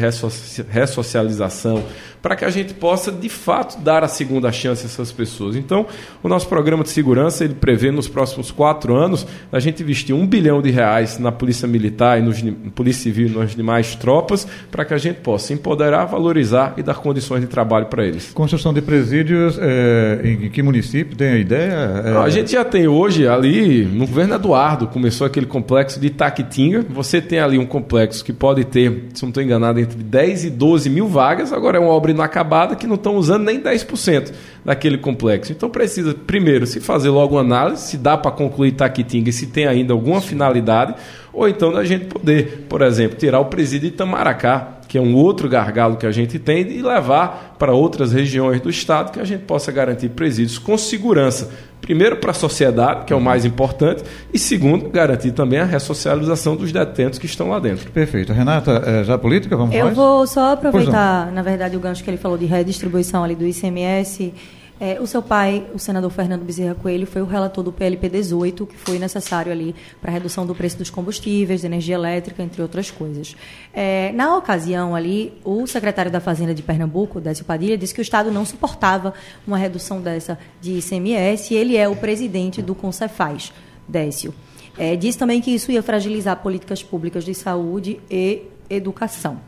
ressocialização, 0.68 1.84
para 2.22 2.34
que 2.34 2.44
a 2.44 2.50
gente 2.50 2.74
possa, 2.74 3.12
de 3.12 3.28
fato, 3.28 3.80
dar 3.80 4.02
a 4.02 4.08
segunda 4.08 4.50
chance 4.50 4.84
a 4.84 4.86
essas 4.86 5.12
pessoas. 5.12 5.56
Então, 5.56 5.86
o 6.22 6.28
nosso 6.28 6.48
programa 6.48 6.82
de 6.82 6.90
segurança, 6.90 7.44
ele 7.44 7.54
prevê 7.54 7.90
nos 7.90 8.08
próximos 8.08 8.50
quatro 8.50 8.96
anos 8.96 9.26
a 9.52 9.60
gente 9.60 9.82
investir 9.82 10.14
um 10.14 10.26
bilhão 10.26 10.60
de 10.60 10.70
reais 10.70 11.18
na 11.18 11.30
Polícia 11.30 11.68
Militar 11.68 12.18
e 12.18 12.22
nos, 12.22 12.42
na 12.42 12.52
Polícia 12.74 13.04
Civil 13.04 13.28
e 13.28 13.30
nas 13.30 13.54
demais 13.54 13.94
tropas, 13.94 14.46
para 14.70 14.84
que 14.84 14.94
a 14.94 14.98
gente 14.98 15.20
possa 15.20 15.52
empoderar, 15.52 16.06
valorizar 16.06 16.74
e 16.76 16.82
dar 16.82 16.94
condições 16.94 17.40
de 17.40 17.46
trabalho 17.46 17.86
para 17.86 18.04
eles. 18.04 18.32
Construção 18.32 18.72
de 18.74 18.82
presídios, 18.82 19.58
é, 19.60 20.20
em 20.24 20.50
que 20.50 20.62
município 20.62 21.16
tem 21.16 21.28
a 21.28 21.38
ideia? 21.38 22.02
É... 22.04 22.16
A 22.16 22.28
gente 22.28 22.52
já 22.52 22.64
tem 22.64 22.88
hoje 22.88 23.28
ali, 23.28 23.84
no 23.84 24.06
governo 24.06 24.34
Eduardo, 24.34 24.88
começou 24.88 25.26
aquele 25.26 25.46
complexo 25.46 26.00
de 26.00 26.10
Itaquitinga. 26.40 26.84
Você 26.90 27.20
tem 27.20 27.38
ali 27.38 27.58
um 27.58 27.66
complexo 27.66 28.24
que 28.24 28.32
pode 28.32 28.64
ter, 28.64 29.04
se 29.14 29.22
não 29.22 29.28
estou 29.28 29.42
enganado, 29.42 29.78
entre 29.78 30.02
10 30.02 30.44
e 30.44 30.50
12 30.50 30.90
mil 30.90 31.06
vagas. 31.06 31.52
Agora 31.52 31.78
é 31.78 31.80
uma 31.80 31.90
obra 31.90 32.08
obra 32.08 32.10
inacabada 32.10 32.74
que 32.74 32.86
não 32.86 32.94
estão 32.94 33.16
usando 33.16 33.44
nem 33.44 33.60
10% 33.60 34.32
daquele 34.64 34.98
complexo. 34.98 35.52
Então 35.52 35.68
precisa, 35.68 36.14
primeiro, 36.14 36.66
se 36.66 36.80
fazer 36.80 37.10
logo 37.10 37.34
uma 37.34 37.40
análise, 37.42 37.82
se 37.82 37.96
dá 37.96 38.16
para 38.16 38.30
concluir 38.30 38.72
Taquitinga 38.72 39.30
e 39.30 39.32
se 39.32 39.46
tem 39.46 39.66
ainda 39.66 39.92
alguma 39.92 40.20
finalidade, 40.20 40.94
ou 41.32 41.48
então 41.48 41.72
da 41.72 41.84
gente 41.84 42.06
poder, 42.06 42.66
por 42.68 42.82
exemplo, 42.82 43.16
tirar 43.16 43.40
o 43.40 43.46
presídio 43.46 43.88
de 43.88 43.94
Itamaracá, 43.94 44.78
que 44.88 44.96
é 44.96 45.00
um 45.00 45.14
outro 45.14 45.48
gargalo 45.48 45.96
que 45.96 46.06
a 46.06 46.10
gente 46.10 46.38
tem, 46.38 46.62
e 46.62 46.82
levar 46.82 47.56
para 47.58 47.74
outras 47.74 48.12
regiões 48.12 48.60
do 48.60 48.70
estado 48.70 49.12
que 49.12 49.20
a 49.20 49.24
gente 49.24 49.42
possa 49.44 49.70
garantir 49.70 50.08
presídios 50.10 50.58
com 50.58 50.78
segurança. 50.78 51.50
Primeiro, 51.88 52.16
para 52.16 52.32
a 52.32 52.34
sociedade, 52.34 53.06
que 53.06 53.14
é 53.14 53.16
o 53.16 53.20
mais 53.20 53.46
importante, 53.46 54.04
e 54.30 54.38
segundo, 54.38 54.90
garantir 54.90 55.32
também 55.32 55.58
a 55.58 55.64
ressocialização 55.64 56.54
dos 56.54 56.70
detentos 56.70 57.18
que 57.18 57.24
estão 57.24 57.48
lá 57.48 57.58
dentro. 57.58 57.90
Perfeito. 57.90 58.30
Renata, 58.30 58.82
é, 58.84 59.04
já 59.04 59.16
política, 59.16 59.56
vamos 59.56 59.74
Eu 59.74 59.94
vou 59.94 60.26
só 60.26 60.52
aproveitar, 60.52 61.32
na 61.32 61.40
verdade, 61.40 61.78
o 61.78 61.80
gancho 61.80 62.04
que 62.04 62.10
ele 62.10 62.18
falou 62.18 62.36
de 62.36 62.44
redistribuição 62.44 63.24
ali 63.24 63.34
do 63.34 63.46
ICMS 63.46 64.34
é, 64.80 65.00
o 65.00 65.06
seu 65.06 65.20
pai, 65.20 65.66
o 65.74 65.78
senador 65.78 66.10
Fernando 66.10 66.44
Bezerra 66.44 66.74
Coelho, 66.74 67.06
foi 67.06 67.20
o 67.20 67.24
relator 67.24 67.64
do 67.64 67.72
PLP 67.72 68.08
18, 68.08 68.66
que 68.66 68.76
foi 68.76 68.98
necessário 68.98 69.50
ali 69.50 69.74
para 70.00 70.10
a 70.10 70.14
redução 70.14 70.46
do 70.46 70.54
preço 70.54 70.78
dos 70.78 70.88
combustíveis, 70.88 71.62
de 71.62 71.66
energia 71.66 71.96
elétrica, 71.96 72.42
entre 72.42 72.62
outras 72.62 72.90
coisas. 72.90 73.36
É, 73.72 74.12
na 74.12 74.36
ocasião 74.36 74.94
ali, 74.94 75.32
o 75.44 75.66
secretário 75.66 76.10
da 76.10 76.20
Fazenda 76.20 76.54
de 76.54 76.62
Pernambuco, 76.62 77.20
Décio 77.20 77.44
Padilha, 77.44 77.76
disse 77.76 77.92
que 77.92 78.00
o 78.00 78.02
Estado 78.02 78.30
não 78.30 78.44
suportava 78.44 79.14
uma 79.46 79.58
redução 79.58 80.00
dessa 80.00 80.38
de 80.60 80.78
ICMS 80.78 81.52
e 81.52 81.56
ele 81.56 81.76
é 81.76 81.88
o 81.88 81.96
presidente 81.96 82.62
do 82.62 82.74
Concefaz, 82.74 83.52
Décio. 83.88 84.32
É, 84.78 84.94
disse 84.94 85.18
também 85.18 85.40
que 85.40 85.50
isso 85.50 85.72
ia 85.72 85.82
fragilizar 85.82 86.36
políticas 86.36 86.84
públicas 86.84 87.24
de 87.24 87.34
saúde 87.34 88.00
e 88.08 88.42
educação. 88.70 89.40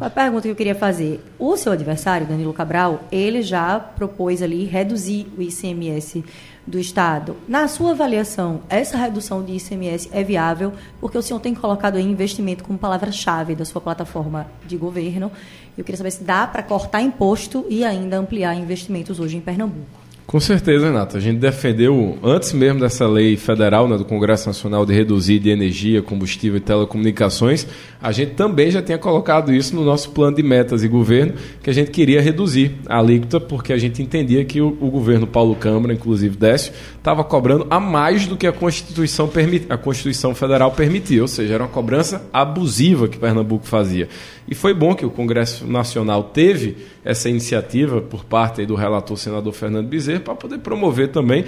A 0.00 0.08
pergunta 0.08 0.42
que 0.42 0.48
eu 0.48 0.56
queria 0.56 0.74
fazer, 0.74 1.20
o 1.38 1.56
seu 1.56 1.72
adversário, 1.72 2.26
Danilo 2.26 2.52
Cabral, 2.52 3.00
ele 3.10 3.42
já 3.42 3.80
propôs 3.80 4.42
ali 4.42 4.64
reduzir 4.64 5.26
o 5.36 5.42
ICMS 5.42 6.24
do 6.66 6.78
Estado. 6.78 7.36
Na 7.48 7.66
sua 7.66 7.92
avaliação, 7.92 8.60
essa 8.68 8.96
redução 8.96 9.42
de 9.42 9.56
ICMS 9.56 10.10
é 10.12 10.22
viável? 10.22 10.72
Porque 11.00 11.16
o 11.16 11.22
senhor 11.22 11.40
tem 11.40 11.54
colocado 11.54 11.96
aí 11.96 12.04
investimento 12.04 12.62
como 12.62 12.78
palavra-chave 12.78 13.54
da 13.54 13.64
sua 13.64 13.80
plataforma 13.80 14.46
de 14.66 14.76
governo. 14.76 15.32
Eu 15.76 15.82
queria 15.82 15.96
saber 15.96 16.10
se 16.10 16.22
dá 16.22 16.46
para 16.46 16.62
cortar 16.62 17.00
imposto 17.00 17.64
e 17.68 17.84
ainda 17.84 18.18
ampliar 18.18 18.54
investimentos 18.54 19.18
hoje 19.18 19.36
em 19.36 19.40
Pernambuco. 19.40 20.07
Com 20.28 20.38
certeza, 20.38 20.88
Renato. 20.88 21.16
A 21.16 21.20
gente 21.20 21.38
defendeu, 21.38 22.18
antes 22.22 22.52
mesmo 22.52 22.80
dessa 22.80 23.08
lei 23.08 23.34
federal 23.34 23.88
né, 23.88 23.96
do 23.96 24.04
Congresso 24.04 24.46
Nacional 24.46 24.84
de 24.84 24.92
reduzir 24.92 25.38
de 25.38 25.48
energia, 25.48 26.02
combustível 26.02 26.58
e 26.58 26.60
telecomunicações, 26.60 27.66
a 27.98 28.12
gente 28.12 28.32
também 28.32 28.70
já 28.70 28.82
tinha 28.82 28.98
colocado 28.98 29.50
isso 29.54 29.74
no 29.74 29.82
nosso 29.82 30.10
plano 30.10 30.36
de 30.36 30.42
metas 30.42 30.84
e 30.84 30.88
governo, 30.88 31.32
que 31.62 31.70
a 31.70 31.72
gente 31.72 31.90
queria 31.90 32.20
reduzir 32.20 32.72
a 32.86 32.98
alíquota, 32.98 33.40
porque 33.40 33.72
a 33.72 33.78
gente 33.78 34.02
entendia 34.02 34.44
que 34.44 34.60
o, 34.60 34.76
o 34.82 34.90
governo 34.90 35.26
Paulo 35.26 35.56
Câmara, 35.56 35.94
inclusive 35.94 36.36
Décio, 36.36 36.74
estava 36.98 37.24
cobrando 37.24 37.66
a 37.70 37.80
mais 37.80 38.26
do 38.26 38.36
que 38.36 38.46
a 38.46 38.52
Constituição, 38.52 39.30
a 39.70 39.78
Constituição 39.78 40.34
Federal 40.34 40.72
permitia, 40.72 41.22
ou 41.22 41.28
seja, 41.28 41.54
era 41.54 41.62
uma 41.62 41.70
cobrança 41.70 42.28
abusiva 42.30 43.08
que 43.08 43.16
Pernambuco 43.16 43.66
fazia. 43.66 44.10
E 44.50 44.54
foi 44.54 44.72
bom 44.72 44.94
que 44.94 45.04
o 45.04 45.10
Congresso 45.10 45.66
Nacional 45.66 46.24
teve 46.24 46.76
essa 47.04 47.28
iniciativa 47.28 48.00
por 48.00 48.24
parte 48.24 48.64
do 48.64 48.74
relator 48.74 49.16
senador 49.18 49.52
Fernando 49.52 49.88
Bezerra 49.88 50.20
para 50.20 50.34
poder 50.34 50.58
promover 50.58 51.08
também 51.08 51.44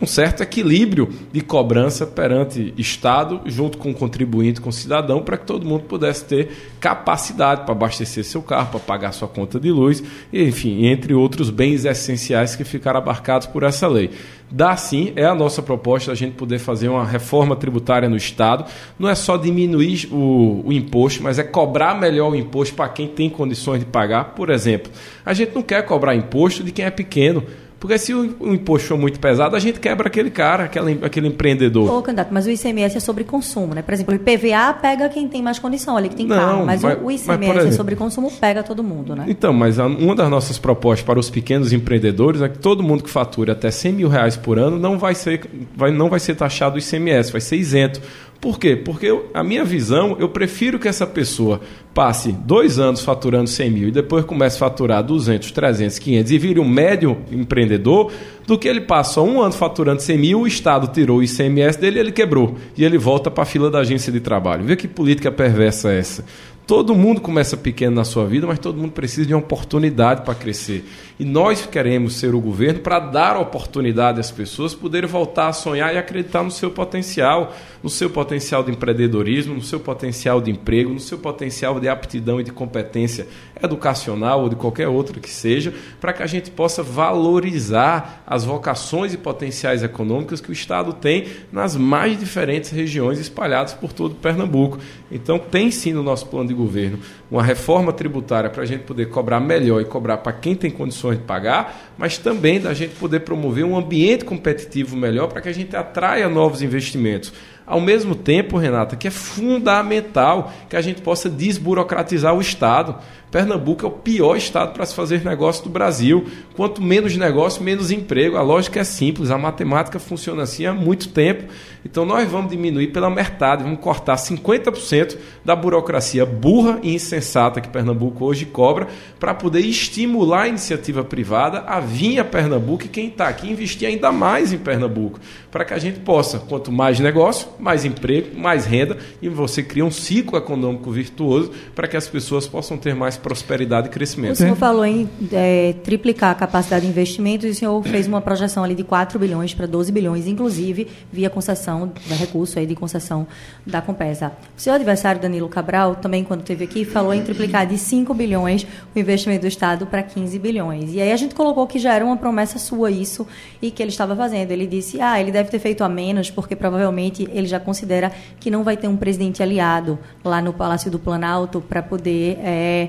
um 0.00 0.06
certo 0.06 0.42
equilíbrio 0.42 1.08
de 1.32 1.40
cobrança 1.40 2.06
perante 2.06 2.74
Estado, 2.76 3.40
junto 3.46 3.78
com 3.78 3.90
o 3.90 3.94
contribuinte, 3.94 4.60
com 4.60 4.68
o 4.68 4.72
cidadão, 4.72 5.22
para 5.22 5.38
que 5.38 5.46
todo 5.46 5.66
mundo 5.66 5.84
pudesse 5.84 6.26
ter 6.26 6.50
capacidade 6.78 7.62
para 7.62 7.72
abastecer 7.72 8.22
seu 8.22 8.42
carro, 8.42 8.70
para 8.70 8.80
pagar 8.80 9.12
sua 9.12 9.28
conta 9.28 9.58
de 9.58 9.70
luz, 9.70 10.02
enfim, 10.30 10.86
entre 10.86 11.14
outros 11.14 11.48
bens 11.48 11.86
essenciais 11.86 12.54
que 12.54 12.64
ficaram 12.64 12.98
abarcados 12.98 13.46
por 13.46 13.62
essa 13.62 13.86
lei. 13.86 14.10
Dá 14.54 14.76
sim, 14.76 15.14
é 15.16 15.24
a 15.24 15.34
nossa 15.34 15.62
proposta 15.62 16.12
a 16.12 16.14
gente 16.14 16.34
poder 16.34 16.58
fazer 16.58 16.90
uma 16.90 17.06
reforma 17.06 17.56
tributária 17.56 18.06
no 18.06 18.18
Estado. 18.18 18.66
Não 18.98 19.08
é 19.08 19.14
só 19.14 19.38
diminuir 19.38 20.10
o, 20.12 20.62
o 20.66 20.72
imposto, 20.74 21.22
mas 21.22 21.38
é 21.38 21.42
cobrar 21.42 21.98
melhor 21.98 22.30
o 22.30 22.36
imposto 22.36 22.74
para 22.74 22.86
quem 22.90 23.08
tem 23.08 23.30
condições 23.30 23.78
de 23.78 23.86
pagar. 23.86 24.34
Por 24.34 24.50
exemplo, 24.50 24.92
a 25.24 25.32
gente 25.32 25.54
não 25.54 25.62
quer 25.62 25.86
cobrar 25.86 26.14
imposto 26.14 26.62
de 26.62 26.70
quem 26.70 26.84
é 26.84 26.90
pequeno. 26.90 27.42
Porque 27.82 27.98
se 27.98 28.14
o, 28.14 28.54
imposto 28.54 28.86
for 28.86 28.96
muito 28.96 29.18
pesado, 29.18 29.56
a 29.56 29.58
gente 29.58 29.80
quebra 29.80 30.06
aquele 30.06 30.30
cara, 30.30 30.62
aquele, 30.66 31.00
aquele 31.02 31.26
empreendedor. 31.26 31.92
Ô, 31.92 32.00
candidato, 32.00 32.28
mas 32.30 32.46
o 32.46 32.50
ICMS 32.50 32.96
é 32.96 33.00
sobre 33.00 33.24
consumo, 33.24 33.74
né? 33.74 33.82
Por 33.82 33.92
exemplo, 33.92 34.14
o 34.14 34.16
IPVA 34.16 34.72
pega 34.80 35.08
quem 35.08 35.26
tem 35.26 35.42
mais 35.42 35.58
condição, 35.58 35.96
ali 35.96 36.08
que 36.08 36.14
tem 36.14 36.24
Não, 36.24 36.36
carro. 36.36 36.64
Mas, 36.64 36.80
mas 36.80 36.96
o 37.02 37.10
ICMS 37.10 37.26
mas, 37.26 37.40
exemplo, 37.40 37.68
é 37.68 37.72
sobre 37.72 37.96
consumo, 37.96 38.30
pega 38.30 38.62
todo 38.62 38.84
mundo, 38.84 39.16
né? 39.16 39.24
Então, 39.26 39.52
mas 39.52 39.80
a, 39.80 39.86
uma 39.86 40.14
das 40.14 40.30
nossas 40.30 40.60
propostas 40.60 41.04
para 41.04 41.18
os 41.18 41.28
pequenos 41.28 41.72
empreendedores 41.72 42.40
é 42.40 42.48
que 42.48 42.56
todo 42.56 42.84
mundo 42.84 43.02
que 43.02 43.10
fatura 43.10 43.50
até 43.50 43.68
100 43.68 43.92
mil 43.94 44.08
reais 44.08 44.36
por 44.36 44.60
ano 44.60 44.78
não 44.78 44.96
vai 44.96 45.16
ser, 45.16 45.50
vai, 45.74 45.90
não 45.90 46.08
vai 46.08 46.20
ser 46.20 46.36
taxado 46.36 46.76
o 46.76 46.78
ICMS, 46.78 47.32
vai 47.32 47.40
ser 47.40 47.56
isento. 47.56 48.00
Por 48.42 48.58
quê? 48.58 48.74
Porque 48.74 49.06
eu, 49.06 49.30
a 49.32 49.44
minha 49.44 49.64
visão, 49.64 50.16
eu 50.18 50.28
prefiro 50.28 50.76
que 50.76 50.88
essa 50.88 51.06
pessoa 51.06 51.60
passe 51.94 52.32
dois 52.32 52.76
anos 52.76 53.00
faturando 53.00 53.48
100 53.48 53.70
mil 53.70 53.88
e 53.88 53.92
depois 53.92 54.24
comece 54.24 54.56
a 54.56 54.58
faturar 54.58 55.00
200, 55.00 55.52
300, 55.52 55.96
500 56.00 56.32
e 56.32 56.38
vire 56.38 56.58
um 56.58 56.68
médio 56.68 57.16
empreendedor, 57.30 58.10
do 58.44 58.58
que 58.58 58.66
ele 58.66 58.80
passa 58.80 59.20
um 59.20 59.40
ano 59.40 59.52
faturando 59.52 60.02
100 60.02 60.18
mil, 60.18 60.40
o 60.40 60.46
Estado 60.48 60.88
tirou 60.88 61.18
o 61.18 61.22
ICMS 61.22 61.78
dele 61.78 62.00
ele 62.00 62.10
quebrou. 62.10 62.56
E 62.76 62.84
ele 62.84 62.98
volta 62.98 63.30
para 63.30 63.44
a 63.44 63.46
fila 63.46 63.70
da 63.70 63.78
agência 63.78 64.12
de 64.12 64.18
trabalho. 64.18 64.64
Vê 64.64 64.74
que 64.74 64.88
política 64.88 65.30
perversa 65.30 65.92
é 65.92 66.00
essa. 66.00 66.24
Todo 66.66 66.94
mundo 66.94 67.20
começa 67.20 67.56
pequeno 67.56 67.96
na 67.96 68.04
sua 68.04 68.24
vida, 68.24 68.46
mas 68.46 68.58
todo 68.58 68.78
mundo 68.78 68.92
precisa 68.92 69.26
de 69.26 69.34
uma 69.34 69.40
oportunidade 69.40 70.22
para 70.22 70.34
crescer. 70.34 70.84
E 71.18 71.24
nós 71.24 71.66
queremos 71.66 72.14
ser 72.14 72.34
o 72.34 72.40
governo 72.40 72.80
para 72.80 73.00
dar 73.00 73.36
oportunidade 73.36 74.20
às 74.20 74.30
pessoas 74.30 74.74
poderem 74.74 75.08
voltar 75.08 75.48
a 75.48 75.52
sonhar 75.52 75.92
e 75.92 75.98
acreditar 75.98 76.42
no 76.42 76.50
seu 76.50 76.70
potencial, 76.70 77.52
no 77.82 77.90
seu 77.90 78.08
potencial 78.08 78.62
de 78.62 78.70
empreendedorismo, 78.70 79.54
no 79.54 79.62
seu 79.62 79.80
potencial 79.80 80.40
de 80.40 80.50
emprego, 80.50 80.92
no 80.92 81.00
seu 81.00 81.18
potencial 81.18 81.80
de 81.80 81.88
aptidão 81.88 82.40
e 82.40 82.44
de 82.44 82.52
competência 82.52 83.26
educacional 83.60 84.42
ou 84.42 84.48
de 84.48 84.56
qualquer 84.56 84.88
outra 84.88 85.20
que 85.20 85.30
seja, 85.30 85.74
para 86.00 86.12
que 86.12 86.22
a 86.22 86.26
gente 86.26 86.50
possa 86.50 86.82
valorizar 86.82 88.22
as 88.26 88.44
vocações 88.44 89.12
e 89.12 89.18
potenciais 89.18 89.82
econômicas 89.82 90.40
que 90.40 90.50
o 90.50 90.52
Estado 90.52 90.92
tem 90.92 91.26
nas 91.52 91.76
mais 91.76 92.18
diferentes 92.18 92.70
regiões 92.70 93.18
espalhadas 93.18 93.74
por 93.74 93.92
todo 93.92 94.14
Pernambuco. 94.14 94.78
Então, 95.10 95.38
tem 95.38 95.70
sim 95.70 95.92
no 95.92 96.02
nosso 96.02 96.26
plano 96.26 96.48
de 96.48 96.51
governo 96.52 96.98
uma 97.30 97.42
reforma 97.42 97.92
tributária 97.92 98.50
para 98.50 98.62
a 98.62 98.66
gente 98.66 98.84
poder 98.84 99.06
cobrar 99.06 99.40
melhor 99.40 99.80
e 99.80 99.84
cobrar 99.84 100.18
para 100.18 100.32
quem 100.32 100.54
tem 100.54 100.70
condições 100.70 101.18
de 101.18 101.24
pagar, 101.24 101.92
mas 101.96 102.18
também 102.18 102.60
da 102.60 102.74
gente 102.74 102.94
poder 102.96 103.20
promover 103.20 103.64
um 103.64 103.76
ambiente 103.76 104.24
competitivo 104.24 104.96
melhor 104.96 105.28
para 105.28 105.40
que 105.40 105.48
a 105.48 105.52
gente 105.52 105.74
atraia 105.76 106.28
novos 106.28 106.62
investimentos. 106.62 107.32
Ao 107.72 107.80
mesmo 107.80 108.14
tempo, 108.14 108.58
Renata, 108.58 108.96
que 108.96 109.08
é 109.08 109.10
fundamental 109.10 110.52
que 110.68 110.76
a 110.76 110.82
gente 110.82 111.00
possa 111.00 111.30
desburocratizar 111.30 112.36
o 112.36 112.40
Estado. 112.42 112.96
Pernambuco 113.30 113.86
é 113.86 113.88
o 113.88 113.92
pior 113.92 114.36
estado 114.36 114.74
para 114.74 114.84
se 114.84 114.94
fazer 114.94 115.24
negócio 115.24 115.64
do 115.64 115.70
Brasil. 115.70 116.26
Quanto 116.54 116.82
menos 116.82 117.16
negócio, 117.16 117.62
menos 117.62 117.90
emprego. 117.90 118.36
A 118.36 118.42
lógica 118.42 118.80
é 118.80 118.84
simples, 118.84 119.30
a 119.30 119.38
matemática 119.38 119.98
funciona 119.98 120.42
assim 120.42 120.66
há 120.66 120.74
muito 120.74 121.08
tempo. 121.08 121.44
Então 121.82 122.04
nós 122.04 122.30
vamos 122.30 122.50
diminuir 122.50 122.88
pela 122.88 123.08
metade, 123.08 123.64
vamos 123.64 123.80
cortar 123.80 124.16
50% 124.16 125.16
da 125.42 125.56
burocracia 125.56 126.26
burra 126.26 126.78
e 126.82 126.94
insensata 126.94 127.62
que 127.62 127.70
Pernambuco 127.70 128.22
hoje 128.22 128.44
cobra 128.44 128.86
para 129.18 129.32
poder 129.32 129.60
estimular 129.60 130.42
a 130.42 130.48
iniciativa 130.48 131.02
privada 131.02 131.60
a 131.60 131.80
vir 131.80 132.18
a 132.18 132.24
Pernambuco 132.24 132.84
e 132.84 132.88
quem 132.88 133.08
está 133.08 133.28
aqui 133.28 133.50
investir 133.50 133.88
ainda 133.88 134.12
mais 134.12 134.52
em 134.52 134.58
Pernambuco, 134.58 135.18
para 135.52 135.66
que 135.66 135.74
a 135.74 135.78
gente 135.78 136.00
possa, 136.00 136.38
quanto 136.38 136.72
mais 136.72 136.98
negócio, 136.98 137.46
mais 137.60 137.84
emprego, 137.84 138.36
mais 138.36 138.64
renda 138.64 138.96
e 139.20 139.28
você 139.28 139.62
cria 139.62 139.84
um 139.84 139.90
ciclo 139.90 140.38
econômico 140.38 140.90
virtuoso 140.90 141.52
para 141.74 141.86
que 141.86 141.94
as 141.94 142.08
pessoas 142.08 142.48
possam 142.48 142.78
ter 142.78 142.94
mais 142.94 143.18
prosperidade 143.18 143.88
e 143.88 143.90
crescimento. 143.90 144.32
O 144.32 144.36
senhor 144.36 144.56
falou 144.56 144.84
em 144.86 145.08
é, 145.30 145.74
triplicar 145.84 146.30
a 146.30 146.34
capacidade 146.34 146.86
de 146.86 146.90
investimentos 146.90 147.46
e 147.46 147.50
o 147.50 147.54
senhor 147.54 147.82
fez 147.84 148.06
uma 148.06 148.22
projeção 148.22 148.64
ali 148.64 148.74
de 148.74 148.82
4 148.82 149.18
bilhões 149.18 149.52
para 149.52 149.66
12 149.66 149.92
bilhões, 149.92 150.26
inclusive 150.26 150.88
via 151.12 151.28
concessão, 151.28 151.92
da 152.08 152.14
recurso 152.14 152.58
aí 152.58 152.66
de 152.66 152.74
concessão 152.74 153.26
da 153.66 153.82
Compesa. 153.82 154.32
O 154.56 154.60
seu 154.60 154.72
adversário, 154.72 155.20
Danilo 155.20 155.50
Cabral, 155.50 155.96
também 155.96 156.24
quando 156.24 156.40
esteve 156.40 156.64
aqui, 156.64 156.84
falou 156.86 157.12
em 157.12 157.22
triplicar 157.22 157.66
de 157.66 157.76
5 157.76 158.14
bilhões 158.14 158.66
o 158.94 158.98
investimento 158.98 159.42
do 159.42 159.48
Estado 159.48 159.84
para 159.84 160.02
15 160.02 160.38
bilhões. 160.38 160.94
E 160.94 161.00
aí 161.00 161.12
a 161.12 161.16
gente 161.16 161.34
colocou 161.34 161.66
que 161.66 161.78
já 161.78 161.92
era 161.92 162.04
uma 162.04 162.16
promessa 162.16 162.58
sua 162.58 162.90
isso 162.90 163.26
e 163.60 163.70
que 163.70 163.82
ele 163.82 163.90
estava 163.90 164.16
fazendo. 164.16 164.50
Ele 164.50 164.66
disse, 164.66 164.98
ah, 164.98 165.20
ele 165.20 165.30
deve 165.30 165.41
ter 165.50 165.58
feito 165.58 165.82
a 165.82 165.88
menos 165.88 166.30
porque 166.30 166.54
provavelmente 166.54 167.28
ele 167.32 167.46
já 167.46 167.58
considera 167.58 168.12
que 168.38 168.50
não 168.50 168.62
vai 168.62 168.76
ter 168.76 168.88
um 168.88 168.96
presidente 168.96 169.42
aliado 169.42 169.98
lá 170.24 170.40
no 170.40 170.52
Palácio 170.52 170.90
do 170.90 170.98
Planalto 170.98 171.60
para 171.60 171.82
poder... 171.82 172.38
É, 172.40 172.88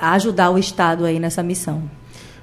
ajudar 0.00 0.50
o 0.50 0.58
Estado 0.58 1.04
aí 1.04 1.20
nessa 1.20 1.42
missão. 1.42 1.82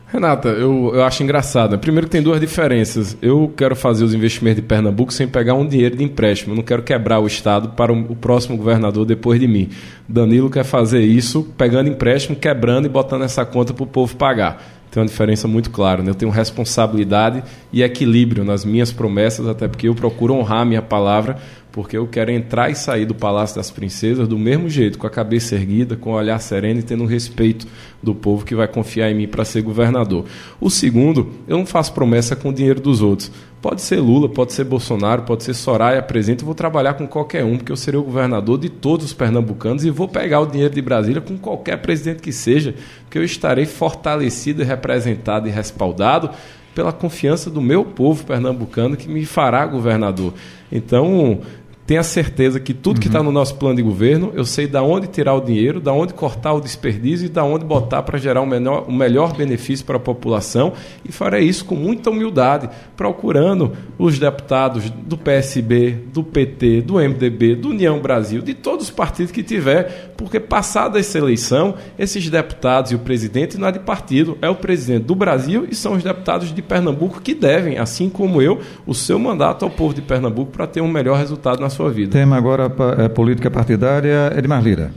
Renata, 0.10 0.48
eu, 0.48 0.92
eu 0.94 1.04
acho 1.04 1.22
engraçado. 1.22 1.78
Primeiro 1.78 2.08
tem 2.08 2.22
duas 2.22 2.40
diferenças. 2.40 3.18
Eu 3.22 3.52
quero 3.58 3.76
fazer 3.76 4.06
os 4.06 4.14
investimentos 4.14 4.62
de 4.62 4.68
Pernambuco 4.68 5.12
sem 5.12 5.28
pegar 5.28 5.54
um 5.54 5.68
dinheiro 5.68 5.98
de 5.98 6.04
empréstimo. 6.04 6.54
Eu 6.54 6.56
não 6.56 6.64
quero 6.64 6.82
quebrar 6.82 7.20
o 7.20 7.28
Estado 7.28 7.70
para 7.70 7.92
o, 7.92 8.12
o 8.12 8.16
próximo 8.16 8.56
governador 8.56 9.06
depois 9.06 9.38
de 9.38 9.48
mim. 9.50 9.70
Danilo 10.08 10.50
quer 10.50 10.64
fazer 10.64 11.02
isso 11.02 11.52
pegando 11.58 11.90
empréstimo, 11.90 12.38
quebrando 12.38 12.86
e 12.86 12.90
botando 12.90 13.24
essa 13.24 13.46
conta 13.46 13.74
para 13.74 13.84
o 13.84 13.88
povo 13.88 14.16
pagar. 14.16 14.77
Tem 14.98 15.04
uma 15.04 15.08
diferença 15.08 15.48
muito 15.48 15.70
clara. 15.70 16.02
Né? 16.02 16.10
Eu 16.10 16.16
tenho 16.16 16.32
responsabilidade 16.32 17.44
e 17.72 17.84
equilíbrio 17.84 18.44
nas 18.44 18.66
minhas 18.66 18.92
promessas, 18.92 19.46
até 19.46 19.68
porque 19.68 19.88
eu 19.88 19.94
procuro 19.94 20.34
honrar 20.34 20.62
a 20.62 20.66
minha 20.66 20.82
palavra 20.82 21.38
porque 21.78 21.96
eu 21.96 22.08
quero 22.08 22.32
entrar 22.32 22.72
e 22.72 22.76
sair 22.76 23.06
do 23.06 23.14
Palácio 23.14 23.56
das 23.56 23.70
Princesas 23.70 24.28
do 24.28 24.36
mesmo 24.36 24.68
jeito, 24.68 24.98
com 24.98 25.06
a 25.06 25.12
cabeça 25.12 25.54
erguida, 25.54 25.96
com 25.96 26.10
o 26.10 26.14
olhar 26.14 26.40
sereno 26.40 26.80
e 26.80 26.84
tendo 26.84 27.06
respeito 27.06 27.68
do 28.02 28.16
povo 28.16 28.44
que 28.44 28.56
vai 28.56 28.68
confiar 28.68 29.12
em 29.12 29.14
mim 29.14 29.28
para 29.28 29.46
ser 29.46 29.62
governador. 29.62 30.26
O 30.60 30.72
segundo, 30.72 31.32
eu 31.48 31.56
não 31.56 31.68
faço 31.68 31.94
promessa 31.94 32.36
com 32.36 32.50
o 32.50 32.54
dinheiro 32.54 32.82
dos 32.82 33.04
outros. 33.04 33.32
Pode 33.62 33.82
ser 33.82 34.00
Lula, 34.00 34.30
pode 34.30 34.54
ser 34.54 34.64
Bolsonaro, 34.66 35.24
pode 35.24 35.44
ser 35.44 35.54
Soraya 35.56 36.02
presidente, 36.02 36.42
eu 36.42 36.46
vou 36.46 36.54
trabalhar 36.54 36.94
com 36.94 37.08
qualquer 37.08 37.44
um, 37.44 37.58
porque 37.58 37.72
eu 37.72 37.76
serei 37.76 38.00
o 38.00 38.04
governador 38.04 38.60
de 38.60 38.70
todos 38.70 39.08
os 39.08 39.14
pernambucanos 39.14 39.84
e 39.84 39.90
vou 39.90 40.08
pegar 40.08 40.42
o 40.42 40.46
dinheiro 40.46 40.74
de 40.74 40.82
Brasília 40.82 41.22
com 41.22 41.38
qualquer 41.38 41.78
presidente 41.78 42.22
que 42.22 42.32
seja, 42.32 42.76
porque 43.02 43.18
eu 43.18 43.24
estarei 43.24 43.66
fortalecido, 43.66 44.64
representado 44.64 45.48
e 45.48 45.52
respaldado 45.52 46.30
pela 46.76 46.94
confiança 46.94 47.50
do 47.50 47.60
meu 47.60 47.84
povo 47.84 48.24
pernambucano 48.24 48.96
que 48.96 49.10
me 49.10 49.26
fará 49.26 49.66
governador. 49.66 50.36
Então, 50.72 51.42
tenha 51.88 52.04
certeza 52.04 52.60
que 52.60 52.74
tudo 52.74 53.00
que 53.00 53.08
está 53.08 53.24
no 53.24 53.32
nosso 53.32 53.56
plano 53.56 53.78
de 53.78 53.82
governo, 53.82 54.34
eu 54.36 54.44
sei 54.44 54.68
da 54.68 54.84
onde 54.84 55.08
tirar 55.08 55.34
o 55.36 55.40
dinheiro, 55.40 55.80
da 55.80 55.94
onde 55.94 56.14
cortar 56.14 56.52
o 56.52 56.60
desperdício 56.60 57.28
e 57.28 57.30
da 57.30 57.46
onde 57.46 57.64
botar 57.64 58.04
para 58.04 58.18
gerar 58.18 58.42
um, 58.42 58.46
menor, 58.46 58.84
um 58.90 58.92
melhor 58.94 59.34
benefício 59.34 59.86
para 59.86 59.96
a 59.96 60.00
população. 60.00 60.74
E 61.08 61.14
farei 61.14 61.46
isso 61.46 61.64
com 61.64 61.76
muita 61.76 62.10
humildade, 62.10 62.70
procurando 62.98 63.72
os 63.98 64.20
deputados 64.20 64.90
do 64.90 65.18
PSB, 65.18 65.92
do 66.12 66.26
PT, 66.26 66.82
do 66.82 66.96
MDB, 66.96 67.56
do 67.56 67.70
União 67.70 67.98
Brasil, 68.02 68.42
de 68.42 68.54
todos 68.54 68.88
os 68.88 68.92
partidos 68.92 69.32
que 69.32 69.42
tiver, 69.42 70.14
porque 70.18 70.42
passada 70.42 71.00
essa 71.00 71.18
eleição, 71.18 71.76
esses 71.98 72.30
deputados 72.30 72.92
e 72.92 72.96
o 72.96 73.00
presidente 73.00 73.58
não 73.58 73.70
é 73.70 73.72
de 73.72 73.80
partido, 73.80 74.38
é 74.42 74.50
o 74.50 74.56
presidente 74.56 75.06
do 75.06 75.16
Brasil 75.16 75.66
e 75.72 75.74
são 75.74 75.94
os 75.94 76.04
deputados 76.04 76.54
de 76.54 76.62
Pernambuco 76.62 77.22
que 77.22 77.34
devem, 77.34 77.78
assim 77.78 78.10
como 78.10 78.42
eu, 78.42 78.60
o 78.86 78.94
seu 78.94 79.18
mandato 79.18 79.64
ao 79.64 79.72
povo 79.72 79.94
de 79.94 80.02
Pernambuco 80.02 80.52
para 80.52 80.68
ter 80.68 80.82
um 80.82 80.88
melhor 80.90 81.18
resultado 81.18 81.62
na 81.62 81.70
sua 81.70 81.77
vida. 81.90 82.12
Tema 82.12 82.36
agora 82.36 82.72
é 82.98 83.08
política 83.08 83.50
partidária, 83.50 84.34
Edmar 84.38 84.64
Lira. 84.64 84.92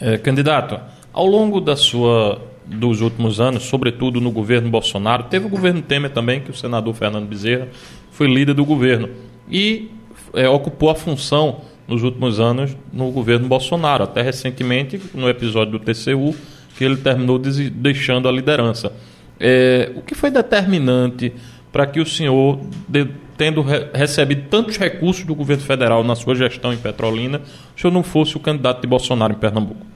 É, 0.00 0.18
candidato, 0.18 0.78
ao 1.12 1.26
longo 1.26 1.60
da 1.60 1.76
sua 1.76 2.40
dos 2.66 3.00
últimos 3.00 3.40
anos, 3.40 3.62
sobretudo 3.62 4.20
no 4.20 4.30
governo 4.30 4.68
Bolsonaro, 4.68 5.24
teve 5.24 5.46
o 5.46 5.48
governo 5.48 5.80
Temer 5.80 6.10
também, 6.10 6.40
que 6.40 6.50
o 6.50 6.54
senador 6.54 6.94
Fernando 6.94 7.26
Bezerra 7.26 7.68
foi 8.10 8.26
líder 8.26 8.52
do 8.52 8.64
governo 8.64 9.08
e 9.50 9.90
é, 10.34 10.48
ocupou 10.48 10.90
a 10.90 10.94
função 10.94 11.62
nos 11.86 12.02
últimos 12.02 12.38
anos 12.38 12.76
no 12.92 13.10
governo 13.10 13.48
Bolsonaro, 13.48 14.04
até 14.04 14.20
recentemente 14.20 15.00
no 15.14 15.28
episódio 15.28 15.78
do 15.78 15.78
TCU, 15.78 16.34
que 16.76 16.84
ele 16.84 16.96
terminou 16.96 17.38
deixando 17.38 18.28
a 18.28 18.32
liderança. 18.32 18.92
É, 19.40 19.90
o 19.96 20.02
que 20.02 20.14
foi 20.14 20.30
determinante 20.30 21.32
para 21.72 21.86
que 21.86 22.00
o 22.00 22.06
senhor 22.06 22.60
de, 22.86 23.08
tendo 23.38 23.62
re 23.62 23.88
recebido 23.94 24.48
tantos 24.50 24.76
recursos 24.76 25.24
do 25.24 25.34
governo 25.34 25.62
federal 25.62 26.02
na 26.02 26.16
sua 26.16 26.34
gestão 26.34 26.72
em 26.72 26.76
Petrolina, 26.76 27.40
o 27.74 27.80
senhor 27.80 27.92
não 27.92 28.02
fosse 28.02 28.36
o 28.36 28.40
candidato 28.40 28.82
de 28.82 28.86
Bolsonaro 28.88 29.32
em 29.32 29.36
Pernambuco? 29.36 29.86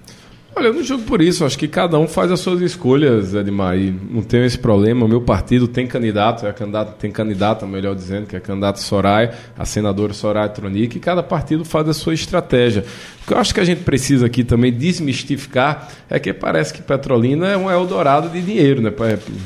Olha, 0.54 0.66
eu 0.66 0.74
não 0.74 0.82
julgo 0.82 1.04
por 1.04 1.22
isso. 1.22 1.46
Acho 1.46 1.58
que 1.58 1.66
cada 1.66 1.98
um 1.98 2.06
faz 2.06 2.30
as 2.30 2.40
suas 2.40 2.60
escolhas, 2.60 3.34
Edmar. 3.34 3.76
E 3.76 3.90
não 3.90 4.22
tenho 4.22 4.44
esse 4.44 4.58
problema. 4.58 5.06
O 5.06 5.08
meu 5.08 5.22
partido 5.22 5.66
tem 5.66 5.86
candidato, 5.86 6.46
é 6.46 6.52
candidato, 6.52 6.98
tem 6.98 7.10
candidata, 7.10 7.66
melhor 7.66 7.94
dizendo, 7.94 8.26
que 8.26 8.36
é 8.36 8.40
candidato 8.40 8.78
Soraya, 8.78 9.32
a 9.56 9.64
senadora 9.64 10.12
Soraya 10.12 10.50
Tronic, 10.50 10.98
e 10.98 11.00
cada 11.00 11.22
partido 11.22 11.64
faz 11.64 11.88
a 11.88 11.94
sua 11.94 12.12
estratégia. 12.12 12.84
O 13.22 13.26
que 13.26 13.32
eu 13.32 13.38
acho 13.38 13.54
que 13.54 13.60
a 13.60 13.64
gente 13.64 13.82
precisa 13.82 14.26
aqui 14.26 14.44
também 14.44 14.70
desmistificar 14.70 15.88
é 16.10 16.18
que 16.18 16.34
parece 16.34 16.74
que 16.74 16.82
Petrolina 16.82 17.48
é 17.48 17.56
um 17.56 17.70
Eldorado 17.70 18.28
de 18.28 18.42
dinheiro, 18.42 18.82
né? 18.82 18.92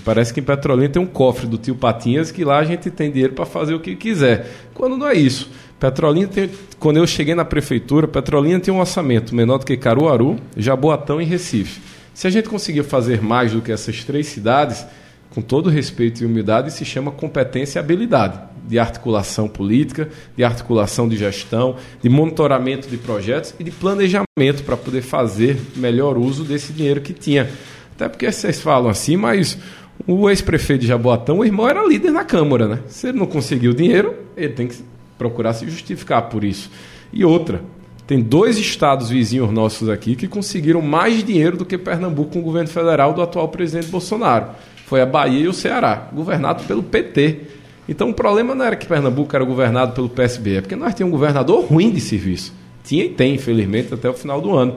Parece 0.04 0.34
que 0.34 0.40
em 0.40 0.42
Petrolina 0.42 0.88
tem 0.88 1.00
um 1.00 1.06
cofre 1.06 1.46
do 1.46 1.56
tio 1.56 1.76
Patinhas 1.76 2.32
que 2.32 2.44
lá 2.44 2.58
a 2.58 2.64
gente 2.64 2.90
tem 2.90 3.12
dinheiro 3.12 3.34
para 3.34 3.46
fazer 3.46 3.74
o 3.74 3.80
que 3.80 3.94
quiser. 3.94 4.50
Quando 4.74 4.96
não 4.96 5.06
é 5.06 5.14
isso. 5.14 5.48
Petrolina 5.78 6.28
tem, 6.28 6.50
quando 6.78 6.96
eu 6.96 7.06
cheguei 7.06 7.34
na 7.34 7.44
prefeitura, 7.44 8.08
Petrolina 8.08 8.58
tem 8.58 8.72
um 8.72 8.80
orçamento 8.80 9.34
menor 9.34 9.58
do 9.58 9.66
que 9.66 9.76
Caruaru, 9.76 10.36
Jaboatão 10.56 11.20
e 11.20 11.24
Recife. 11.24 11.80
Se 12.14 12.26
a 12.26 12.30
gente 12.30 12.48
conseguir 12.48 12.82
fazer 12.82 13.20
mais 13.20 13.52
do 13.52 13.60
que 13.60 13.70
essas 13.70 14.02
três 14.02 14.26
cidades, 14.26 14.86
com 15.30 15.42
todo 15.42 15.68
respeito 15.68 16.22
e 16.22 16.26
humildade, 16.26 16.72
se 16.72 16.82
chama 16.82 17.10
competência 17.10 17.78
e 17.78 17.80
habilidade 17.80 18.40
de 18.66 18.78
articulação 18.78 19.46
política, 19.46 20.08
de 20.34 20.42
articulação 20.42 21.06
de 21.06 21.16
gestão, 21.16 21.76
de 22.02 22.08
monitoramento 22.08 22.88
de 22.88 22.96
projetos 22.96 23.54
e 23.60 23.64
de 23.64 23.70
planejamento 23.70 24.64
para 24.64 24.78
poder 24.78 25.02
fazer 25.02 25.60
melhor 25.76 26.16
uso 26.16 26.42
desse 26.42 26.72
dinheiro 26.72 27.02
que 27.02 27.12
tinha. 27.12 27.50
Até 27.94 28.08
porque 28.08 28.32
vocês 28.32 28.60
falam 28.62 28.88
assim, 28.88 29.16
mas 29.16 29.58
o 30.06 30.28
ex-prefeito 30.30 30.80
de 30.80 30.86
Jaboatão, 30.86 31.40
o 31.40 31.44
irmão 31.44 31.68
era 31.68 31.86
líder 31.86 32.10
na 32.10 32.24
Câmara, 32.24 32.66
né? 32.66 32.80
Se 32.88 33.08
ele 33.08 33.18
não 33.18 33.26
conseguiu 33.26 33.72
dinheiro, 33.72 34.14
ele 34.36 34.54
tem 34.54 34.66
que 34.66 34.76
procurar 35.18 35.52
se 35.52 35.68
justificar 35.68 36.22
por 36.28 36.44
isso. 36.44 36.70
E 37.12 37.24
outra, 37.24 37.62
tem 38.06 38.20
dois 38.20 38.56
estados 38.56 39.10
vizinhos 39.10 39.50
nossos 39.50 39.88
aqui 39.88 40.14
que 40.14 40.28
conseguiram 40.28 40.80
mais 40.80 41.24
dinheiro 41.24 41.56
do 41.56 41.64
que 41.64 41.76
Pernambuco 41.76 42.30
com 42.30 42.38
o 42.38 42.42
governo 42.42 42.68
federal 42.68 43.12
do 43.12 43.20
atual 43.20 43.48
presidente 43.48 43.88
Bolsonaro. 43.88 44.46
Foi 44.86 45.00
a 45.00 45.06
Bahia 45.06 45.40
e 45.40 45.48
o 45.48 45.52
Ceará, 45.52 46.08
governado 46.12 46.62
pelo 46.64 46.82
PT. 46.82 47.40
Então 47.88 48.10
o 48.10 48.14
problema 48.14 48.54
não 48.54 48.64
era 48.64 48.76
que 48.76 48.86
Pernambuco 48.86 49.34
era 49.34 49.44
governado 49.44 49.92
pelo 49.92 50.08
PSB, 50.08 50.56
é 50.56 50.60
porque 50.60 50.76
nós 50.76 50.94
tínhamos 50.94 51.14
um 51.14 51.18
governador 51.18 51.64
ruim 51.64 51.90
de 51.90 52.00
serviço. 52.00 52.52
Tinha 52.84 53.04
e 53.04 53.08
tem, 53.08 53.34
infelizmente, 53.34 53.92
até 53.92 54.08
o 54.08 54.14
final 54.14 54.40
do 54.40 54.54
ano. 54.54 54.76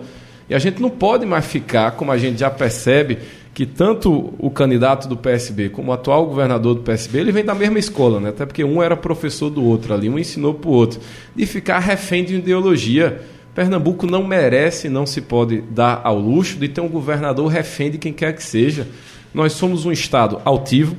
E 0.49 0.55
a 0.55 0.59
gente 0.59 0.81
não 0.81 0.89
pode 0.89 1.27
mais 1.27 1.45
ficar, 1.45 1.91
como 1.91 2.11
a 2.11 2.17
gente 2.17 2.39
já 2.39 2.49
percebe, 2.49 3.19
que 3.60 3.66
tanto 3.66 4.34
o 4.39 4.49
candidato 4.49 5.05
do 5.05 5.18
PSB 5.18 5.68
como 5.68 5.91
o 5.91 5.93
atual 5.93 6.26
governador 6.26 6.76
do 6.76 6.82
PSB, 6.82 7.20
ele 7.20 7.34
vem 7.34 7.43
da 7.43 7.53
mesma 7.53 7.78
escola, 7.78 8.18
né? 8.18 8.30
até 8.30 8.45
porque 8.45 8.64
um 8.64 8.82
era 8.82 8.95
professor 8.95 9.49
do 9.49 9.62
outro 9.62 9.93
ali, 9.93 10.07
um 10.07 10.18
ensinou 10.18 10.53
para 10.53 10.70
o 10.70 10.72
outro, 10.72 11.01
de 11.36 11.45
ficar 11.45 11.80
refém 11.80 12.24
de 12.24 12.36
ideologia. 12.36 13.22
Pernambuco 13.53 14.07
não 14.07 14.26
merece, 14.26 14.88
não 14.88 15.05
se 15.05 15.20
pode 15.20 15.60
dar 15.60 15.99
ao 16.05 16.18
luxo 16.18 16.57
de 16.57 16.70
ter 16.70 16.80
um 16.80 16.88
governador 16.88 17.47
refém 17.47 17.91
de 17.91 17.97
quem 17.97 18.14
quer 18.14 18.34
que 18.34 18.41
seja. 18.41 18.88
Nós 19.34 19.51
somos 19.51 19.86
um 19.86 19.91
estado 19.91 20.39
altivo, 20.45 20.95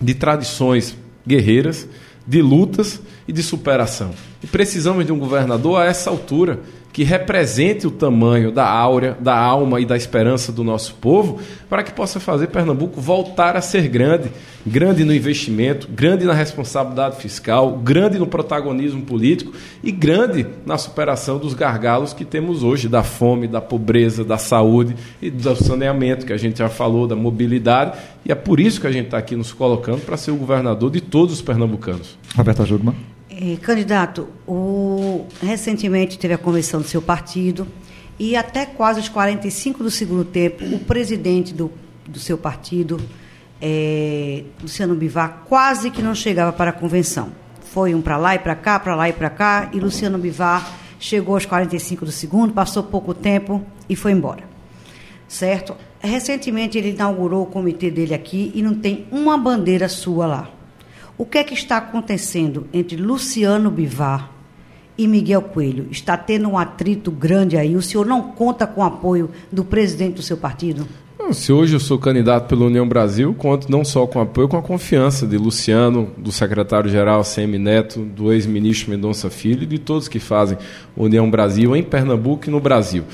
de 0.00 0.12
tradições 0.12 0.96
guerreiras, 1.24 1.88
de 2.26 2.42
lutas 2.42 3.00
e 3.28 3.32
de 3.32 3.44
superação. 3.44 4.10
E 4.42 4.46
precisamos 4.48 5.06
de 5.06 5.12
um 5.12 5.20
governador 5.20 5.80
a 5.80 5.84
essa 5.84 6.10
altura 6.10 6.58
que 6.92 7.02
represente 7.04 7.86
o 7.86 7.90
tamanho 7.90 8.52
da 8.52 8.68
áurea, 8.68 9.16
da 9.18 9.34
alma 9.34 9.80
e 9.80 9.86
da 9.86 9.96
esperança 9.96 10.52
do 10.52 10.62
nosso 10.62 10.94
povo, 10.96 11.40
para 11.68 11.82
que 11.82 11.92
possa 11.92 12.20
fazer 12.20 12.48
Pernambuco 12.48 13.00
voltar 13.00 13.56
a 13.56 13.62
ser 13.62 13.88
grande, 13.88 14.30
grande 14.66 15.02
no 15.02 15.14
investimento, 15.14 15.88
grande 15.90 16.26
na 16.26 16.34
responsabilidade 16.34 17.16
fiscal, 17.16 17.78
grande 17.78 18.18
no 18.18 18.26
protagonismo 18.26 19.02
político 19.02 19.52
e 19.82 19.90
grande 19.90 20.46
na 20.66 20.76
superação 20.76 21.38
dos 21.38 21.54
gargalos 21.54 22.12
que 22.12 22.26
temos 22.26 22.62
hoje, 22.62 22.88
da 22.88 23.02
fome, 23.02 23.48
da 23.48 23.60
pobreza, 23.60 24.22
da 24.22 24.36
saúde 24.36 24.94
e 25.20 25.30
do 25.30 25.56
saneamento, 25.56 26.26
que 26.26 26.32
a 26.32 26.36
gente 26.36 26.58
já 26.58 26.68
falou, 26.68 27.06
da 27.06 27.16
mobilidade, 27.16 27.98
e 28.24 28.30
é 28.30 28.34
por 28.34 28.60
isso 28.60 28.80
que 28.80 28.86
a 28.86 28.92
gente 28.92 29.06
está 29.06 29.18
aqui 29.18 29.34
nos 29.34 29.52
colocando 29.52 30.00
para 30.04 30.16
ser 30.18 30.30
o 30.30 30.36
governador 30.36 30.90
de 30.90 31.00
todos 31.00 31.34
os 31.34 31.42
pernambucanos. 31.42 32.18
Roberta 32.36 32.66
Jugman. 32.66 32.94
Eh, 33.44 33.56
candidato, 33.56 34.28
o, 34.46 35.26
recentemente 35.42 36.16
teve 36.16 36.32
a 36.32 36.38
convenção 36.38 36.80
do 36.80 36.86
seu 36.86 37.02
partido 37.02 37.66
e 38.16 38.36
até 38.36 38.64
quase 38.64 39.00
os 39.00 39.08
45 39.08 39.82
do 39.82 39.90
segundo 39.90 40.24
tempo, 40.24 40.64
o 40.64 40.78
presidente 40.78 41.52
do, 41.52 41.68
do 42.06 42.20
seu 42.20 42.38
partido, 42.38 43.00
é, 43.60 44.44
Luciano 44.62 44.94
Bivar, 44.94 45.42
quase 45.48 45.90
que 45.90 46.00
não 46.00 46.14
chegava 46.14 46.52
para 46.52 46.70
a 46.70 46.72
convenção. 46.72 47.32
Foi 47.64 47.96
um 47.96 48.00
para 48.00 48.16
lá 48.16 48.36
e 48.36 48.38
para 48.38 48.54
cá, 48.54 48.78
para 48.78 48.94
lá 48.94 49.08
e 49.08 49.12
para 49.12 49.28
cá, 49.28 49.70
e 49.72 49.80
Luciano 49.80 50.18
Bivar 50.18 50.78
chegou 51.00 51.34
aos 51.34 51.44
45 51.44 52.04
do 52.04 52.12
segundo, 52.12 52.54
passou 52.54 52.84
pouco 52.84 53.12
tempo 53.12 53.60
e 53.88 53.96
foi 53.96 54.12
embora. 54.12 54.44
Certo? 55.26 55.74
Recentemente 55.98 56.78
ele 56.78 56.90
inaugurou 56.90 57.42
o 57.42 57.46
comitê 57.46 57.90
dele 57.90 58.14
aqui 58.14 58.52
e 58.54 58.62
não 58.62 58.76
tem 58.76 59.04
uma 59.10 59.36
bandeira 59.36 59.88
sua 59.88 60.26
lá. 60.28 60.61
O 61.22 61.24
que 61.24 61.38
é 61.38 61.44
que 61.44 61.54
está 61.54 61.76
acontecendo 61.76 62.66
entre 62.72 62.96
Luciano 62.96 63.70
Bivar 63.70 64.28
e 64.98 65.06
Miguel 65.06 65.40
Coelho? 65.40 65.86
Está 65.88 66.16
tendo 66.16 66.48
um 66.48 66.58
atrito 66.58 67.12
grande 67.12 67.56
aí? 67.56 67.76
O 67.76 67.80
senhor 67.80 68.04
não 68.04 68.32
conta 68.32 68.66
com 68.66 68.80
o 68.80 68.84
apoio 68.84 69.30
do 69.52 69.64
presidente 69.64 70.14
do 70.14 70.22
seu 70.22 70.36
partido? 70.36 70.84
Se 71.30 71.52
hoje 71.52 71.76
eu 71.76 71.80
sou 71.80 71.96
candidato 71.96 72.48
pela 72.48 72.64
União 72.64 72.88
Brasil, 72.88 73.32
conto 73.38 73.70
não 73.70 73.84
só 73.84 74.04
com 74.04 74.20
apoio, 74.20 74.48
com 74.48 74.56
a 74.56 74.62
confiança 74.62 75.24
de 75.24 75.38
Luciano, 75.38 76.10
do 76.18 76.32
secretário-geral 76.32 77.22
CM 77.22 77.56
Neto, 77.56 78.00
do 78.00 78.32
ex-ministro 78.32 78.90
Mendonça 78.90 79.30
Filho 79.30 79.62
e 79.62 79.66
de 79.66 79.78
todos 79.78 80.08
que 80.08 80.18
fazem 80.18 80.58
União 80.96 81.30
Brasil 81.30 81.76
em 81.76 81.84
Pernambuco 81.84 82.48
e 82.48 82.50
no 82.50 82.58
Brasil. 82.58 83.04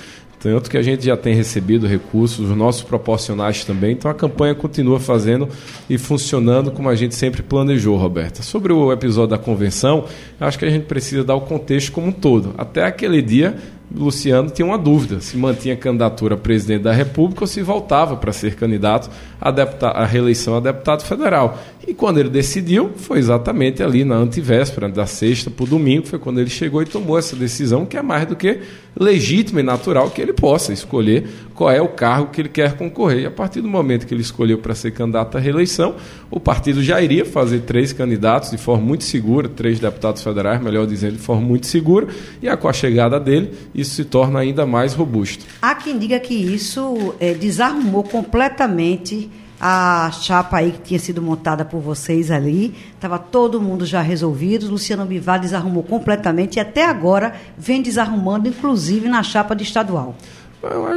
Tanto 0.41 0.71
que 0.71 0.77
a 0.77 0.83
gente 0.83 1.05
já 1.05 1.17
tem 1.17 1.35
recebido 1.35 1.87
recursos, 1.87 2.49
os 2.49 2.57
nossos 2.57 2.83
proporcionais 2.83 3.65
também. 3.65 3.93
Então 3.93 4.11
a 4.11 4.15
campanha 4.15 4.55
continua 4.55 5.01
fazendo 5.01 5.49
e 5.91 5.99
funcionando 5.99 6.71
como 6.71 6.89
a 6.89 6.95
gente 6.95 7.15
sempre 7.15 7.43
planejou, 7.43 7.97
Roberta. 7.97 8.43
Sobre 8.43 8.73
o 8.73 8.93
episódio 8.93 9.31
da 9.31 9.39
convenção, 9.39 10.05
acho 10.39 10.59
que 10.59 10.65
a 10.65 10.71
gente 10.71 10.87
precisa 10.87 11.25
dar 11.25 11.35
o 11.35 11.41
contexto 11.41 11.91
como 11.91 12.09
um 12.09 12.13
todo. 12.13 12.55
Até 12.57 12.85
aquele 12.85 13.21
dia, 13.21 13.57
Luciano 13.95 14.51
tinha 14.51 14.67
uma 14.67 14.77
dúvida 14.77 15.21
se 15.21 15.37
mantinha 15.37 15.77
candidatura 15.77 16.35
a 16.35 16.39
presidente 16.39 16.83
da 16.83 16.93
República 16.93 17.45
ou 17.45 17.47
se 17.47 17.63
voltava 17.63 18.17
para 18.17 18.33
ser 18.33 18.55
candidato 18.55 19.11
a 19.41 20.05
reeleição 20.05 20.57
a 20.57 20.61
deputado 20.61 21.03
federal. 21.05 21.59
E 21.87 21.95
quando 21.95 22.19
ele 22.19 22.29
decidiu, 22.29 22.91
foi 22.97 23.19
exatamente 23.19 23.83
ali 23.83 24.05
na 24.05 24.17
antivéspera, 24.17 24.91
da 24.91 25.07
sexta 25.07 25.51
para 25.51 25.65
o 25.65 25.67
domingo, 25.67 26.07
foi 26.07 26.19
quando 26.19 26.39
ele 26.39 26.51
chegou 26.51 26.83
e 26.83 26.85
tomou 26.85 27.19
essa 27.19 27.35
decisão, 27.35 27.87
que 27.87 27.97
é 27.97 28.03
mais 28.03 28.27
do 28.27 28.37
que 28.37 28.61
legítima 28.95 29.61
e 29.61 29.63
natural 29.63 30.11
que 30.11 30.21
ele 30.21 30.35
possa 30.35 30.71
escolher 30.73 31.27
qual 31.59 31.73
é 31.73 31.83
o 31.83 31.89
cargo 31.89 32.31
que 32.31 32.41
ele 32.41 32.49
quer 32.49 32.77
concorrer. 32.77 33.23
E 33.23 33.27
a 33.27 33.31
partir 33.33 33.61
do 33.61 33.67
momento 33.67 34.07
que 34.07 34.15
ele 34.15 34.23
escolheu 34.23 34.59
para 34.59 34.77
ser 34.77 34.93
candidato 34.93 35.37
à 35.37 35.41
reeleição, 35.41 35.97
o 36.31 36.39
partido 36.39 36.81
já 36.81 37.03
iria 37.03 37.25
fazer 37.25 37.63
três 37.63 37.93
candidatos 37.93 38.53
de 38.53 38.57
forma 38.57 38.87
muito 38.87 39.03
segura, 39.03 39.49
três 39.49 39.81
deputados 39.81 40.23
federais, 40.23 40.63
melhor 40.63 40.87
dizendo, 40.87 41.15
de 41.15 41.19
forma 41.19 41.43
muito 41.43 41.67
segura, 41.67 42.07
e 42.41 42.57
com 42.57 42.69
a 42.69 42.73
chegada 42.73 43.19
dele, 43.19 43.53
isso 43.75 43.97
se 43.97 44.05
torna 44.05 44.39
ainda 44.39 44.65
mais 44.65 44.95
robusto. 44.95 45.45
Há 45.61 45.75
quem 45.75 45.99
diga 45.99 46.21
que 46.21 46.33
isso 46.33 47.13
é, 47.19 47.35
desarrumou 47.35 48.05
completamente 48.05 49.29
a 49.61 50.11
chapa 50.13 50.59
aí 50.59 50.71
que 50.71 50.79
tinha 50.79 51.01
sido 51.01 51.21
montada 51.21 51.65
por 51.65 51.81
vocês 51.81 52.31
ali, 52.31 52.73
estava 52.95 53.19
todo 53.19 53.61
mundo 53.61 53.85
já 53.85 54.01
resolvido, 54.01 54.71
Luciano 54.71 55.05
Bivar 55.05 55.41
desarrumou 55.41 55.83
completamente 55.83 56.57
e 56.57 56.61
até 56.61 56.85
agora 56.85 57.35
vem 57.57 57.83
desarrumando, 57.83 58.47
inclusive 58.47 59.09
na 59.09 59.25
chapa 59.25 59.57
de 59.57 59.65
estadual. 59.65 60.15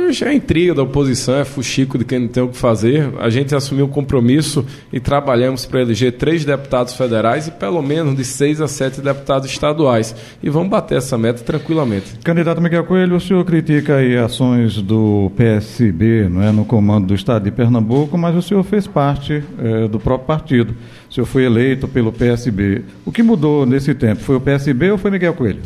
Acho 0.09 0.25
é 0.25 0.33
intriga 0.33 0.73
da 0.73 0.83
oposição, 0.83 1.35
é 1.35 1.45
fuxico 1.45 1.97
de 1.97 2.03
quem 2.03 2.19
não 2.19 2.27
tem 2.27 2.43
o 2.43 2.49
que 2.49 2.57
fazer. 2.57 3.09
A 3.19 3.29
gente 3.29 3.55
assumiu 3.55 3.85
um 3.85 3.89
compromisso 3.89 4.65
e 4.91 4.99
trabalhamos 4.99 5.65
para 5.65 5.81
eleger 5.81 6.13
três 6.13 6.43
deputados 6.43 6.93
federais 6.93 7.47
e 7.47 7.51
pelo 7.51 7.81
menos 7.81 8.15
de 8.15 8.25
seis 8.25 8.59
a 8.59 8.67
sete 8.67 8.99
deputados 8.99 9.49
estaduais. 9.49 10.13
E 10.43 10.49
vamos 10.49 10.69
bater 10.69 10.97
essa 10.97 11.17
meta 11.17 11.41
tranquilamente. 11.43 12.19
Candidato 12.23 12.61
Miguel 12.61 12.83
Coelho, 12.83 13.15
o 13.15 13.21
senhor 13.21 13.45
critica 13.45 13.95
aí 13.95 14.17
ações 14.17 14.81
do 14.81 15.31
PSB 15.37 16.27
não 16.29 16.43
é, 16.43 16.51
no 16.51 16.65
comando 16.65 17.07
do 17.07 17.15
estado 17.15 17.43
de 17.43 17.51
Pernambuco, 17.51 18.17
mas 18.17 18.35
o 18.35 18.41
senhor 18.41 18.63
fez 18.63 18.85
parte 18.85 19.41
é, 19.59 19.87
do 19.87 19.99
próprio 19.99 20.27
partido. 20.27 20.75
O 21.09 21.13
senhor 21.13 21.25
foi 21.25 21.45
eleito 21.45 21.87
pelo 21.87 22.11
PSB. 22.11 22.83
O 23.05 23.11
que 23.11 23.23
mudou 23.23 23.65
nesse 23.65 23.93
tempo? 23.93 24.21
Foi 24.21 24.35
o 24.35 24.41
PSB 24.41 24.91
ou 24.91 24.97
foi 24.97 25.09
Miguel 25.11 25.33
Coelho? 25.33 25.61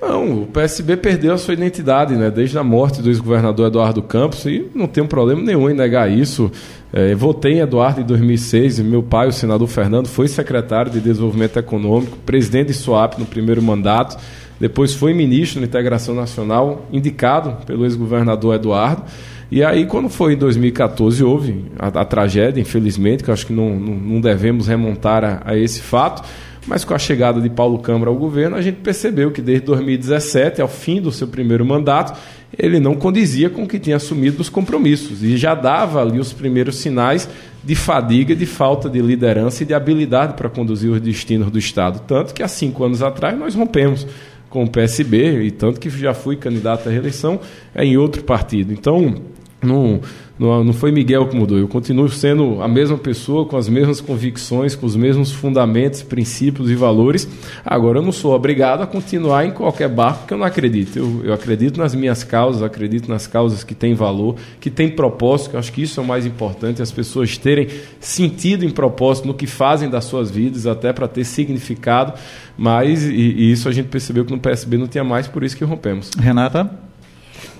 Não, 0.00 0.42
o 0.42 0.46
PSB 0.46 0.96
perdeu 0.96 1.34
a 1.34 1.38
sua 1.38 1.54
identidade, 1.54 2.14
né? 2.14 2.30
Desde 2.30 2.56
a 2.56 2.62
morte 2.62 3.02
do 3.02 3.08
ex-governador 3.08 3.66
Eduardo 3.66 4.00
Campos 4.00 4.44
e 4.46 4.64
não 4.72 4.86
tem 4.86 5.02
um 5.02 5.08
problema 5.08 5.42
nenhum 5.42 5.68
em 5.68 5.74
negar 5.74 6.10
isso. 6.10 6.50
É, 6.92 7.14
votei 7.14 7.54
em 7.54 7.58
Eduardo 7.58 8.00
em 8.00 8.04
2006 8.04 8.78
e 8.78 8.82
meu 8.84 9.02
pai, 9.02 9.26
o 9.26 9.32
senador 9.32 9.66
Fernando, 9.66 10.06
foi 10.06 10.28
secretário 10.28 10.90
de 10.90 11.00
Desenvolvimento 11.00 11.58
Econômico, 11.58 12.16
presidente 12.24 12.68
de 12.68 12.74
SOAP 12.74 13.18
no 13.18 13.26
primeiro 13.26 13.60
mandato, 13.60 14.16
depois 14.58 14.94
foi 14.94 15.12
ministro 15.12 15.60
da 15.60 15.66
Integração 15.66 16.14
Nacional, 16.14 16.86
indicado 16.92 17.64
pelo 17.66 17.84
ex-governador 17.84 18.54
Eduardo. 18.54 19.02
E 19.50 19.64
aí, 19.64 19.86
quando 19.86 20.08
foi 20.08 20.34
em 20.34 20.36
2014, 20.36 21.24
houve 21.24 21.64
a, 21.78 21.86
a 21.88 22.04
tragédia, 22.04 22.60
infelizmente, 22.60 23.24
que 23.24 23.30
acho 23.30 23.46
que 23.46 23.52
não, 23.52 23.78
não, 23.78 23.94
não 23.94 24.20
devemos 24.20 24.66
remontar 24.66 25.24
a, 25.24 25.42
a 25.44 25.56
esse 25.56 25.80
fato. 25.80 26.22
Mas 26.68 26.84
com 26.84 26.92
a 26.92 26.98
chegada 26.98 27.40
de 27.40 27.48
Paulo 27.48 27.78
Câmara 27.78 28.10
ao 28.10 28.16
governo, 28.16 28.54
a 28.54 28.60
gente 28.60 28.76
percebeu 28.76 29.30
que 29.30 29.40
desde 29.40 29.64
2017, 29.64 30.60
ao 30.60 30.68
fim 30.68 31.00
do 31.00 31.10
seu 31.10 31.26
primeiro 31.26 31.64
mandato, 31.64 32.18
ele 32.56 32.78
não 32.78 32.94
condizia 32.94 33.48
com 33.48 33.62
o 33.62 33.66
que 33.66 33.78
tinha 33.78 33.96
assumido 33.96 34.42
os 34.42 34.50
compromissos 34.50 35.22
e 35.22 35.38
já 35.38 35.54
dava 35.54 36.02
ali 36.02 36.20
os 36.20 36.30
primeiros 36.30 36.76
sinais 36.76 37.26
de 37.64 37.74
fadiga, 37.74 38.36
de 38.36 38.44
falta 38.44 38.88
de 38.88 39.00
liderança 39.00 39.62
e 39.62 39.66
de 39.66 39.72
habilidade 39.72 40.34
para 40.34 40.50
conduzir 40.50 40.90
os 40.90 41.00
destinos 41.00 41.50
do 41.50 41.58
Estado. 41.58 42.02
Tanto 42.06 42.34
que 42.34 42.42
há 42.42 42.48
cinco 42.48 42.84
anos 42.84 43.02
atrás 43.02 43.38
nós 43.38 43.54
rompemos 43.54 44.06
com 44.50 44.64
o 44.64 44.70
PSB, 44.70 45.42
e 45.42 45.50
tanto 45.50 45.80
que 45.80 45.88
já 45.90 46.12
fui 46.12 46.36
candidato 46.36 46.88
à 46.88 46.92
reeleição 46.92 47.40
é, 47.74 47.84
em 47.84 47.96
outro 47.96 48.22
partido. 48.24 48.72
Então, 48.72 49.22
não, 49.60 50.00
não, 50.38 50.62
não 50.62 50.72
foi 50.72 50.92
Miguel 50.92 51.26
que 51.26 51.36
mudou. 51.36 51.58
Eu 51.58 51.66
continuo 51.66 52.08
sendo 52.08 52.62
a 52.62 52.68
mesma 52.68 52.96
pessoa, 52.96 53.44
com 53.44 53.56
as 53.56 53.68
mesmas 53.68 54.00
convicções, 54.00 54.76
com 54.76 54.86
os 54.86 54.94
mesmos 54.94 55.32
fundamentos, 55.32 56.00
princípios 56.02 56.70
e 56.70 56.76
valores. 56.76 57.28
Agora, 57.64 57.98
eu 57.98 58.02
não 58.02 58.12
sou 58.12 58.32
obrigado 58.32 58.82
a 58.82 58.86
continuar 58.86 59.44
em 59.46 59.50
qualquer 59.50 59.88
barco 59.88 60.26
que 60.28 60.34
eu 60.34 60.38
não 60.38 60.46
acredito. 60.46 60.96
Eu, 60.96 61.24
eu 61.24 61.32
acredito 61.34 61.78
nas 61.78 61.92
minhas 61.92 62.22
causas, 62.22 62.62
acredito 62.62 63.08
nas 63.08 63.26
causas 63.26 63.64
que 63.64 63.74
têm 63.74 63.94
valor, 63.94 64.36
que 64.60 64.70
têm 64.70 64.88
propósito, 64.88 65.50
que 65.50 65.56
eu 65.56 65.60
acho 65.60 65.72
que 65.72 65.82
isso 65.82 65.98
é 65.98 66.02
o 66.04 66.06
mais 66.06 66.24
importante, 66.24 66.80
as 66.80 66.92
pessoas 66.92 67.36
terem 67.36 67.66
sentido 67.98 68.64
em 68.64 68.70
propósito 68.70 69.26
no 69.26 69.34
que 69.34 69.46
fazem 69.46 69.90
das 69.90 70.04
suas 70.04 70.30
vidas, 70.30 70.68
até 70.68 70.92
para 70.92 71.08
ter 71.08 71.24
significado. 71.24 72.12
Mas, 72.56 73.02
e, 73.02 73.12
e 73.12 73.52
isso 73.52 73.68
a 73.68 73.72
gente 73.72 73.88
percebeu 73.88 74.24
que 74.24 74.30
no 74.30 74.38
PSB 74.38 74.78
não 74.78 74.86
tinha 74.86 75.02
mais, 75.02 75.26
por 75.26 75.42
isso 75.42 75.56
que 75.56 75.64
rompemos. 75.64 76.10
Renata? 76.16 76.70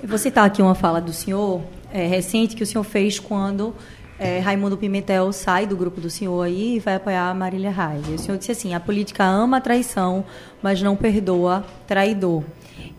Eu 0.01 0.09
vou 0.09 0.19
citar 0.19 0.45
aqui 0.45 0.63
uma 0.63 0.77
fala 0.77 1.01
do 1.01 1.13
senhor 1.13 1.61
é, 1.93 2.07
recente 2.07 2.57
que 2.57 2.63
o 2.63 2.67
senhor 2.67 2.85
fez 2.85 3.19
quando 3.19 3.75
é, 4.19 4.41
Raimundo 4.41 4.77
Pimentel 4.77 5.33
sai 5.33 5.67
do 5.67 5.77
grupo 5.77 6.01
do 6.01 6.11
senhor 6.11 6.43
aí 6.43 6.77
e 6.77 6.79
vai 6.81 6.97
apoiar 6.97 7.31
a 7.31 7.35
Marília 7.35 7.71
Reis. 7.71 8.09
O 8.09 8.19
senhor 8.19 8.37
disse 8.37 8.51
assim: 8.51 8.75
a 8.75 8.81
política 8.81 9.25
ama 9.25 9.59
a 9.59 9.61
traição, 9.61 10.25
mas 10.61 10.83
não 10.83 10.97
perdoa 10.97 11.65
traidor. 11.87 12.43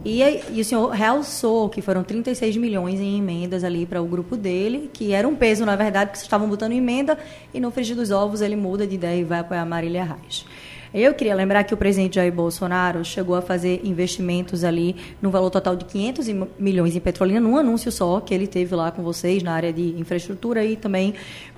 E, 0.03 0.21
e, 0.51 0.61
o 0.61 0.63
senhor 0.63 0.89
realçou 0.91 1.67
que 1.69 1.81
foram 1.81 2.03
36 2.03 2.55
milhões 2.55 3.01
em 3.01 3.17
emendas 3.17 3.65
ali 3.65 3.85
para 3.85 4.01
o 4.01 4.05
grupo 4.05 4.37
dele, 4.37 4.89
que 4.93 5.11
era 5.11 5.27
um 5.27 5.35
peso, 5.35 5.65
na 5.65 5.75
verdade, 5.75 6.11
que 6.11 6.17
vocês 6.17 6.25
estavam 6.25 6.47
botando 6.47 6.71
emenda, 6.71 7.17
e 7.53 7.59
no 7.59 7.69
frigir 7.69 7.97
dos 7.97 8.09
ovos 8.09 8.39
ele 8.39 8.55
muda 8.55 8.87
de 8.87 8.95
ideia 8.95 9.19
e 9.19 9.23
vai 9.25 9.39
apoiar 9.39 9.61
a 9.61 9.65
Marília 9.65 10.05
Reis. 10.05 10.45
Eu 10.91 11.13
queria 11.13 11.35
lembrar 11.35 11.63
que 11.65 11.73
o 11.73 11.77
presidente 11.77 12.15
Jair 12.15 12.33
Bolsonaro 12.33 13.05
chegou 13.05 13.35
a 13.35 13.43
fazer 13.43 13.81
investimentos 13.83 14.63
ali 14.63 14.95
no 15.21 15.29
valor 15.29 15.51
total 15.51 15.75
de 15.75 15.85
500 15.85 16.27
milhões 16.57 16.95
em 16.95 16.99
Petrolina, 16.99 17.39
num 17.39 17.57
anúncio 17.57 17.91
só 17.91 18.19
que 18.19 18.33
ele 18.33 18.47
teve 18.47 18.73
lá 18.73 18.89
com 18.89 19.03
vocês 19.03 19.43
na 19.43 19.53
área 19.53 19.71
de 19.71 19.99
infraestrutura 19.99 20.65
e 20.65 20.75
também 20.75 21.13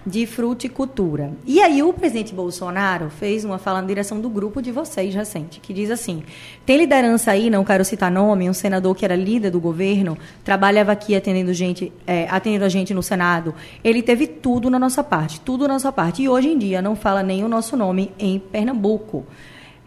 de 0.06 0.26
fruticultura. 0.26 1.32
E 1.46 1.62
aí 1.62 1.82
o 1.82 1.94
presidente 1.94 2.34
Bolsonaro 2.34 3.10
fez 3.10 3.46
uma 3.46 3.58
fala 3.58 3.82
na 3.82 3.88
direção 3.88 4.20
do 4.20 4.30
grupo 4.30 4.62
de 4.62 4.72
vocês 4.72 5.14
recente, 5.16 5.62
que 5.62 5.74
diz 5.74 5.92
assim: 5.92 6.24
tem 6.66 6.78
liderança 6.78 7.32
aí, 7.32 7.50
não 7.50 7.64
quero 7.64 7.86
citar 7.86 8.12
nome, 8.12 8.50
um 8.50 8.54
senador 8.54 8.94
que 8.96 9.06
era 9.06 9.16
líder 9.16 9.52
do 9.52 9.62
governo, 9.62 10.18
trabalhava 10.44 10.92
aqui 10.92 11.16
atendendo 11.16 11.54
gente, 11.54 11.94
é, 12.06 12.28
atendendo 12.30 12.66
a 12.66 12.70
gente 12.70 12.94
no 12.94 13.04
Senado. 13.04 13.54
Ele 13.82 14.02
teve 14.02 14.28
tudo 14.28 14.70
na 14.70 14.80
nossa 14.80 15.04
parte, 15.04 15.40
tudo 15.40 15.68
na 15.68 15.76
nossa 15.76 15.92
parte. 15.92 16.24
E 16.24 16.28
hoje 16.28 16.50
em 16.50 16.58
dia 16.58 16.82
não 16.82 16.96
fala 16.96 17.24
nem 17.24 17.46
o 17.46 17.48
nosso 17.48 17.78
nome 17.78 18.12
em 18.20 18.40
Pernambuco 18.40 19.21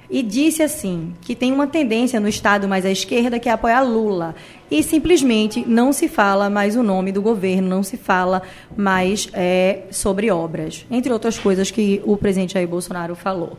e 0.09 0.23
disse 0.23 0.63
assim 0.63 1.15
que 1.21 1.35
tem 1.35 1.53
uma 1.53 1.67
tendência 1.67 2.21
no 2.21 2.29
estado 2.29 2.69
mais 2.69 2.85
à 2.85 2.91
esquerda 2.91 3.39
que 3.39 3.49
é 3.49 3.53
apoiar 3.53 3.83
Lula 3.83 4.35
e 4.71 4.83
simplesmente 4.83 5.65
não 5.67 5.93
se 5.93 6.09
fala 6.09 6.51
mais 6.51 6.77
o 6.77 6.83
nome 6.83 7.11
do 7.11 7.23
governo, 7.23 7.69
não 7.69 7.83
se 7.83 7.97
fala 7.97 8.43
mais 8.77 9.29
é, 9.33 9.85
sobre 9.91 10.31
obras, 10.31 10.87
entre 10.91 11.13
outras 11.13 11.39
coisas 11.39 11.71
que 11.71 12.03
o 12.05 12.17
presidente 12.17 12.55
Jair 12.55 12.69
Bolsonaro 12.69 13.15
falou. 13.15 13.59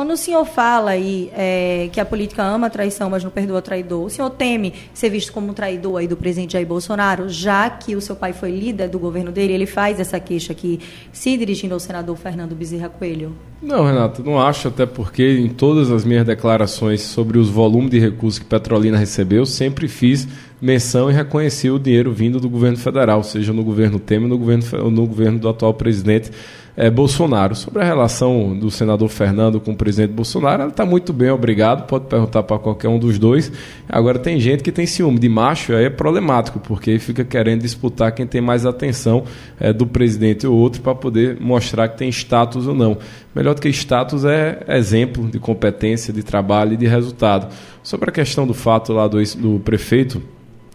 Quando 0.00 0.12
o 0.12 0.16
senhor 0.16 0.46
fala 0.46 0.92
aí 0.92 1.30
é, 1.34 1.90
que 1.92 2.00
a 2.00 2.06
política 2.06 2.42
ama 2.42 2.68
a 2.68 2.70
traição, 2.70 3.10
mas 3.10 3.22
não 3.22 3.30
perdoa 3.30 3.58
o 3.58 3.60
traidor, 3.60 4.06
o 4.06 4.08
senhor 4.08 4.30
teme 4.30 4.72
ser 4.94 5.10
visto 5.10 5.30
como 5.30 5.50
um 5.50 5.52
traidor 5.52 5.98
aí 5.98 6.08
do 6.08 6.16
presidente 6.16 6.54
Jair 6.54 6.66
Bolsonaro, 6.66 7.28
já 7.28 7.68
que 7.68 7.94
o 7.94 8.00
seu 8.00 8.16
pai 8.16 8.32
foi 8.32 8.50
líder 8.50 8.88
do 8.88 8.98
governo 8.98 9.30
dele, 9.30 9.52
ele 9.52 9.66
faz 9.66 10.00
essa 10.00 10.18
queixa 10.18 10.54
aqui, 10.54 10.80
se 11.12 11.36
dirigindo 11.36 11.74
ao 11.74 11.80
senador 11.80 12.16
Fernando 12.16 12.54
Bezerra 12.54 12.88
Coelho? 12.88 13.36
Não, 13.60 13.84
Renato, 13.84 14.24
não 14.24 14.40
acho, 14.40 14.68
até 14.68 14.86
porque 14.86 15.38
em 15.38 15.50
todas 15.50 15.90
as 15.90 16.02
minhas 16.02 16.24
declarações 16.24 17.02
sobre 17.02 17.36
os 17.36 17.50
volumes 17.50 17.90
de 17.90 17.98
recursos 17.98 18.38
que 18.38 18.46
Petrolina 18.46 18.96
recebeu, 18.96 19.44
sempre 19.44 19.86
fiz 19.86 20.26
menção 20.62 21.10
e 21.10 21.12
reconheci 21.12 21.70
o 21.70 21.78
dinheiro 21.78 22.10
vindo 22.10 22.40
do 22.40 22.48
governo 22.48 22.78
federal, 22.78 23.22
seja 23.22 23.52
no 23.52 23.62
governo 23.62 23.98
Temer 23.98 24.24
ou 24.24 24.28
no 24.30 24.38
governo, 24.38 24.90
no 24.90 25.06
governo 25.06 25.38
do 25.38 25.48
atual 25.48 25.74
presidente 25.74 26.30
é, 26.76 26.90
Bolsonaro. 26.90 27.54
Sobre 27.54 27.82
a 27.82 27.84
relação 27.84 28.56
do 28.58 28.70
senador 28.70 29.08
Fernando 29.08 29.60
com 29.60 29.72
o 29.72 29.76
presidente 29.76 30.12
Bolsonaro, 30.12 30.62
ela 30.62 30.70
está 30.70 30.84
muito 30.84 31.12
bem, 31.12 31.30
obrigado. 31.30 31.86
Pode 31.86 32.06
perguntar 32.06 32.42
para 32.42 32.58
qualquer 32.58 32.88
um 32.88 32.98
dos 32.98 33.18
dois. 33.18 33.52
Agora, 33.88 34.18
tem 34.18 34.40
gente 34.40 34.62
que 34.62 34.72
tem 34.72 34.86
ciúme 34.86 35.18
de 35.18 35.28
macho, 35.28 35.74
aí 35.74 35.84
é 35.84 35.90
problemático, 35.90 36.58
porque 36.60 36.98
fica 36.98 37.24
querendo 37.24 37.62
disputar 37.62 38.12
quem 38.12 38.26
tem 38.26 38.40
mais 38.40 38.64
atenção 38.66 39.24
é, 39.58 39.72
do 39.72 39.86
presidente 39.86 40.46
ou 40.46 40.56
outro 40.56 40.80
para 40.80 40.94
poder 40.94 41.38
mostrar 41.40 41.88
que 41.88 41.98
tem 41.98 42.08
status 42.08 42.66
ou 42.66 42.74
não. 42.74 42.98
Melhor 43.34 43.54
do 43.54 43.60
que 43.60 43.68
status 43.68 44.24
é 44.24 44.64
exemplo 44.68 45.28
de 45.28 45.38
competência, 45.38 46.12
de 46.12 46.22
trabalho 46.22 46.74
e 46.74 46.76
de 46.76 46.86
resultado. 46.86 47.52
Sobre 47.82 48.10
a 48.10 48.12
questão 48.12 48.46
do 48.46 48.54
fato 48.54 48.92
lá 48.92 49.06
do, 49.06 49.22
do 49.36 49.60
prefeito 49.60 50.22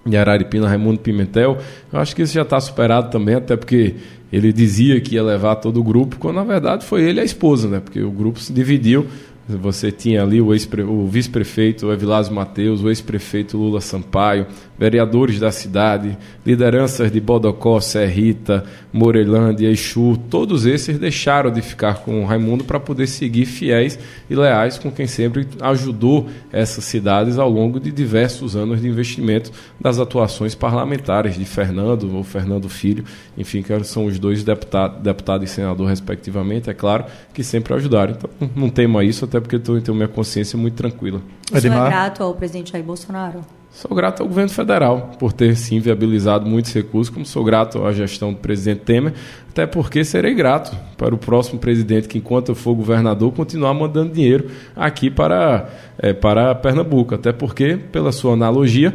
de 0.06 0.16
Araripina, 0.16 0.68
Raimundo 0.68 1.00
Pimentel, 1.00 1.58
eu 1.92 2.00
acho 2.00 2.16
que 2.16 2.22
isso 2.22 2.34
já 2.34 2.44
está 2.44 2.60
superado 2.60 3.10
também, 3.10 3.36
até 3.36 3.58
porque 3.58 3.96
ele 4.36 4.52
dizia 4.52 5.00
que 5.00 5.16
ia 5.16 5.24
levar 5.24 5.56
todo 5.56 5.80
o 5.80 5.84
grupo, 5.84 6.18
quando 6.18 6.36
na 6.36 6.44
verdade 6.44 6.86
foi 6.86 7.04
ele 7.04 7.20
e 7.20 7.22
a 7.22 7.26
esposa, 7.26 7.70
né? 7.70 7.80
Porque 7.80 8.02
o 8.02 8.12
grupo 8.12 8.40
se 8.40 8.52
dividiu 8.52 9.08
você 9.48 9.92
tinha 9.92 10.24
ali 10.24 10.42
o, 10.42 10.48
o 10.48 11.08
vice-prefeito 11.08 11.92
Evilásio 11.92 12.34
Mateus, 12.34 12.82
o 12.82 12.90
ex-prefeito 12.90 13.58
Lula 13.58 13.80
Sampaio, 13.80 14.48
vereadores 14.78 15.40
da 15.40 15.52
cidade, 15.52 16.18
lideranças 16.46 17.12
de 17.12 17.20
Bodocó, 17.20 17.80
Serrita, 17.80 18.64
Morelândia, 18.92 19.70
Exu, 19.70 20.18
todos 20.30 20.66
esses 20.66 20.98
deixaram 21.00 21.52
de 21.52 21.62
ficar 21.62 22.00
com 22.00 22.24
o 22.24 22.26
Raimundo 22.26 22.64
para 22.64 22.80
poder 22.80 23.08
seguir 23.08 23.46
fiéis 23.46 23.98
e 24.30 24.36
leais 24.36 24.78
com 24.78 24.92
quem 24.92 25.08
sempre 25.08 25.48
ajudou 25.62 26.28
essas 26.52 26.84
cidades 26.84 27.38
ao 27.38 27.50
longo 27.50 27.80
de 27.80 27.92
diversos 27.92 28.56
anos 28.56 28.82
de 28.82 28.88
investimento 28.88 29.52
das 29.80 30.00
atuações 30.00 30.56
parlamentares 30.56 31.36
de 31.36 31.46
Fernando 31.46 32.14
ou 32.14 32.24
Fernando 32.24 32.70
Filho, 32.70 33.04
enfim, 33.38 33.62
que 33.62 33.84
são 33.84 34.06
os 34.06 34.20
dois 34.20 34.44
deputados 34.44 34.86
deputado 35.02 35.44
e 35.44 35.48
senador 35.48 35.88
respectivamente, 35.88 36.70
é 36.70 36.74
claro, 36.74 37.06
que 37.34 37.44
sempre 37.44 37.74
ajudaram. 37.74 38.14
Então, 38.14 38.30
não 38.56 38.70
tema 38.70 39.04
isso, 39.04 39.26
até 39.26 39.40
porque 39.40 39.56
eu 39.56 39.82
tenho 39.82 39.96
minha 39.96 40.08
consciência 40.08 40.58
muito 40.58 40.76
tranquila. 40.76 41.22
Você 41.52 41.68
é 41.68 41.70
grato 41.70 42.24
ao 42.24 42.34
presidente 42.34 42.72
Jair 42.72 42.84
Bolsonaro? 42.84 43.42
Sou 43.76 43.94
grato 43.94 44.22
ao 44.22 44.30
governo 44.30 44.50
federal 44.50 45.12
por 45.20 45.34
ter 45.34 45.54
sim 45.58 45.82
viabilizado 45.82 46.46
muitos 46.46 46.74
recursos, 46.74 47.14
como 47.14 47.26
sou 47.26 47.44
grato 47.44 47.86
à 47.86 47.92
gestão 47.92 48.32
do 48.32 48.40
presidente 48.40 48.86
Temer, 48.86 49.14
até 49.50 49.68
porque 49.68 50.06
serei 50.06 50.34
grato 50.34 50.74
para 50.96 51.14
o 51.14 51.18
próximo 51.18 51.60
presidente 51.60 52.08
que, 52.08 52.18
enquanto 52.18 52.50
eu 52.50 52.56
for 52.56 52.74
governador, 52.74 53.34
continuar 53.34 53.74
mandando 53.74 54.14
dinheiro 54.14 54.50
aqui 54.74 55.10
para, 55.10 55.70
é, 55.98 56.14
para 56.14 56.56
Pernambuco. 56.56 57.16
Até 57.16 57.34
porque, 57.34 57.76
pela 57.76 58.14
sua 58.14 58.32
analogia, 58.32 58.94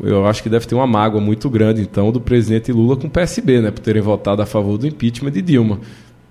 eu 0.00 0.24
acho 0.24 0.40
que 0.40 0.48
deve 0.48 0.68
ter 0.68 0.76
uma 0.76 0.86
mágoa 0.86 1.20
muito 1.20 1.50
grande, 1.50 1.82
então, 1.82 2.12
do 2.12 2.20
presidente 2.20 2.70
Lula 2.70 2.96
com 2.96 3.08
o 3.08 3.10
PSB, 3.10 3.60
né, 3.60 3.72
por 3.72 3.80
terem 3.80 4.00
votado 4.00 4.40
a 4.40 4.46
favor 4.46 4.78
do 4.78 4.86
impeachment 4.86 5.32
de 5.32 5.42
Dilma. 5.42 5.80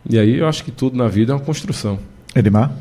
E 0.10 0.18
aí 0.18 0.38
eu 0.38 0.48
acho 0.48 0.64
que 0.64 0.72
tudo 0.72 0.96
na 0.96 1.10
vida 1.10 1.34
é 1.34 1.36
uma 1.36 1.44
construção. 1.44 2.00
Edmar? 2.34 2.72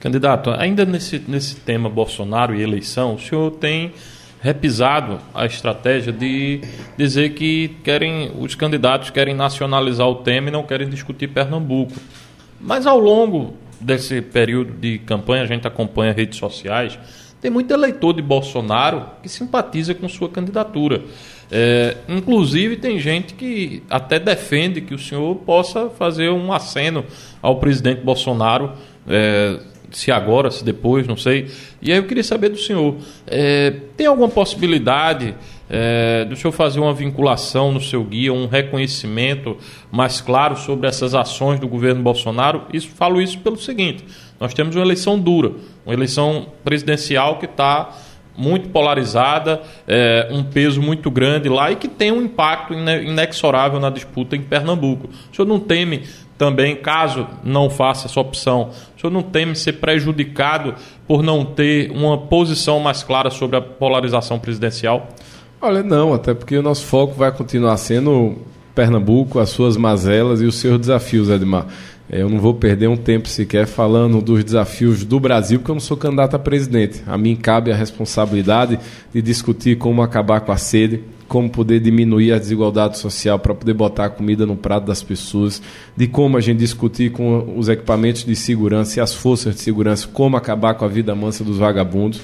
Candidato, 0.00 0.50
ainda 0.50 0.84
nesse, 0.84 1.22
nesse 1.28 1.54
tema 1.54 1.88
Bolsonaro 1.88 2.52
e 2.52 2.62
eleição, 2.62 3.14
o 3.14 3.18
senhor 3.20 3.52
tem 3.52 3.92
repisado 4.40 5.18
a 5.34 5.44
estratégia 5.44 6.12
de 6.12 6.62
dizer 6.96 7.34
que 7.34 7.76
querem 7.84 8.32
os 8.38 8.54
candidatos 8.54 9.10
querem 9.10 9.34
nacionalizar 9.34 10.08
o 10.08 10.16
tema 10.16 10.48
e 10.48 10.50
não 10.50 10.62
querem 10.62 10.88
discutir 10.88 11.28
Pernambuco. 11.28 11.92
Mas 12.60 12.86
ao 12.86 12.98
longo 12.98 13.54
desse 13.80 14.20
período 14.20 14.72
de 14.72 14.98
campanha, 14.98 15.42
a 15.42 15.46
gente 15.46 15.66
acompanha 15.66 16.12
redes 16.12 16.38
sociais, 16.38 16.98
tem 17.40 17.50
muito 17.50 17.72
eleitor 17.72 18.12
de 18.12 18.20
Bolsonaro 18.20 19.06
que 19.22 19.28
simpatiza 19.28 19.94
com 19.94 20.08
sua 20.08 20.28
candidatura. 20.28 21.02
É, 21.50 21.96
inclusive, 22.08 22.76
tem 22.76 22.98
gente 23.00 23.34
que 23.34 23.82
até 23.88 24.18
defende 24.18 24.80
que 24.80 24.94
o 24.94 24.98
senhor 24.98 25.34
possa 25.36 25.88
fazer 25.88 26.30
um 26.30 26.52
aceno 26.52 27.04
ao 27.40 27.58
presidente 27.58 28.02
Bolsonaro, 28.02 28.72
é, 29.08 29.58
se 29.90 30.10
agora, 30.10 30.50
se 30.50 30.64
depois, 30.64 31.06
não 31.06 31.16
sei. 31.16 31.50
E 31.82 31.90
aí 31.90 31.98
eu 31.98 32.04
queria 32.04 32.24
saber 32.24 32.50
do 32.50 32.58
senhor: 32.58 32.96
é, 33.26 33.70
tem 33.96 34.06
alguma 34.06 34.28
possibilidade 34.28 35.34
é, 35.68 36.24
do 36.24 36.36
senhor 36.36 36.52
fazer 36.52 36.80
uma 36.80 36.92
vinculação 36.92 37.72
no 37.72 37.80
seu 37.80 38.02
guia, 38.02 38.32
um 38.32 38.46
reconhecimento 38.46 39.56
mais 39.90 40.20
claro 40.20 40.56
sobre 40.56 40.88
essas 40.88 41.14
ações 41.14 41.60
do 41.60 41.68
governo 41.68 42.02
Bolsonaro? 42.02 42.62
Isso, 42.72 42.88
falo 42.88 43.20
isso 43.20 43.38
pelo 43.38 43.56
seguinte: 43.56 44.04
nós 44.38 44.54
temos 44.54 44.74
uma 44.74 44.84
eleição 44.84 45.18
dura, 45.18 45.52
uma 45.84 45.94
eleição 45.94 46.46
presidencial 46.64 47.38
que 47.38 47.46
está 47.46 47.90
muito 48.36 48.70
polarizada, 48.70 49.60
é, 49.86 50.28
um 50.30 50.42
peso 50.42 50.80
muito 50.80 51.10
grande 51.10 51.48
lá 51.48 51.70
e 51.70 51.76
que 51.76 51.88
tem 51.88 52.10
um 52.10 52.22
impacto 52.22 52.72
inexorável 52.72 53.78
na 53.78 53.90
disputa 53.90 54.34
em 54.34 54.40
Pernambuco. 54.40 55.10
O 55.30 55.36
senhor 55.36 55.46
não 55.46 55.60
teme 55.60 56.04
também, 56.40 56.74
caso 56.74 57.26
não 57.44 57.68
faça 57.68 58.06
essa 58.06 58.18
opção, 58.18 58.70
o 58.96 58.98
senhor 58.98 59.12
não 59.12 59.20
teme 59.20 59.54
ser 59.54 59.74
prejudicado 59.74 60.74
por 61.06 61.22
não 61.22 61.44
ter 61.44 61.90
uma 61.90 62.16
posição 62.16 62.80
mais 62.80 63.02
clara 63.02 63.28
sobre 63.28 63.58
a 63.58 63.60
polarização 63.60 64.38
presidencial? 64.38 65.08
Olha, 65.60 65.82
não, 65.82 66.14
até 66.14 66.32
porque 66.32 66.56
o 66.56 66.62
nosso 66.62 66.86
foco 66.86 67.12
vai 67.12 67.30
continuar 67.30 67.76
sendo 67.76 68.38
Pernambuco, 68.74 69.38
as 69.38 69.50
suas 69.50 69.76
mazelas 69.76 70.40
e 70.40 70.46
os 70.46 70.54
seus 70.54 70.80
desafios, 70.80 71.28
Edmar. 71.28 71.66
Eu 72.12 72.28
não 72.28 72.40
vou 72.40 72.52
perder 72.54 72.88
um 72.88 72.96
tempo 72.96 73.28
sequer 73.28 73.66
falando 73.66 74.20
dos 74.20 74.42
desafios 74.42 75.04
do 75.04 75.20
Brasil, 75.20 75.60
porque 75.60 75.70
eu 75.70 75.76
não 75.76 75.80
sou 75.80 75.96
candidato 75.96 76.34
a 76.34 76.40
presidente. 76.40 77.00
A 77.06 77.16
mim 77.16 77.36
cabe 77.36 77.70
a 77.70 77.76
responsabilidade 77.76 78.80
de 79.14 79.22
discutir 79.22 79.78
como 79.78 80.02
acabar 80.02 80.40
com 80.40 80.50
a 80.50 80.56
sede, 80.56 81.04
como 81.28 81.48
poder 81.48 81.78
diminuir 81.78 82.32
a 82.32 82.38
desigualdade 82.38 82.98
social 82.98 83.38
para 83.38 83.54
poder 83.54 83.74
botar 83.74 84.06
a 84.06 84.10
comida 84.10 84.44
no 84.44 84.56
prato 84.56 84.86
das 84.86 85.04
pessoas, 85.04 85.62
de 85.96 86.08
como 86.08 86.36
a 86.36 86.40
gente 86.40 86.58
discutir 86.58 87.12
com 87.12 87.56
os 87.56 87.68
equipamentos 87.68 88.24
de 88.24 88.34
segurança 88.34 88.98
e 88.98 89.00
as 89.00 89.14
forças 89.14 89.54
de 89.54 89.60
segurança 89.60 90.08
como 90.08 90.36
acabar 90.36 90.74
com 90.74 90.84
a 90.84 90.88
vida 90.88 91.14
mansa 91.14 91.44
dos 91.44 91.58
vagabundos 91.58 92.20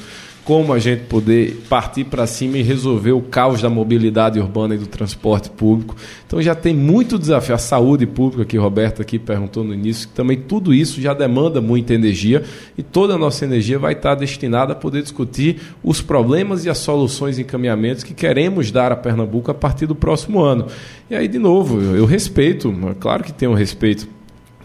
como 0.47 0.73
a 0.73 0.79
gente 0.79 1.03
poder 1.07 1.65
partir 1.69 2.05
para 2.05 2.25
cima 2.25 2.57
e 2.57 2.63
resolver 2.63 3.11
o 3.11 3.21
caos 3.21 3.61
da 3.61 3.69
mobilidade 3.69 4.39
urbana 4.39 4.77
e 4.77 4.79
do 4.79 4.87
transporte 4.87 5.51
público. 5.51 5.97
Então 6.25 6.41
já 6.41 6.55
tem 6.55 6.73
muito 6.73 7.19
desafio. 7.19 7.57
A 7.57 7.59
saúde 7.59 8.07
pública, 8.07 8.45
que 8.45 8.57
Roberto 8.57 9.03
aqui 9.03 9.19
perguntou 9.19 9.65
no 9.65 9.75
início, 9.75 10.09
também 10.15 10.37
tudo 10.37 10.73
isso 10.73 11.01
já 11.01 11.13
demanda 11.13 11.61
muita 11.61 11.95
energia 11.95 12.45
e 12.79 12.83
toda 12.83 13.15
a 13.15 13.19
nossa 13.19 13.45
energia 13.45 13.77
vai 13.77 13.95
estar 13.95 14.15
destinada 14.15 14.73
a 14.73 14.77
poder 14.77 15.03
discutir 15.03 15.61
os 15.83 16.01
problemas 16.01 16.65
e 16.65 16.71
as 16.71 16.79
soluções 16.79 17.39
e 17.39 17.43
encaminhamentos 17.43 18.05
que 18.05 18.15
queremos 18.15 18.71
dar 18.71 18.93
a 18.93 18.97
Pernambuco 18.97 19.51
a 19.51 19.55
partir 19.55 19.87
do 19.87 19.97
próximo 19.97 20.41
ano. 20.41 20.69
E 21.11 21.17
aí, 21.17 21.27
de 21.27 21.41
novo, 21.41 21.81
eu, 21.81 21.97
eu 21.97 22.07
respeito, 22.07 22.73
claro 23.01 23.25
que 23.25 23.33
tenho 23.33 23.53
respeito 23.53 24.16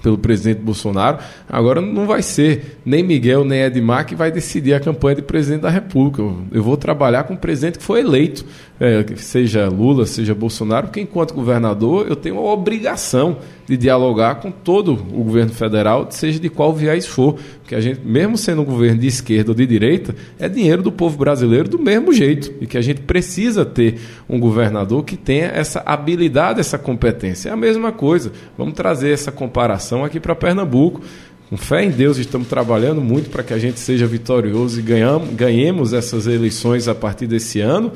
pelo 0.02 0.18
presidente 0.18 0.62
Bolsonaro. 0.62 1.20
Agora 1.48 1.82
não 1.82 2.06
vai 2.06 2.22
ser 2.22 2.80
nem 2.86 3.04
Miguel 3.04 3.46
nem 3.46 3.62
Edmar 3.62 4.06
que 4.06 4.16
vai 4.16 4.32
decidir 4.32 4.74
a 4.74 4.80
campanha 4.80 5.16
de 5.16 5.22
presidente 5.22 5.62
da 5.62 5.70
República. 5.70 6.22
Eu, 6.52 6.64
vou 6.64 6.78
trabalhar 6.78 7.24
com 7.24 7.34
o 7.34 7.38
presidente 7.38 7.80
que 7.80 7.84
foi 7.84 8.02
eleito, 8.02 8.46
é, 8.84 9.06
seja 9.16 9.70
Lula, 9.70 10.08
seja 10.08 10.34
Bolsonaro, 10.34 10.88
porque 10.88 11.02
enquanto 11.02 11.36
governador 11.36 12.08
eu 12.10 12.16
tenho 12.16 12.40
a 12.40 12.52
obrigação 12.52 13.38
de 13.68 13.78
dialogar 13.78 14.36
com 14.42 14.50
todo 14.50 14.94
o 14.94 15.24
governo 15.24 15.52
federal, 15.52 16.08
seja 16.10 16.40
de 16.40 16.50
qual 16.50 16.74
viés 16.74 17.06
for. 17.06 17.36
Porque 17.62 17.76
a 17.76 17.80
gente, 17.80 18.02
mesmo 18.04 18.40
sendo 18.40 18.64
um 18.64 18.66
governo 18.66 19.00
de 19.00 19.06
esquerda 19.06 19.52
ou 19.52 19.56
de 19.56 19.68
direita, 19.68 20.16
é 20.40 20.50
dinheiro 20.50 20.82
do 20.82 20.92
povo 20.92 21.16
brasileiro 21.16 21.70
do 21.70 21.78
mesmo 21.78 22.12
jeito. 22.12 22.52
E 22.60 22.66
que 22.66 22.76
a 22.76 22.82
gente 22.82 23.02
precisa 23.02 23.64
ter 23.64 24.00
um 24.28 24.40
governador 24.40 25.06
que 25.06 25.16
tenha 25.16 25.46
essa 25.46 25.84
habilidade, 25.86 26.60
essa 26.60 26.80
competência. 26.80 27.50
É 27.50 27.52
a 27.52 27.56
mesma 27.56 27.92
coisa. 27.92 28.32
Vamos 28.58 28.74
trazer 28.74 29.12
essa 29.12 29.32
comparação 29.32 30.04
aqui 30.04 30.20
para 30.20 30.34
Pernambuco. 30.34 31.02
Com 31.52 31.56
fé 31.56 31.84
em 31.84 31.92
Deus, 31.92 32.18
estamos 32.18 32.48
trabalhando 32.48 33.00
muito 33.00 33.30
para 33.30 33.44
que 33.44 33.54
a 33.54 33.60
gente 33.60 33.80
seja 33.80 34.08
vitorioso 34.08 34.80
e 34.80 34.82
ganhamos, 34.82 35.30
ganhemos 35.36 35.94
essas 35.94 36.26
eleições 36.26 36.88
a 36.88 36.96
partir 36.96 37.28
desse 37.28 37.60
ano 37.62 37.92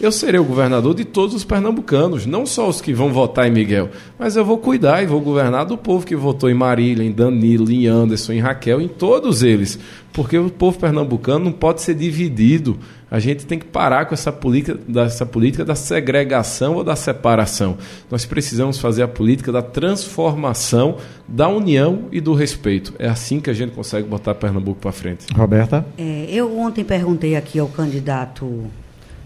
eu 0.00 0.10
serei 0.10 0.40
o 0.40 0.44
governador 0.44 0.94
de 0.94 1.04
todos 1.04 1.34
os 1.34 1.44
pernambucanos, 1.44 2.24
não 2.24 2.46
só 2.46 2.68
os 2.68 2.80
que 2.80 2.94
vão 2.94 3.12
votar 3.12 3.46
em 3.46 3.50
Miguel, 3.50 3.90
mas 4.18 4.34
eu 4.34 4.44
vou 4.44 4.56
cuidar 4.56 5.02
e 5.02 5.06
vou 5.06 5.20
governar 5.20 5.66
do 5.66 5.76
povo 5.76 6.06
que 6.06 6.16
votou 6.16 6.48
em 6.48 6.54
Marília, 6.54 7.04
em 7.04 7.12
Danilo, 7.12 7.70
em 7.70 7.86
Anderson, 7.86 8.32
em 8.32 8.40
Raquel, 8.40 8.80
em 8.80 8.88
todos 8.88 9.42
eles. 9.42 9.78
Porque 10.12 10.36
o 10.38 10.50
povo 10.50 10.78
pernambucano 10.78 11.44
não 11.44 11.52
pode 11.52 11.82
ser 11.82 11.94
dividido. 11.94 12.78
A 13.10 13.18
gente 13.18 13.44
tem 13.44 13.58
que 13.58 13.66
parar 13.66 14.06
com 14.06 14.14
essa 14.14 14.32
política, 14.32 14.78
dessa 14.88 15.26
política 15.26 15.64
da 15.64 15.74
segregação 15.74 16.76
ou 16.76 16.84
da 16.84 16.96
separação. 16.96 17.76
Nós 18.10 18.24
precisamos 18.24 18.78
fazer 18.78 19.02
a 19.02 19.08
política 19.08 19.52
da 19.52 19.62
transformação, 19.62 20.96
da 21.28 21.48
união 21.48 22.04
e 22.10 22.20
do 22.20 22.34
respeito. 22.34 22.94
É 22.98 23.08
assim 23.08 23.40
que 23.40 23.50
a 23.50 23.54
gente 23.54 23.72
consegue 23.72 24.08
botar 24.08 24.34
Pernambuco 24.34 24.80
para 24.80 24.92
frente. 24.92 25.26
Roberta? 25.34 25.84
É, 25.98 26.26
eu 26.30 26.58
ontem 26.58 26.84
perguntei 26.84 27.36
aqui 27.36 27.58
ao 27.58 27.68
candidato 27.68 28.64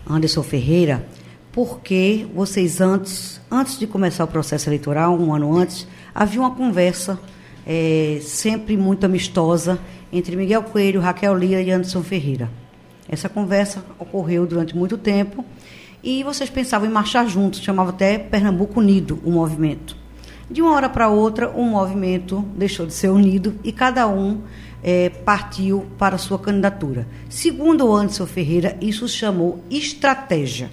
Anderson 0.09 0.43
Ferreira, 0.43 1.07
porque 1.53 2.27
vocês 2.35 2.81
antes, 2.81 3.41
antes 3.51 3.79
de 3.79 3.87
começar 3.87 4.25
o 4.25 4.29
processo 4.29 4.69
eleitoral, 4.69 5.19
um 5.19 5.33
ano 5.35 5.57
antes, 5.57 5.87
havia 6.15 6.41
uma 6.41 6.51
conversa 6.51 7.19
é, 7.67 8.19
sempre 8.23 8.77
muito 8.77 9.07
amistosa 9.07 9.79
entre 10.13 10.37
Miguel 10.37 10.63
Coelho, 10.63 11.01
Raquel 11.01 11.37
Lira 11.37 11.61
e 11.61 11.71
Anderson 11.71 12.03
Ferreira. 12.03 12.51
Essa 13.09 13.29
conversa 13.29 13.85
ocorreu 13.99 14.47
durante 14.47 14.77
muito 14.77 14.97
tempo 14.97 15.45
e 16.03 16.23
vocês 16.23 16.51
pensavam 16.51 16.89
em 16.89 16.93
marchar 16.93 17.27
juntos, 17.27 17.61
chamava 17.61 17.91
até 17.91 18.19
Pernambuco 18.19 18.81
Unido 18.81 19.19
o 19.25 19.31
movimento. 19.31 19.97
De 20.51 20.61
uma 20.61 20.75
hora 20.75 20.89
para 20.89 21.09
outra, 21.09 21.49
o 21.51 21.65
movimento 21.65 22.45
deixou 22.57 22.87
de 22.87 22.93
ser 22.93 23.09
unido 23.09 23.59
e 23.65 23.73
cada 23.73 24.07
um 24.07 24.43
é, 24.85 25.09
partiu 25.09 25.87
para 25.99 26.18
sua 26.18 26.39
candidatura. 26.39 27.09
Segundo 27.30 27.87
o 27.87 27.97
Anderson 27.97 28.26
Ferreira, 28.26 28.76
isso 28.82 29.09
chamou 29.09 29.64
estratégia. 29.70 30.70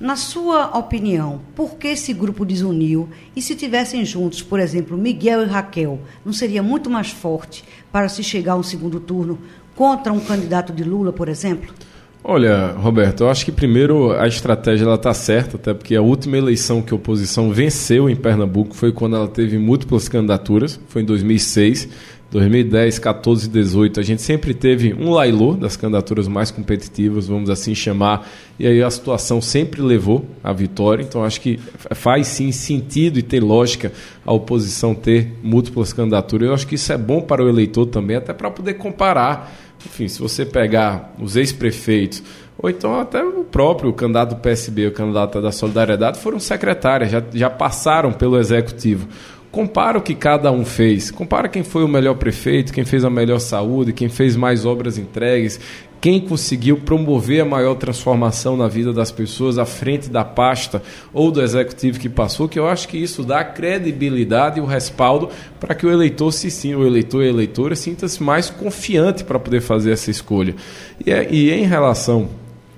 Na 0.00 0.16
sua 0.16 0.78
opinião, 0.78 1.40
por 1.54 1.74
que 1.74 1.88
esse 1.88 2.12
grupo 2.12 2.46
desuniu? 2.46 3.08
E 3.36 3.42
se 3.42 3.54
tivessem 3.54 4.04
juntos, 4.04 4.40
por 4.40 4.58
exemplo, 4.60 4.96
Miguel 4.96 5.42
e 5.42 5.46
Raquel, 5.46 6.00
não 6.24 6.32
seria 6.32 6.62
muito 6.62 6.88
mais 6.88 7.10
forte 7.10 7.64
para 7.92 8.08
se 8.08 8.22
chegar 8.22 8.52
a 8.52 8.56
um 8.56 8.62
segundo 8.62 9.00
turno 9.00 9.38
contra 9.74 10.12
um 10.12 10.20
candidato 10.20 10.72
de 10.72 10.84
Lula, 10.84 11.12
por 11.12 11.28
exemplo? 11.28 11.74
Olha, 12.22 12.72
Roberto, 12.72 13.22
eu 13.24 13.30
acho 13.30 13.44
que 13.44 13.52
primeiro 13.52 14.12
a 14.12 14.26
estratégia 14.26 14.92
está 14.92 15.14
certa, 15.14 15.56
até 15.56 15.72
porque 15.72 15.94
a 15.94 16.02
última 16.02 16.36
eleição 16.36 16.82
que 16.82 16.92
a 16.92 16.96
oposição 16.96 17.50
venceu 17.50 18.10
em 18.10 18.16
Pernambuco 18.16 18.74
foi 18.74 18.92
quando 18.92 19.16
ela 19.16 19.28
teve 19.28 19.56
múltiplas 19.56 20.08
candidaturas, 20.08 20.78
foi 20.88 21.02
em 21.02 21.04
2006. 21.04 21.88
2010, 22.30 22.98
14 22.98 23.46
e 23.46 23.50
18, 23.50 24.00
a 24.00 24.02
gente 24.02 24.20
sempre 24.20 24.52
teve 24.52 24.92
um 24.92 25.10
lailô 25.10 25.54
das 25.54 25.76
candidaturas 25.76 26.28
mais 26.28 26.50
competitivas, 26.50 27.26
vamos 27.26 27.48
assim 27.48 27.74
chamar, 27.74 28.28
e 28.58 28.66
aí 28.66 28.82
a 28.82 28.90
situação 28.90 29.40
sempre 29.40 29.80
levou 29.80 30.26
à 30.44 30.52
vitória. 30.52 31.02
Então 31.02 31.24
acho 31.24 31.40
que 31.40 31.58
faz 31.94 32.26
sim 32.26 32.52
sentido 32.52 33.18
e 33.18 33.22
tem 33.22 33.40
lógica 33.40 33.92
a 34.26 34.32
oposição 34.32 34.94
ter 34.94 35.32
múltiplas 35.42 35.92
candidaturas. 35.92 36.48
Eu 36.48 36.54
acho 36.54 36.66
que 36.66 36.74
isso 36.74 36.92
é 36.92 36.98
bom 36.98 37.22
para 37.22 37.42
o 37.42 37.48
eleitor 37.48 37.86
também, 37.86 38.16
até 38.16 38.34
para 38.34 38.50
poder 38.50 38.74
comparar. 38.74 39.50
Enfim, 39.86 40.06
se 40.06 40.20
você 40.20 40.44
pegar 40.44 41.14
os 41.18 41.34
ex-prefeitos, 41.34 42.22
ou 42.58 42.68
então 42.68 43.00
até 43.00 43.22
o 43.22 43.44
próprio 43.44 43.92
candidato 43.92 44.30
do 44.30 44.40
PSB, 44.40 44.88
o 44.88 44.92
candidato 44.92 45.40
da 45.40 45.52
Solidariedade, 45.52 46.18
foram 46.18 46.40
secretárias, 46.40 47.10
já, 47.10 47.22
já 47.32 47.48
passaram 47.48 48.12
pelo 48.12 48.36
executivo 48.38 49.08
compara 49.50 49.98
o 49.98 50.02
que 50.02 50.14
cada 50.14 50.50
um 50.50 50.64
fez. 50.64 51.10
Compara 51.10 51.48
quem 51.48 51.62
foi 51.62 51.84
o 51.84 51.88
melhor 51.88 52.14
prefeito, 52.14 52.72
quem 52.72 52.84
fez 52.84 53.04
a 53.04 53.10
melhor 53.10 53.38
saúde, 53.38 53.92
quem 53.92 54.08
fez 54.08 54.36
mais 54.36 54.64
obras 54.66 54.98
entregues, 54.98 55.58
quem 56.00 56.20
conseguiu 56.20 56.76
promover 56.76 57.40
a 57.40 57.44
maior 57.44 57.74
transformação 57.74 58.56
na 58.56 58.68
vida 58.68 58.92
das 58.92 59.10
pessoas 59.10 59.58
à 59.58 59.64
frente 59.64 60.08
da 60.08 60.24
pasta 60.24 60.82
ou 61.12 61.30
do 61.30 61.42
executivo 61.42 61.98
que 61.98 62.08
passou, 62.08 62.48
que 62.48 62.58
eu 62.58 62.68
acho 62.68 62.86
que 62.86 62.96
isso 62.96 63.24
dá 63.24 63.42
credibilidade 63.44 64.58
e 64.58 64.62
o 64.62 64.66
respaldo 64.66 65.28
para 65.58 65.74
que 65.74 65.86
o 65.86 65.90
eleitor 65.90 66.30
se 66.30 66.50
sim, 66.50 66.74
o 66.74 66.86
eleitor 66.86 67.24
e 67.24 67.26
a 67.26 67.30
eleitora 67.30 67.74
sinta-se 67.74 68.22
mais 68.22 68.48
confiante 68.48 69.24
para 69.24 69.38
poder 69.38 69.60
fazer 69.60 69.92
essa 69.92 70.10
escolha. 70.10 70.54
E, 71.04 71.10
é, 71.10 71.26
e 71.30 71.50
em 71.50 71.64
relação 71.64 72.28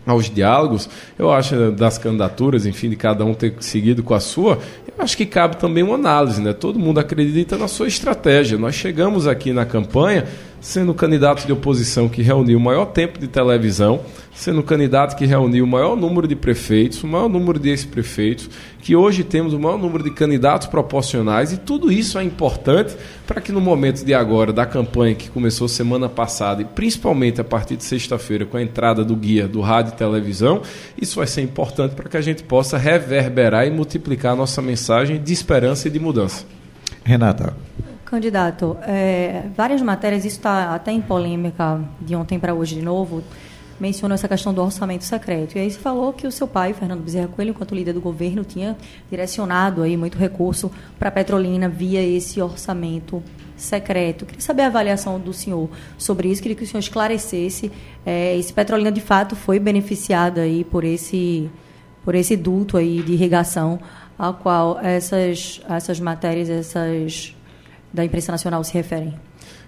aos 0.06 0.30
diálogos, 0.30 0.88
eu 1.18 1.30
acho 1.30 1.72
das 1.72 1.98
candidaturas, 1.98 2.66
enfim, 2.66 2.88
de 2.88 2.96
cada 2.96 3.24
um 3.24 3.34
ter 3.34 3.54
seguido 3.60 4.02
com 4.02 4.14
a 4.14 4.20
sua, 4.20 4.58
eu 4.86 5.04
acho 5.04 5.16
que 5.16 5.26
cabe 5.26 5.56
também 5.56 5.82
uma 5.82 5.94
análise, 5.94 6.42
né? 6.42 6.52
Todo 6.52 6.78
mundo 6.78 7.00
acredita 7.00 7.56
na 7.56 7.68
sua 7.68 7.88
estratégia. 7.88 8.58
Nós 8.58 8.74
chegamos 8.74 9.26
aqui 9.26 9.52
na 9.52 9.64
campanha 9.64 10.26
sendo 10.60 10.92
o 10.92 10.94
candidato 10.94 11.46
de 11.46 11.52
oposição 11.52 12.08
que 12.08 12.22
reuniu 12.22 12.58
o 12.58 12.60
maior 12.60 12.86
tempo 12.86 13.18
de 13.18 13.26
televisão, 13.26 14.00
sendo 14.34 14.60
o 14.60 14.62
candidato 14.62 15.16
que 15.16 15.24
reuniu 15.24 15.64
o 15.64 15.66
maior 15.66 15.96
número 15.96 16.28
de 16.28 16.36
prefeitos, 16.36 17.02
o 17.02 17.06
maior 17.06 17.28
número 17.28 17.58
de 17.58 17.70
ex-prefeitos, 17.70 18.50
que 18.80 18.94
hoje 18.94 19.24
temos 19.24 19.52
o 19.52 19.58
maior 19.58 19.78
número 19.78 20.04
de 20.04 20.10
candidatos 20.10 20.66
proporcionais, 20.66 21.52
e 21.52 21.56
tudo 21.56 21.90
isso 21.90 22.18
é 22.18 22.22
importante 22.22 22.94
para 23.26 23.40
que 23.40 23.52
no 23.52 23.60
momento 23.60 24.04
de 24.04 24.14
agora, 24.14 24.52
da 24.52 24.66
campanha 24.66 25.14
que 25.14 25.30
começou 25.30 25.66
semana 25.66 26.08
passada, 26.08 26.62
e 26.62 26.64
principalmente 26.64 27.40
a 27.40 27.44
partir 27.44 27.76
de 27.76 27.84
sexta-feira, 27.84 28.44
com 28.44 28.56
a 28.56 28.62
entrada 28.62 29.04
do 29.04 29.16
guia 29.16 29.48
do 29.48 29.60
rádio 29.60 29.92
e 29.94 29.96
televisão, 29.96 30.62
isso 31.00 31.16
vai 31.16 31.26
ser 31.26 31.42
importante 31.42 31.94
para 31.94 32.08
que 32.08 32.16
a 32.16 32.22
gente 32.22 32.42
possa 32.42 32.76
reverberar 32.76 33.66
e 33.66 33.70
multiplicar 33.70 34.32
a 34.32 34.36
nossa 34.36 34.60
mensagem 34.60 35.22
de 35.22 35.32
esperança 35.32 35.88
e 35.88 35.90
de 35.90 35.98
mudança. 35.98 36.44
Renata. 37.04 37.69
Candidato, 38.10 38.76
é, 38.82 39.44
várias 39.56 39.80
matérias, 39.80 40.24
isso 40.24 40.38
está 40.38 40.74
até 40.74 40.90
em 40.90 41.00
polêmica 41.00 41.80
de 42.00 42.16
ontem 42.16 42.40
para 42.40 42.52
hoje 42.52 42.74
de 42.74 42.82
novo, 42.82 43.22
mencionam 43.78 44.14
essa 44.14 44.26
questão 44.26 44.52
do 44.52 44.60
orçamento 44.60 45.04
secreto. 45.04 45.56
E 45.56 45.60
aí 45.60 45.70
você 45.70 45.78
falou 45.78 46.12
que 46.12 46.26
o 46.26 46.32
seu 46.32 46.48
pai, 46.48 46.72
Fernando 46.72 47.04
Bezerra 47.04 47.28
Coelho, 47.28 47.50
enquanto 47.50 47.72
líder 47.72 47.92
do 47.92 48.00
governo, 48.00 48.42
tinha 48.42 48.76
direcionado 49.08 49.80
aí 49.82 49.96
muito 49.96 50.18
recurso 50.18 50.72
para 50.98 51.08
a 51.08 51.12
Petrolina 51.12 51.68
via 51.68 52.02
esse 52.02 52.42
orçamento 52.42 53.22
secreto. 53.56 54.26
Queria 54.26 54.40
saber 54.40 54.62
a 54.62 54.66
avaliação 54.66 55.20
do 55.20 55.32
senhor 55.32 55.70
sobre 55.96 56.32
isso, 56.32 56.42
queria 56.42 56.56
que 56.56 56.64
o 56.64 56.66
senhor 56.66 56.80
esclarecesse 56.80 57.70
é, 58.04 58.36
se 58.42 58.52
Petrolina 58.52 58.90
de 58.90 59.00
fato 59.00 59.36
foi 59.36 59.60
beneficiada 59.60 60.40
aí 60.40 60.64
por 60.64 60.82
esse, 60.82 61.48
por 62.04 62.16
esse 62.16 62.36
duto 62.36 62.76
aí 62.76 63.04
de 63.04 63.12
irrigação 63.12 63.78
ao 64.18 64.34
qual 64.34 64.80
essas, 64.80 65.60
essas 65.68 66.00
matérias, 66.00 66.50
essas 66.50 67.36
da 67.92 68.04
imprensa 68.04 68.32
nacional 68.32 68.62
se 68.64 68.74
referem? 68.74 69.14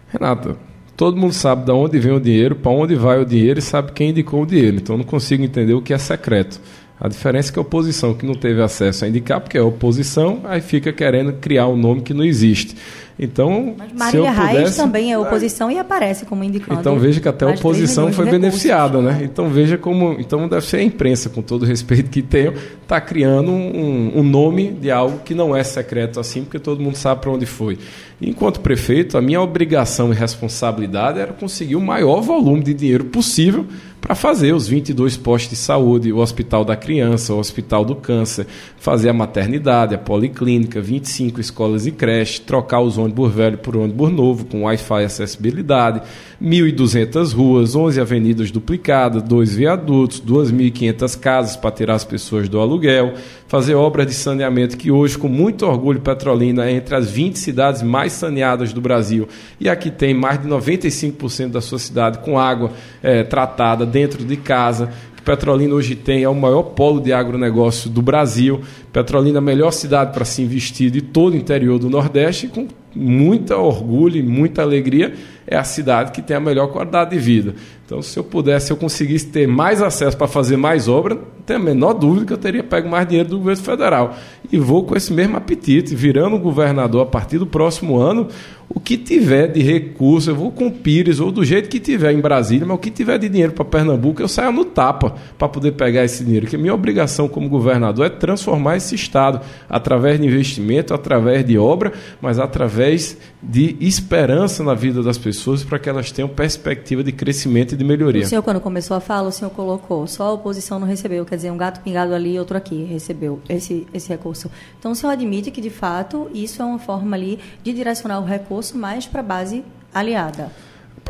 Renata, 0.09 0.57
todo 0.97 1.17
mundo 1.17 1.33
sabe 1.33 1.65
de 1.65 1.73
onde 1.73 1.99
vem 1.99 2.13
o 2.13 2.21
dinheiro, 2.21 2.57
para 2.57 2.73
onde 2.73 2.95
vai 2.95 3.19
o 3.19 3.25
dinheiro 3.25 3.59
e 3.59 3.63
sabe 3.63 3.93
quem 3.93 4.11
indicou 4.11 4.43
o 4.43 4.47
dinheiro. 4.47 4.77
Então 4.77 4.97
não 4.97 5.05
consigo 5.05 5.43
entender 5.43 5.75
o 5.75 5.83
que 5.83 5.93
é 5.93 5.99
secreto. 5.99 6.61
A 7.01 7.09
diferença 7.09 7.51
é 7.51 7.53
que 7.53 7.59
a 7.59 7.63
oposição 7.63 8.15
que 8.15 8.25
não 8.25 8.35
teve 8.35 8.63
acesso 8.63 9.05
a 9.05 9.09
indicar, 9.09 9.41
porque 9.41 9.59
é 9.59 9.63
oposição, 9.63 10.43
aí 10.45 10.61
fica 10.61 10.93
querendo 10.93 11.33
criar 11.33 11.67
um 11.67 11.77
nome 11.77 12.03
que 12.03 12.15
não 12.15 12.23
existe. 12.23 12.77
Então, 13.19 13.75
Mas 13.77 13.93
Marília 13.93 14.33
pudesse... 14.33 14.57
Reis 14.57 14.77
também 14.77 15.13
é 15.13 15.19
oposição 15.19 15.71
e 15.71 15.79
aparece 15.79 16.25
como 16.25 16.43
indicando. 16.43 16.81
Então 16.81 16.99
veja 16.99 17.21
que 17.21 17.29
até 17.29 17.45
a 17.45 17.51
oposição 17.51 18.13
foi 18.13 18.27
beneficiada, 18.27 19.01
né? 19.01 19.21
Então 19.23 19.49
veja 19.49 19.77
como, 19.77 20.17
então 20.19 20.49
deve 20.49 20.67
ser 20.67 20.79
a 20.79 20.83
imprensa, 20.83 21.29
com 21.29 21.43
todo 21.43 21.63
o 21.63 21.67
respeito 21.67 22.11
que 22.11 22.23
tenho, 22.23 22.55
está 22.83 23.01
criando 23.01 23.51
um, 23.51 24.19
um, 24.19 24.23
nome 24.23 24.71
de 24.71 24.91
algo 24.91 25.21
que 25.21 25.35
não 25.35 25.55
é 25.55 25.63
secreto 25.63 26.19
assim, 26.19 26.43
porque 26.43 26.59
todo 26.59 26.83
mundo 26.83 26.97
sabe 26.97 27.21
para 27.21 27.31
onde 27.31 27.47
foi. 27.47 27.79
Enquanto 28.21 28.61
prefeito, 28.61 29.19
a 29.19 29.23
minha 29.23 29.41
obrigação 29.41 30.13
e 30.13 30.17
responsabilidade 30.17 31.19
era 31.19 31.33
conseguir 31.33 31.77
o 31.77 31.81
maior 31.81 32.21
volume 32.21 32.63
de 32.63 32.73
dinheiro 32.73 33.05
possível 33.05 33.67
para 34.03 34.17
fazer 34.17 34.53
os 34.53 34.67
22 34.67 35.17
postos 35.17 35.51
de 35.51 35.57
saúde, 35.57 36.13
o 36.13 36.19
Hospital 36.19 36.65
da 36.65 36.75
Criança, 36.75 37.33
o 37.35 37.39
Hospital 37.39 37.85
do 37.85 37.95
Câncer, 37.95 38.49
fazer 38.77 39.09
a 39.09 39.13
maternidade, 39.13 39.95
a 39.95 39.99
policlínica, 39.99 40.81
25 40.81 41.41
escolas 41.41 41.87
e 41.87 41.93
creches, 41.93 42.41
trocar 42.41 42.81
os 42.81 42.99
ônibus 43.03 43.33
velhos 43.33 43.61
por 43.61 43.77
ônibus 43.77 44.11
novo, 44.11 44.45
com 44.45 44.63
Wi-Fi 44.63 45.03
e 45.03 45.05
acessibilidade, 45.05 46.03
1.200 46.43 47.35
ruas, 47.35 47.75
11 47.75 48.01
avenidas 48.01 48.51
duplicadas, 48.51 49.23
dois 49.23 49.55
viadutos, 49.55 50.21
2.500 50.21 51.19
casas 51.19 51.57
para 51.57 51.71
tirar 51.71 51.95
as 51.95 52.05
pessoas 52.05 52.49
do 52.49 52.61
aluguel, 52.61 53.15
fazer 53.47 53.75
obras 53.75 54.07
de 54.07 54.15
saneamento 54.15 54.77
que 54.77 54.91
hoje, 54.91 55.19
com 55.19 55.29
muito 55.29 55.67
orgulho, 55.67 56.01
Petrolina 56.01 56.67
é 56.67 56.73
entre 56.73 56.95
as 56.95 57.11
20 57.11 57.39
cidades 57.39 57.83
mais 57.83 58.13
saneadas 58.13 58.73
do 58.73 58.81
Brasil. 58.81 59.29
E 59.61 59.69
aqui 59.69 59.91
tem 59.91 60.15
mais 60.15 60.41
de 60.41 60.49
95% 60.49 61.51
da 61.51 61.61
sua 61.61 61.79
cidade 61.79 62.19
com 62.19 62.39
água 62.39 62.73
é, 63.03 63.23
tratada 63.23 63.85
dentro 63.85 64.25
de 64.25 64.37
casa. 64.37 64.91
Petrolina 65.25 65.75
hoje 65.75 65.95
tem 65.95 66.25
é 66.25 66.29
o 66.29 66.35
maior 66.35 66.63
polo 66.63 67.01
de 67.01 67.13
agronegócio 67.13 67.89
do 67.89 68.03
Brasil. 68.03 68.61
Petrolina 68.93 69.39
é 69.39 69.41
a 69.41 69.43
melhor 69.43 69.71
cidade 69.71 70.13
para 70.13 70.25
se 70.25 70.43
investir 70.43 70.91
de 70.91 71.01
todo 71.01 71.35
o 71.35 71.37
interior 71.37 71.79
do 71.79 71.89
Nordeste, 71.89 72.49
com 72.49 72.67
muita 72.95 73.57
orgulho 73.57 74.17
e 74.17 74.23
muita 74.23 74.63
alegria, 74.63 75.15
é 75.47 75.57
a 75.57 75.65
cidade 75.65 76.13
que 76.13 76.23
tem 76.23 76.37
a 76.37 76.41
melhor 76.41 76.69
qualidade 76.69 77.11
de 77.11 77.19
vida. 77.19 77.55
Então, 77.85 78.01
se 78.01 78.19
eu 78.19 78.25
pudesse, 78.25 78.69
se 78.69 78.73
eu 78.73 78.77
conseguisse 78.77 79.27
ter 79.27 79.47
mais 79.47 79.83
acesso 79.83 80.17
para 80.17 80.27
fazer 80.27 80.57
mais 80.57 80.89
obra, 80.89 81.15
não 81.15 81.43
tem 81.45 81.57
a 81.57 81.59
menor 81.59 81.93
dúvida 81.93 82.25
que 82.25 82.33
eu 82.33 82.39
teria 82.39 82.63
pego 82.63 82.89
mais 82.89 83.07
dinheiro 83.07 83.29
do 83.29 83.39
governo 83.39 83.63
federal. 83.63 84.17
E 84.51 84.57
vou 84.57 84.85
com 84.85 84.97
esse 84.97 85.13
mesmo 85.13 85.37
apetite, 85.37 85.95
virando 85.95 86.39
governador 86.39 87.03
a 87.03 87.07
partir 87.07 87.39
do 87.39 87.47
próximo 87.47 87.99
ano, 87.99 88.29
o 88.75 88.81
que 88.81 88.97
tiver 88.97 89.49
de 89.49 89.61
recurso, 89.61 90.31
eu 90.31 90.35
vou 90.35 90.51
com 90.51 90.69
o 90.69 90.73
Pires 90.73 91.21
ou 91.21 91.31
do 91.31 91.45
jeito 91.45 91.69
que 91.69 91.79
tiver 91.79 92.13
em 92.13 92.21
Brasília, 92.21 92.67
mas 92.67 92.77
o 92.77 92.81
que 92.81 92.91
tiver 92.91 93.19
de 93.19 93.29
dinheiro 93.29 93.53
para 93.53 93.67
Pernambuco, 93.67 94.23
eu 94.23 94.29
saio 94.29 94.51
no 94.51 94.65
tapa 94.65 95.15
para 95.37 95.47
poder 95.47 95.73
pegar 95.73 96.05
esse 96.05 96.25
dinheiro. 96.25 96.47
Que 96.47 96.57
minha 96.57 96.73
obrigação 96.73 97.29
como 97.29 97.51
governador 97.51 98.07
é 98.07 98.09
transformar 98.09 98.79
esse 98.79 98.95
estado 98.95 99.41
através 99.69 100.19
de 100.19 100.27
investimento, 100.27 100.95
através 100.95 101.45
de 101.45 101.59
obra, 101.59 101.93
mas 102.23 102.39
através 102.39 103.19
de 103.43 103.77
esperança 103.81 104.63
na 104.63 104.73
vida 104.73 105.03
das 105.03 105.19
pessoas 105.19 105.65
para 105.65 105.77
que 105.79 105.89
elas 105.89 106.13
tenham 106.13 106.29
perspectiva 106.29 107.03
de 107.03 107.11
crescimento 107.11 107.75
e 107.75 107.77
de 107.77 107.83
melhoria. 107.83 108.25
O 108.25 108.29
senhor, 108.29 108.43
quando 108.43 108.61
começou 108.61 108.97
a 108.97 109.01
fala, 109.01 109.29
o 109.29 109.33
senhor 109.33 109.51
colocou 109.51 110.07
só 110.07 110.29
a 110.29 110.33
oposição 110.33 110.79
não 110.79 110.87
recebeu, 110.87 111.25
quer 111.25 111.37
dizer, 111.37 111.51
um 111.51 111.57
gato 111.57 111.81
pingado 111.81 112.15
ali, 112.15 112.39
outro 112.39 112.57
aqui 112.57 112.85
recebeu 112.85 113.41
esse, 113.49 113.87
esse 113.93 114.09
recurso. 114.09 114.49
Então, 114.79 114.93
o 114.93 114.95
senhor 114.95 115.13
admite 115.13 115.51
que, 115.51 115.61
de 115.61 115.71
fato, 115.71 116.31
isso 116.33 116.63
é 116.63 116.65
uma 116.65 116.79
forma 116.79 117.17
ali 117.17 117.41
de 117.65 117.73
direcionar 117.73 118.21
o 118.21 118.25
recurso 118.25 118.79
mais 118.79 119.07
para 119.07 119.21
a 119.21 119.25
base 119.25 119.65
aliada. 119.93 120.53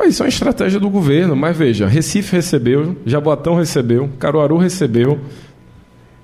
isso 0.05 0.23
é 0.23 0.25
uma 0.25 0.29
estratégia 0.29 0.79
do 0.79 0.89
governo, 0.89 1.35
mas 1.35 1.55
veja, 1.55 1.85
Recife 1.85 2.35
recebeu, 2.35 2.97
Jaboatão 3.05 3.53
recebeu, 3.53 4.09
Caruaru 4.17 4.57
recebeu, 4.57 5.19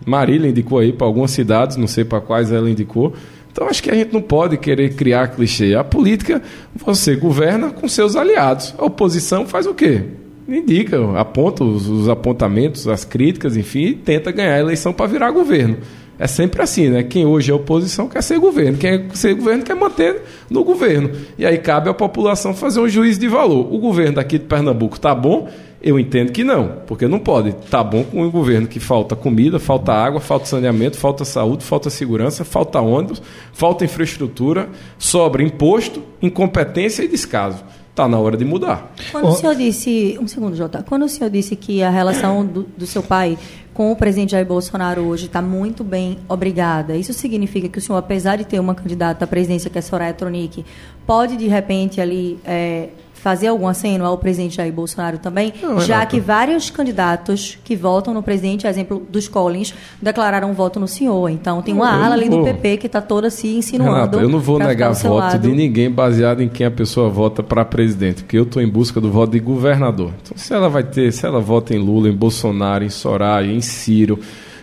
Marília 0.06 0.50
indicou 0.50 0.80
aí 0.80 0.92
para 0.92 1.06
algumas 1.06 1.30
cidades, 1.32 1.78
não 1.78 1.88
sei 1.88 2.04
para 2.04 2.20
quais 2.20 2.52
ela 2.52 2.70
indicou. 2.70 3.14
Então 3.60 3.68
acho 3.68 3.84
que 3.84 3.92
a 3.92 3.94
gente 3.94 4.14
não 4.14 4.22
pode 4.22 4.56
querer 4.56 4.96
criar 4.96 5.28
clichê. 5.28 5.76
A 5.76 5.84
política, 5.84 6.42
você 6.74 7.14
governa 7.14 7.72
com 7.72 7.90
seus 7.90 8.16
aliados. 8.16 8.74
A 8.78 8.86
oposição 8.86 9.46
faz 9.46 9.68
o 9.68 9.74
quê? 9.74 10.02
Indica, 10.48 10.98
aponta 11.20 11.66
os, 11.66 11.86
os 11.90 12.08
apontamentos, 12.08 12.88
as 12.88 13.04
críticas, 13.04 13.58
enfim, 13.58 13.80
e 13.80 13.94
tenta 13.96 14.32
ganhar 14.32 14.54
a 14.54 14.60
eleição 14.62 14.94
para 14.94 15.08
virar 15.08 15.32
governo. 15.32 15.76
É 16.18 16.26
sempre 16.26 16.62
assim, 16.62 16.88
né? 16.88 17.04
Quem 17.04 17.26
hoje 17.26 17.52
é 17.52 17.54
oposição 17.54 18.08
quer 18.08 18.24
ser 18.24 18.40
governo, 18.40 18.78
quem 18.78 18.92
é 18.92 19.06
ser 19.14 19.34
governo 19.34 19.62
quer 19.62 19.76
manter 19.76 20.22
no 20.50 20.64
governo. 20.64 21.12
E 21.38 21.46
aí 21.46 21.58
cabe 21.58 21.90
à 21.90 21.94
população 21.94 22.54
fazer 22.54 22.80
um 22.80 22.88
juízo 22.88 23.20
de 23.20 23.28
valor. 23.28 23.68
O 23.74 23.78
governo 23.78 24.16
daqui 24.16 24.38
de 24.38 24.46
Pernambuco 24.46 24.96
está 24.96 25.14
bom? 25.14 25.50
Eu 25.82 25.98
entendo 25.98 26.32
que 26.32 26.44
não, 26.44 26.82
porque 26.86 27.08
não 27.08 27.20
pode. 27.20 27.54
Tá 27.54 27.82
bom 27.82 28.04
com 28.04 28.22
um 28.22 28.30
governo 28.30 28.68
que 28.68 28.80
falta 28.80 29.16
comida, 29.16 29.60
falta 29.60 29.94
água, 29.94 30.20
falta 30.20 30.46
saneamento, 30.46 30.98
falta 30.98 31.24
saúde, 31.24 31.64
falta 31.64 31.90
segurança, 31.90 32.44
falta 32.44 32.82
ônibus, 32.82 33.22
falta 33.54 33.86
infraestrutura, 33.86 34.70
sobra 34.98 35.42
imposto, 35.42 36.04
incompetência 36.22 37.04
e 37.04 37.08
descaso. 37.08 37.64
Está 37.90 38.08
na 38.08 38.20
hora 38.20 38.38
de 38.38 38.46
mudar. 38.46 38.94
Quando 39.12 39.28
o 39.28 39.32
senhor 39.34 39.56
disse, 39.56 40.18
um 40.22 40.28
segundo, 40.28 40.56
Jota, 40.56 40.84
quando 40.88 41.04
o 41.04 41.10
senhor 41.10 41.30
disse 41.30 41.56
que 41.56 41.82
a 41.82 41.90
relação 41.90 42.46
do, 42.46 42.64
do 42.78 42.86
seu 42.86 43.04
pai 43.04 43.38
com 43.74 43.92
o 43.92 43.96
presidente 43.96 44.32
Jair 44.32 44.46
Bolsonaro 44.46 45.04
hoje 45.04 45.26
está 45.26 45.42
muito 45.42 45.84
bem 45.84 46.20
obrigada, 46.28 46.96
isso 46.96 47.14
significa 47.14 47.68
que 47.68 47.78
o 47.78 47.82
senhor, 47.82 47.98
apesar 47.98 48.38
de 48.38 48.46
ter 48.46 48.60
uma 48.60 48.76
candidata 48.76 49.26
à 49.26 49.28
presidência 49.28 49.70
que 49.70 49.78
é 49.78 49.82
Soraya 49.82 50.14
Tronic, 50.14 50.66
pode 51.06 51.36
de 51.36 51.48
repente 51.48 52.00
ali 52.00 52.40
é, 52.46 52.90
fazer 53.20 53.48
algum 53.48 53.68
aceno 53.68 54.06
ao 54.06 54.18
presidente 54.18 54.56
Jair 54.56 54.72
Bolsonaro 54.72 55.18
também, 55.18 55.54
não, 55.62 55.80
já 55.82 56.06
que 56.06 56.20
vários 56.20 56.70
candidatos 56.70 57.58
que 57.64 57.76
votam 57.76 58.14
no 58.14 58.24
presidente, 58.24 58.66
exemplo 58.66 59.06
dos 59.10 59.28
Collins, 59.28 59.74
declararam 60.02 60.54
voto 60.54 60.80
no 60.80 60.88
senhor. 60.88 61.30
Então 61.30 61.62
tem 61.62 61.74
uma 61.74 61.92
ala 61.92 62.16
ali 62.16 62.30
do 62.30 62.44
PP 62.44 62.78
que 62.78 62.88
está 62.88 63.02
toda 63.02 63.30
se 63.30 63.48
insinuando. 63.48 63.94
Renata, 63.94 64.18
eu 64.18 64.30
não 64.30 64.40
vou 64.40 64.58
negar 64.58 64.94
voto 64.94 65.16
lado. 65.16 65.40
de 65.40 65.50
ninguém 65.50 65.92
baseado 65.92 66.42
em 66.42 66.50
quem 66.50 66.66
a 66.66 66.72
pessoa 66.72 67.10
vota 67.10 67.44
para 67.44 67.66
presidente, 67.66 68.24
porque 68.24 68.38
eu 68.38 68.44
estou 68.44 68.62
em 68.62 68.68
busca 68.68 69.02
do 69.02 69.12
voto 69.12 69.32
de 69.32 69.40
governador. 69.40 70.12
Então 70.22 70.38
se 70.38 70.54
ela 70.54 70.70
vai 70.70 70.84
ter, 70.84 71.12
se 71.12 71.26
ela 71.26 71.40
vota 71.40 71.76
em 71.76 71.80
Lula, 71.80 72.10
em 72.10 72.16
Bolsonaro, 72.16 72.84
em 72.84 72.90
Soraya, 72.90 73.52
em 73.52 73.62
Ciro 73.62 74.20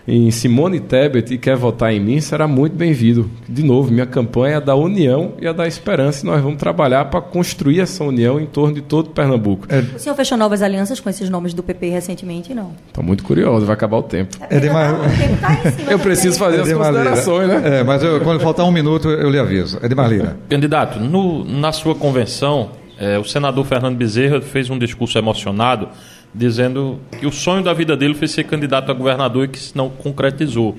em 0.07 0.31
Simone 0.31 0.79
Tebet 0.79 1.35
e 1.35 1.39
quer 1.39 1.57
votar 1.57 1.93
em 1.93 1.99
mim, 1.99 2.21
será 2.21 2.47
muito 2.47 2.77
bem-vindo. 2.77 3.29
De 3.49 3.63
novo, 3.63 3.91
minha 3.91 4.07
campanha 4.07 4.57
é 4.57 4.61
da 4.61 4.75
união 4.75 5.33
e 5.41 5.47
a 5.47 5.53
da 5.53 5.67
esperança 5.67 6.25
e 6.25 6.27
nós 6.27 6.41
vamos 6.41 6.59
trabalhar 6.59 7.07
para 7.07 7.21
construir 7.21 7.81
essa 7.81 8.05
união 8.05 8.41
em 8.41 8.47
torno 8.47 8.75
de 8.75 8.83
todo 8.83 9.11
Pernambuco. 9.11 9.67
É... 9.69 9.81
O 9.81 9.99
senhor 9.99 10.15
fechou 10.15 10.39
novas 10.39 10.63
alianças 10.63 11.01
com 11.01 11.11
esses 11.11 11.29
nomes 11.29 11.53
do 11.53 11.63
PP 11.63 11.89
recentemente, 11.89 12.55
não? 12.55 12.73
Estou 12.87 13.03
muito 13.03 13.25
curioso, 13.25 13.67
vai 13.67 13.75
acabar 13.75 13.97
o 13.97 14.03
tempo. 14.03 14.37
É 14.49 14.61
demais... 14.61 14.93
tá 15.41 15.91
eu 15.91 15.99
preciso 15.99 16.39
fazer 16.39 16.61
as 16.61 16.73
considerações, 16.73 17.49
né? 17.49 17.81
É, 17.81 17.85
mas 17.85 18.03
eu, 18.03 18.21
quando 18.21 18.41
faltar 18.41 18.65
um 18.65 18.73
minuto, 18.73 19.09
eu 19.09 19.29
lhe 19.29 19.39
aviso. 19.39 19.79
É 19.83 19.89
de 19.89 19.95
Marlira. 19.95 20.37
Candidato, 20.49 21.01
no, 21.01 21.45
na 21.45 21.73
sua 21.73 21.95
convenção, 21.95 22.71
é, 22.99 23.19
o 23.19 23.25
senador 23.25 23.65
Fernando 23.65 23.97
Bezerra 23.97 24.41
fez 24.41 24.71
um 24.71 24.79
discurso 24.79 25.19
emocionado 25.19 25.89
dizendo 26.37 27.01
que 27.18 27.26
o 27.26 27.32
sonho 27.32 27.64
da 27.64 27.72
vida 27.72 27.97
dele 27.97 28.14
foi 28.14 28.28
ser 28.28 28.45
candidato 28.45 28.91
a 28.91 28.95
governador 28.95 29.45
e 29.45 29.49
que 29.49 29.59
isso 29.59 29.72
não 29.74 29.89
concretizou. 29.89 30.76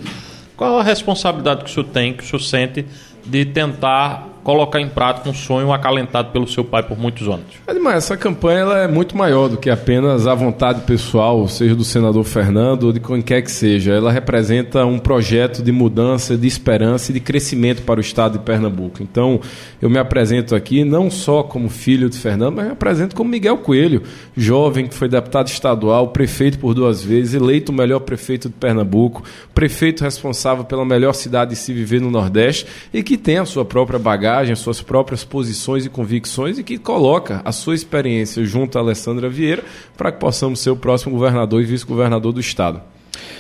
Qual 0.55 0.79
a 0.79 0.83
responsabilidade 0.83 1.63
que 1.63 1.69
o 1.69 1.73
senhor 1.73 1.87
tem, 1.87 2.13
que 2.13 2.23
o 2.23 2.25
senhor 2.25 2.39
sente 2.39 2.85
de 3.25 3.45
tentar 3.45 4.27
colocar 4.47 4.79
em 4.79 4.87
prática 4.87 5.29
um 5.29 5.33
sonho 5.33 5.73
acalentado 5.73 6.31
pelo 6.31 6.47
seu 6.47 6.63
pai 6.63 6.81
por 6.81 6.97
muitos 6.97 7.27
anos. 7.27 7.43
Mas 7.83 7.95
essa 7.95 8.15
campanha 8.15 8.59
ela 8.59 8.79
é 8.79 8.87
muito 8.87 9.17
maior 9.17 9.49
do 9.49 9.57
que 9.57 9.69
apenas 9.69 10.25
a 10.25 10.33
vontade 10.33 10.83
pessoal, 10.83 11.45
seja 11.49 11.75
do 11.75 11.83
senador 11.83 12.23
Fernando 12.23 12.85
ou 12.85 12.93
de 12.93 13.01
quem 13.01 13.21
quer 13.21 13.41
que 13.41 13.51
seja. 13.51 13.91
Ela 13.91 14.09
representa 14.09 14.85
um 14.85 14.99
projeto 14.99 15.61
de 15.61 15.69
mudança, 15.73 16.37
de 16.37 16.47
esperança 16.47 17.11
e 17.11 17.13
de 17.15 17.19
crescimento 17.19 17.81
para 17.81 17.97
o 17.97 18.01
estado 18.01 18.37
de 18.37 18.45
Pernambuco. 18.45 19.03
Então, 19.03 19.41
eu 19.81 19.89
me 19.89 19.99
apresento 19.99 20.55
aqui 20.55 20.85
não 20.85 21.11
só 21.11 21.43
como 21.43 21.67
filho 21.67 22.09
de 22.09 22.17
Fernando, 22.17 22.55
mas 22.55 22.67
me 22.67 22.71
apresento 22.71 23.17
como 23.17 23.29
Miguel 23.29 23.57
Coelho, 23.57 24.03
jovem 24.33 24.87
que 24.87 24.95
foi 24.95 25.09
deputado 25.09 25.47
estadual, 25.47 26.07
prefeito 26.09 26.57
por 26.57 26.73
duas 26.73 27.03
vezes, 27.03 27.33
eleito 27.33 27.73
o 27.73 27.75
melhor 27.75 27.99
prefeito 27.99 28.47
de 28.47 28.55
Pernambuco, 28.55 29.23
prefeito 29.53 30.05
responsável 30.05 30.63
pela 30.63 30.85
melhor 30.85 31.11
cidade 31.11 31.51
de 31.51 31.57
se 31.57 31.73
viver 31.73 31.99
no 31.99 32.09
Nordeste 32.09 32.65
e 32.93 33.03
que 33.03 33.17
tem 33.17 33.39
a 33.39 33.45
sua 33.45 33.65
própria 33.65 33.99
bagagem 33.99 34.36
bagagem, 34.38 34.53
as 34.53 34.59
suas 34.59 34.81
próprias 34.81 35.23
posições 35.23 35.85
e 35.85 35.89
convicções 35.89 36.59
e 36.59 36.63
que 36.63 36.77
coloca 36.77 37.41
a 37.43 37.51
sua 37.51 37.75
experiência 37.75 38.43
junto 38.45 38.77
a 38.77 38.81
Alessandra 38.81 39.29
Vieira 39.29 39.63
para 39.95 40.11
que 40.11 40.19
possamos 40.19 40.59
ser 40.59 40.69
o 40.69 40.75
próximo 40.75 41.15
governador 41.15 41.61
e 41.61 41.65
vice-governador 41.65 42.31
do 42.31 42.39
Estado. 42.39 42.81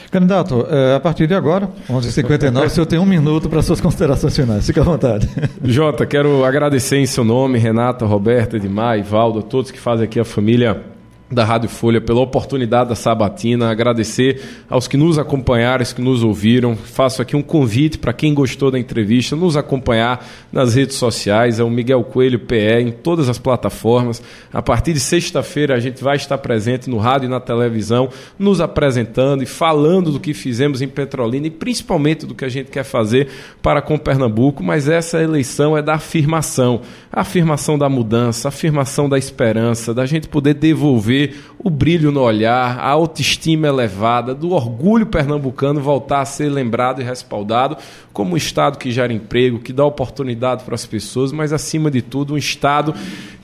Candidato, 0.09 0.65
é, 0.69 0.95
a 0.95 0.99
partir 0.99 1.27
de 1.27 1.35
agora, 1.35 1.69
11h59, 1.89 2.65
o 2.65 2.69
senhor 2.69 2.85
tem 2.85 2.97
um 2.97 3.05
minuto 3.05 3.49
para 3.49 3.61
suas 3.61 3.81
considerações 3.81 4.35
finais. 4.35 4.65
Fique 4.65 4.79
à 4.79 4.83
vontade. 4.83 5.29
Jota, 5.63 6.05
quero 6.05 6.45
agradecer 6.45 6.97
em 6.97 7.05
seu 7.05 7.23
nome, 7.23 7.59
Renata, 7.59 8.05
Roberta, 8.05 8.55
Edmar, 8.55 9.03
Valdo, 9.03 9.39
a 9.39 9.41
todos 9.41 9.69
que 9.69 9.79
fazem 9.79 10.05
aqui 10.05 10.19
a 10.19 10.25
família 10.25 10.81
da 11.29 11.43
Rádio 11.43 11.67
Folha 11.67 11.99
pela 11.99 12.21
oportunidade 12.21 12.89
da 12.89 12.95
sabatina, 12.95 13.69
agradecer 13.69 14.41
aos 14.69 14.87
que 14.87 14.95
nos 14.95 15.19
acompanharam, 15.19 15.81
aos 15.81 15.91
que 15.91 16.01
nos 16.01 16.23
ouviram. 16.23 16.75
Faço 16.75 17.21
aqui 17.21 17.35
um 17.35 17.41
convite 17.41 17.97
para 17.97 18.13
quem 18.13 18.33
gostou 18.33 18.71
da 18.71 18.79
entrevista, 18.79 19.35
nos 19.35 19.57
acompanhar 19.57 20.25
nas 20.51 20.75
redes 20.75 20.95
sociais, 20.95 21.59
é 21.59 21.63
o 21.63 21.69
Miguel 21.69 22.03
Coelho 22.03 22.39
PE 22.39 22.79
em 22.79 22.91
todas 22.91 23.27
as 23.27 23.37
plataformas. 23.37 24.21
A 24.53 24.61
partir 24.61 24.93
de 24.93 25.01
sexta-feira 25.01 25.75
a 25.75 25.79
gente 25.79 26.01
vai 26.01 26.15
estar 26.15 26.37
presente 26.37 26.89
no 26.89 26.97
rádio 26.97 27.25
e 27.25 27.29
na 27.29 27.41
televisão, 27.41 28.09
nos 28.39 28.61
apresentando 28.61 29.43
e 29.43 29.45
falando 29.45 30.11
do 30.11 30.19
que 30.19 30.33
fizemos 30.33 30.81
em 30.81 30.87
Petrolina 30.87 31.47
e 31.47 31.51
principalmente 31.51 32.25
do 32.25 32.33
que 32.33 32.45
a 32.45 32.49
gente 32.49 32.71
quer 32.71 32.83
fazer 32.83 33.27
para 33.61 33.81
com 33.81 33.97
Pernambuco, 33.97 34.63
mas 34.63 34.87
essa 34.87 35.21
eleição 35.21 35.77
é 35.77 35.81
da 35.81 35.95
afirmação, 35.95 36.81
a 37.11 37.21
afirmação 37.21 37.77
da 37.77 37.89
mudança, 37.89 38.47
a 38.47 38.49
afirmação 38.49 39.09
da 39.09 39.17
esperança, 39.17 39.93
da 39.93 40.05
gente 40.05 40.29
poder 40.29 40.53
devolver 40.53 41.16
o 41.57 41.69
brilho 41.69 42.11
no 42.11 42.21
olhar, 42.21 42.79
a 42.79 42.89
autoestima 42.89 43.67
elevada, 43.67 44.33
do 44.33 44.51
orgulho 44.51 45.05
pernambucano 45.05 45.81
voltar 45.81 46.21
a 46.21 46.25
ser 46.25 46.49
lembrado 46.49 47.01
e 47.01 47.03
respaldado 47.03 47.77
como 48.13 48.33
um 48.33 48.37
Estado 48.37 48.77
que 48.77 48.91
gera 48.91 49.13
emprego, 49.13 49.59
que 49.59 49.71
dá 49.71 49.85
oportunidade 49.85 50.63
para 50.63 50.75
as 50.75 50.85
pessoas, 50.85 51.31
mas 51.31 51.53
acima 51.53 51.91
de 51.91 52.01
tudo, 52.01 52.33
um 52.33 52.37
Estado 52.37 52.93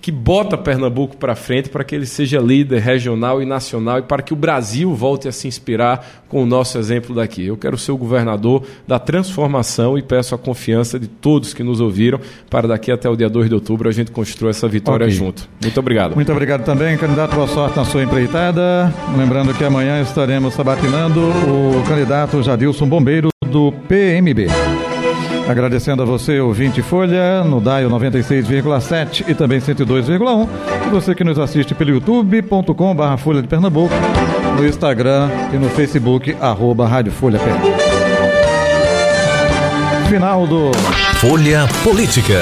que 0.03 0.11
bota 0.11 0.57
Pernambuco 0.57 1.15
para 1.15 1.33
frente 1.33 1.69
para 1.69 1.81
que 1.81 1.95
ele 1.95 2.05
seja 2.05 2.37
líder 2.37 2.81
regional 2.81 3.41
e 3.41 3.45
nacional 3.45 3.99
e 3.99 4.01
para 4.01 4.21
que 4.21 4.33
o 4.33 4.35
Brasil 4.35 4.93
volte 4.93 5.29
a 5.29 5.31
se 5.31 5.47
inspirar 5.47 6.23
com 6.27 6.43
o 6.43 6.45
nosso 6.45 6.77
exemplo 6.77 7.15
daqui. 7.15 7.45
Eu 7.45 7.55
quero 7.55 7.77
ser 7.77 7.93
o 7.93 7.97
governador 7.97 8.63
da 8.85 8.99
transformação 8.99 9.97
e 9.97 10.01
peço 10.01 10.35
a 10.35 10.37
confiança 10.37 10.99
de 10.99 11.07
todos 11.07 11.53
que 11.53 11.63
nos 11.63 11.79
ouviram 11.79 12.19
para 12.49 12.67
daqui 12.67 12.91
até 12.91 13.07
o 13.07 13.15
dia 13.15 13.29
2 13.29 13.47
de 13.47 13.55
outubro 13.55 13.87
a 13.87 13.93
gente 13.93 14.11
construir 14.11 14.49
essa 14.49 14.67
vitória 14.67 15.05
okay. 15.05 15.15
junto. 15.15 15.47
Muito 15.61 15.79
obrigado. 15.79 16.15
Muito 16.15 16.31
obrigado 16.33 16.65
também, 16.65 16.97
candidato. 16.97 17.33
Sorte 17.63 17.77
na 17.77 17.85
sua 17.85 18.03
empreitada. 18.03 18.93
Lembrando 19.15 19.53
que 19.53 19.63
amanhã 19.63 20.01
estaremos 20.01 20.53
sabatinando 20.53 21.21
o 21.21 21.83
candidato 21.87 22.43
Jadilson 22.43 22.87
Bombeiro 22.87 23.29
do 23.45 23.71
PMB. 23.87 24.47
Agradecendo 25.47 26.03
a 26.03 26.05
você, 26.05 26.39
ouvinte 26.39 26.81
Folha, 26.81 27.43
no 27.43 27.61
DAIO 27.61 27.89
96,7 27.89 29.29
e 29.29 29.33
também 29.33 29.59
102,1. 29.59 30.47
E 30.87 30.89
você 30.89 31.15
que 31.15 31.23
nos 31.23 31.39
assiste 31.39 31.73
pelo 31.73 31.91
youtube.com.br 31.91 33.17
Folha 33.17 33.41
de 33.41 33.47
Pernambuco, 33.47 33.93
no 34.57 34.67
Instagram 34.67 35.29
e 35.53 35.57
no 35.57 35.69
Facebook, 35.69 36.35
arroba 36.41 36.85
Rádio 36.85 37.13
Folha 37.13 37.39
Final 40.09 40.47
do 40.47 40.71
Folha 41.19 41.67
Política. 41.83 42.41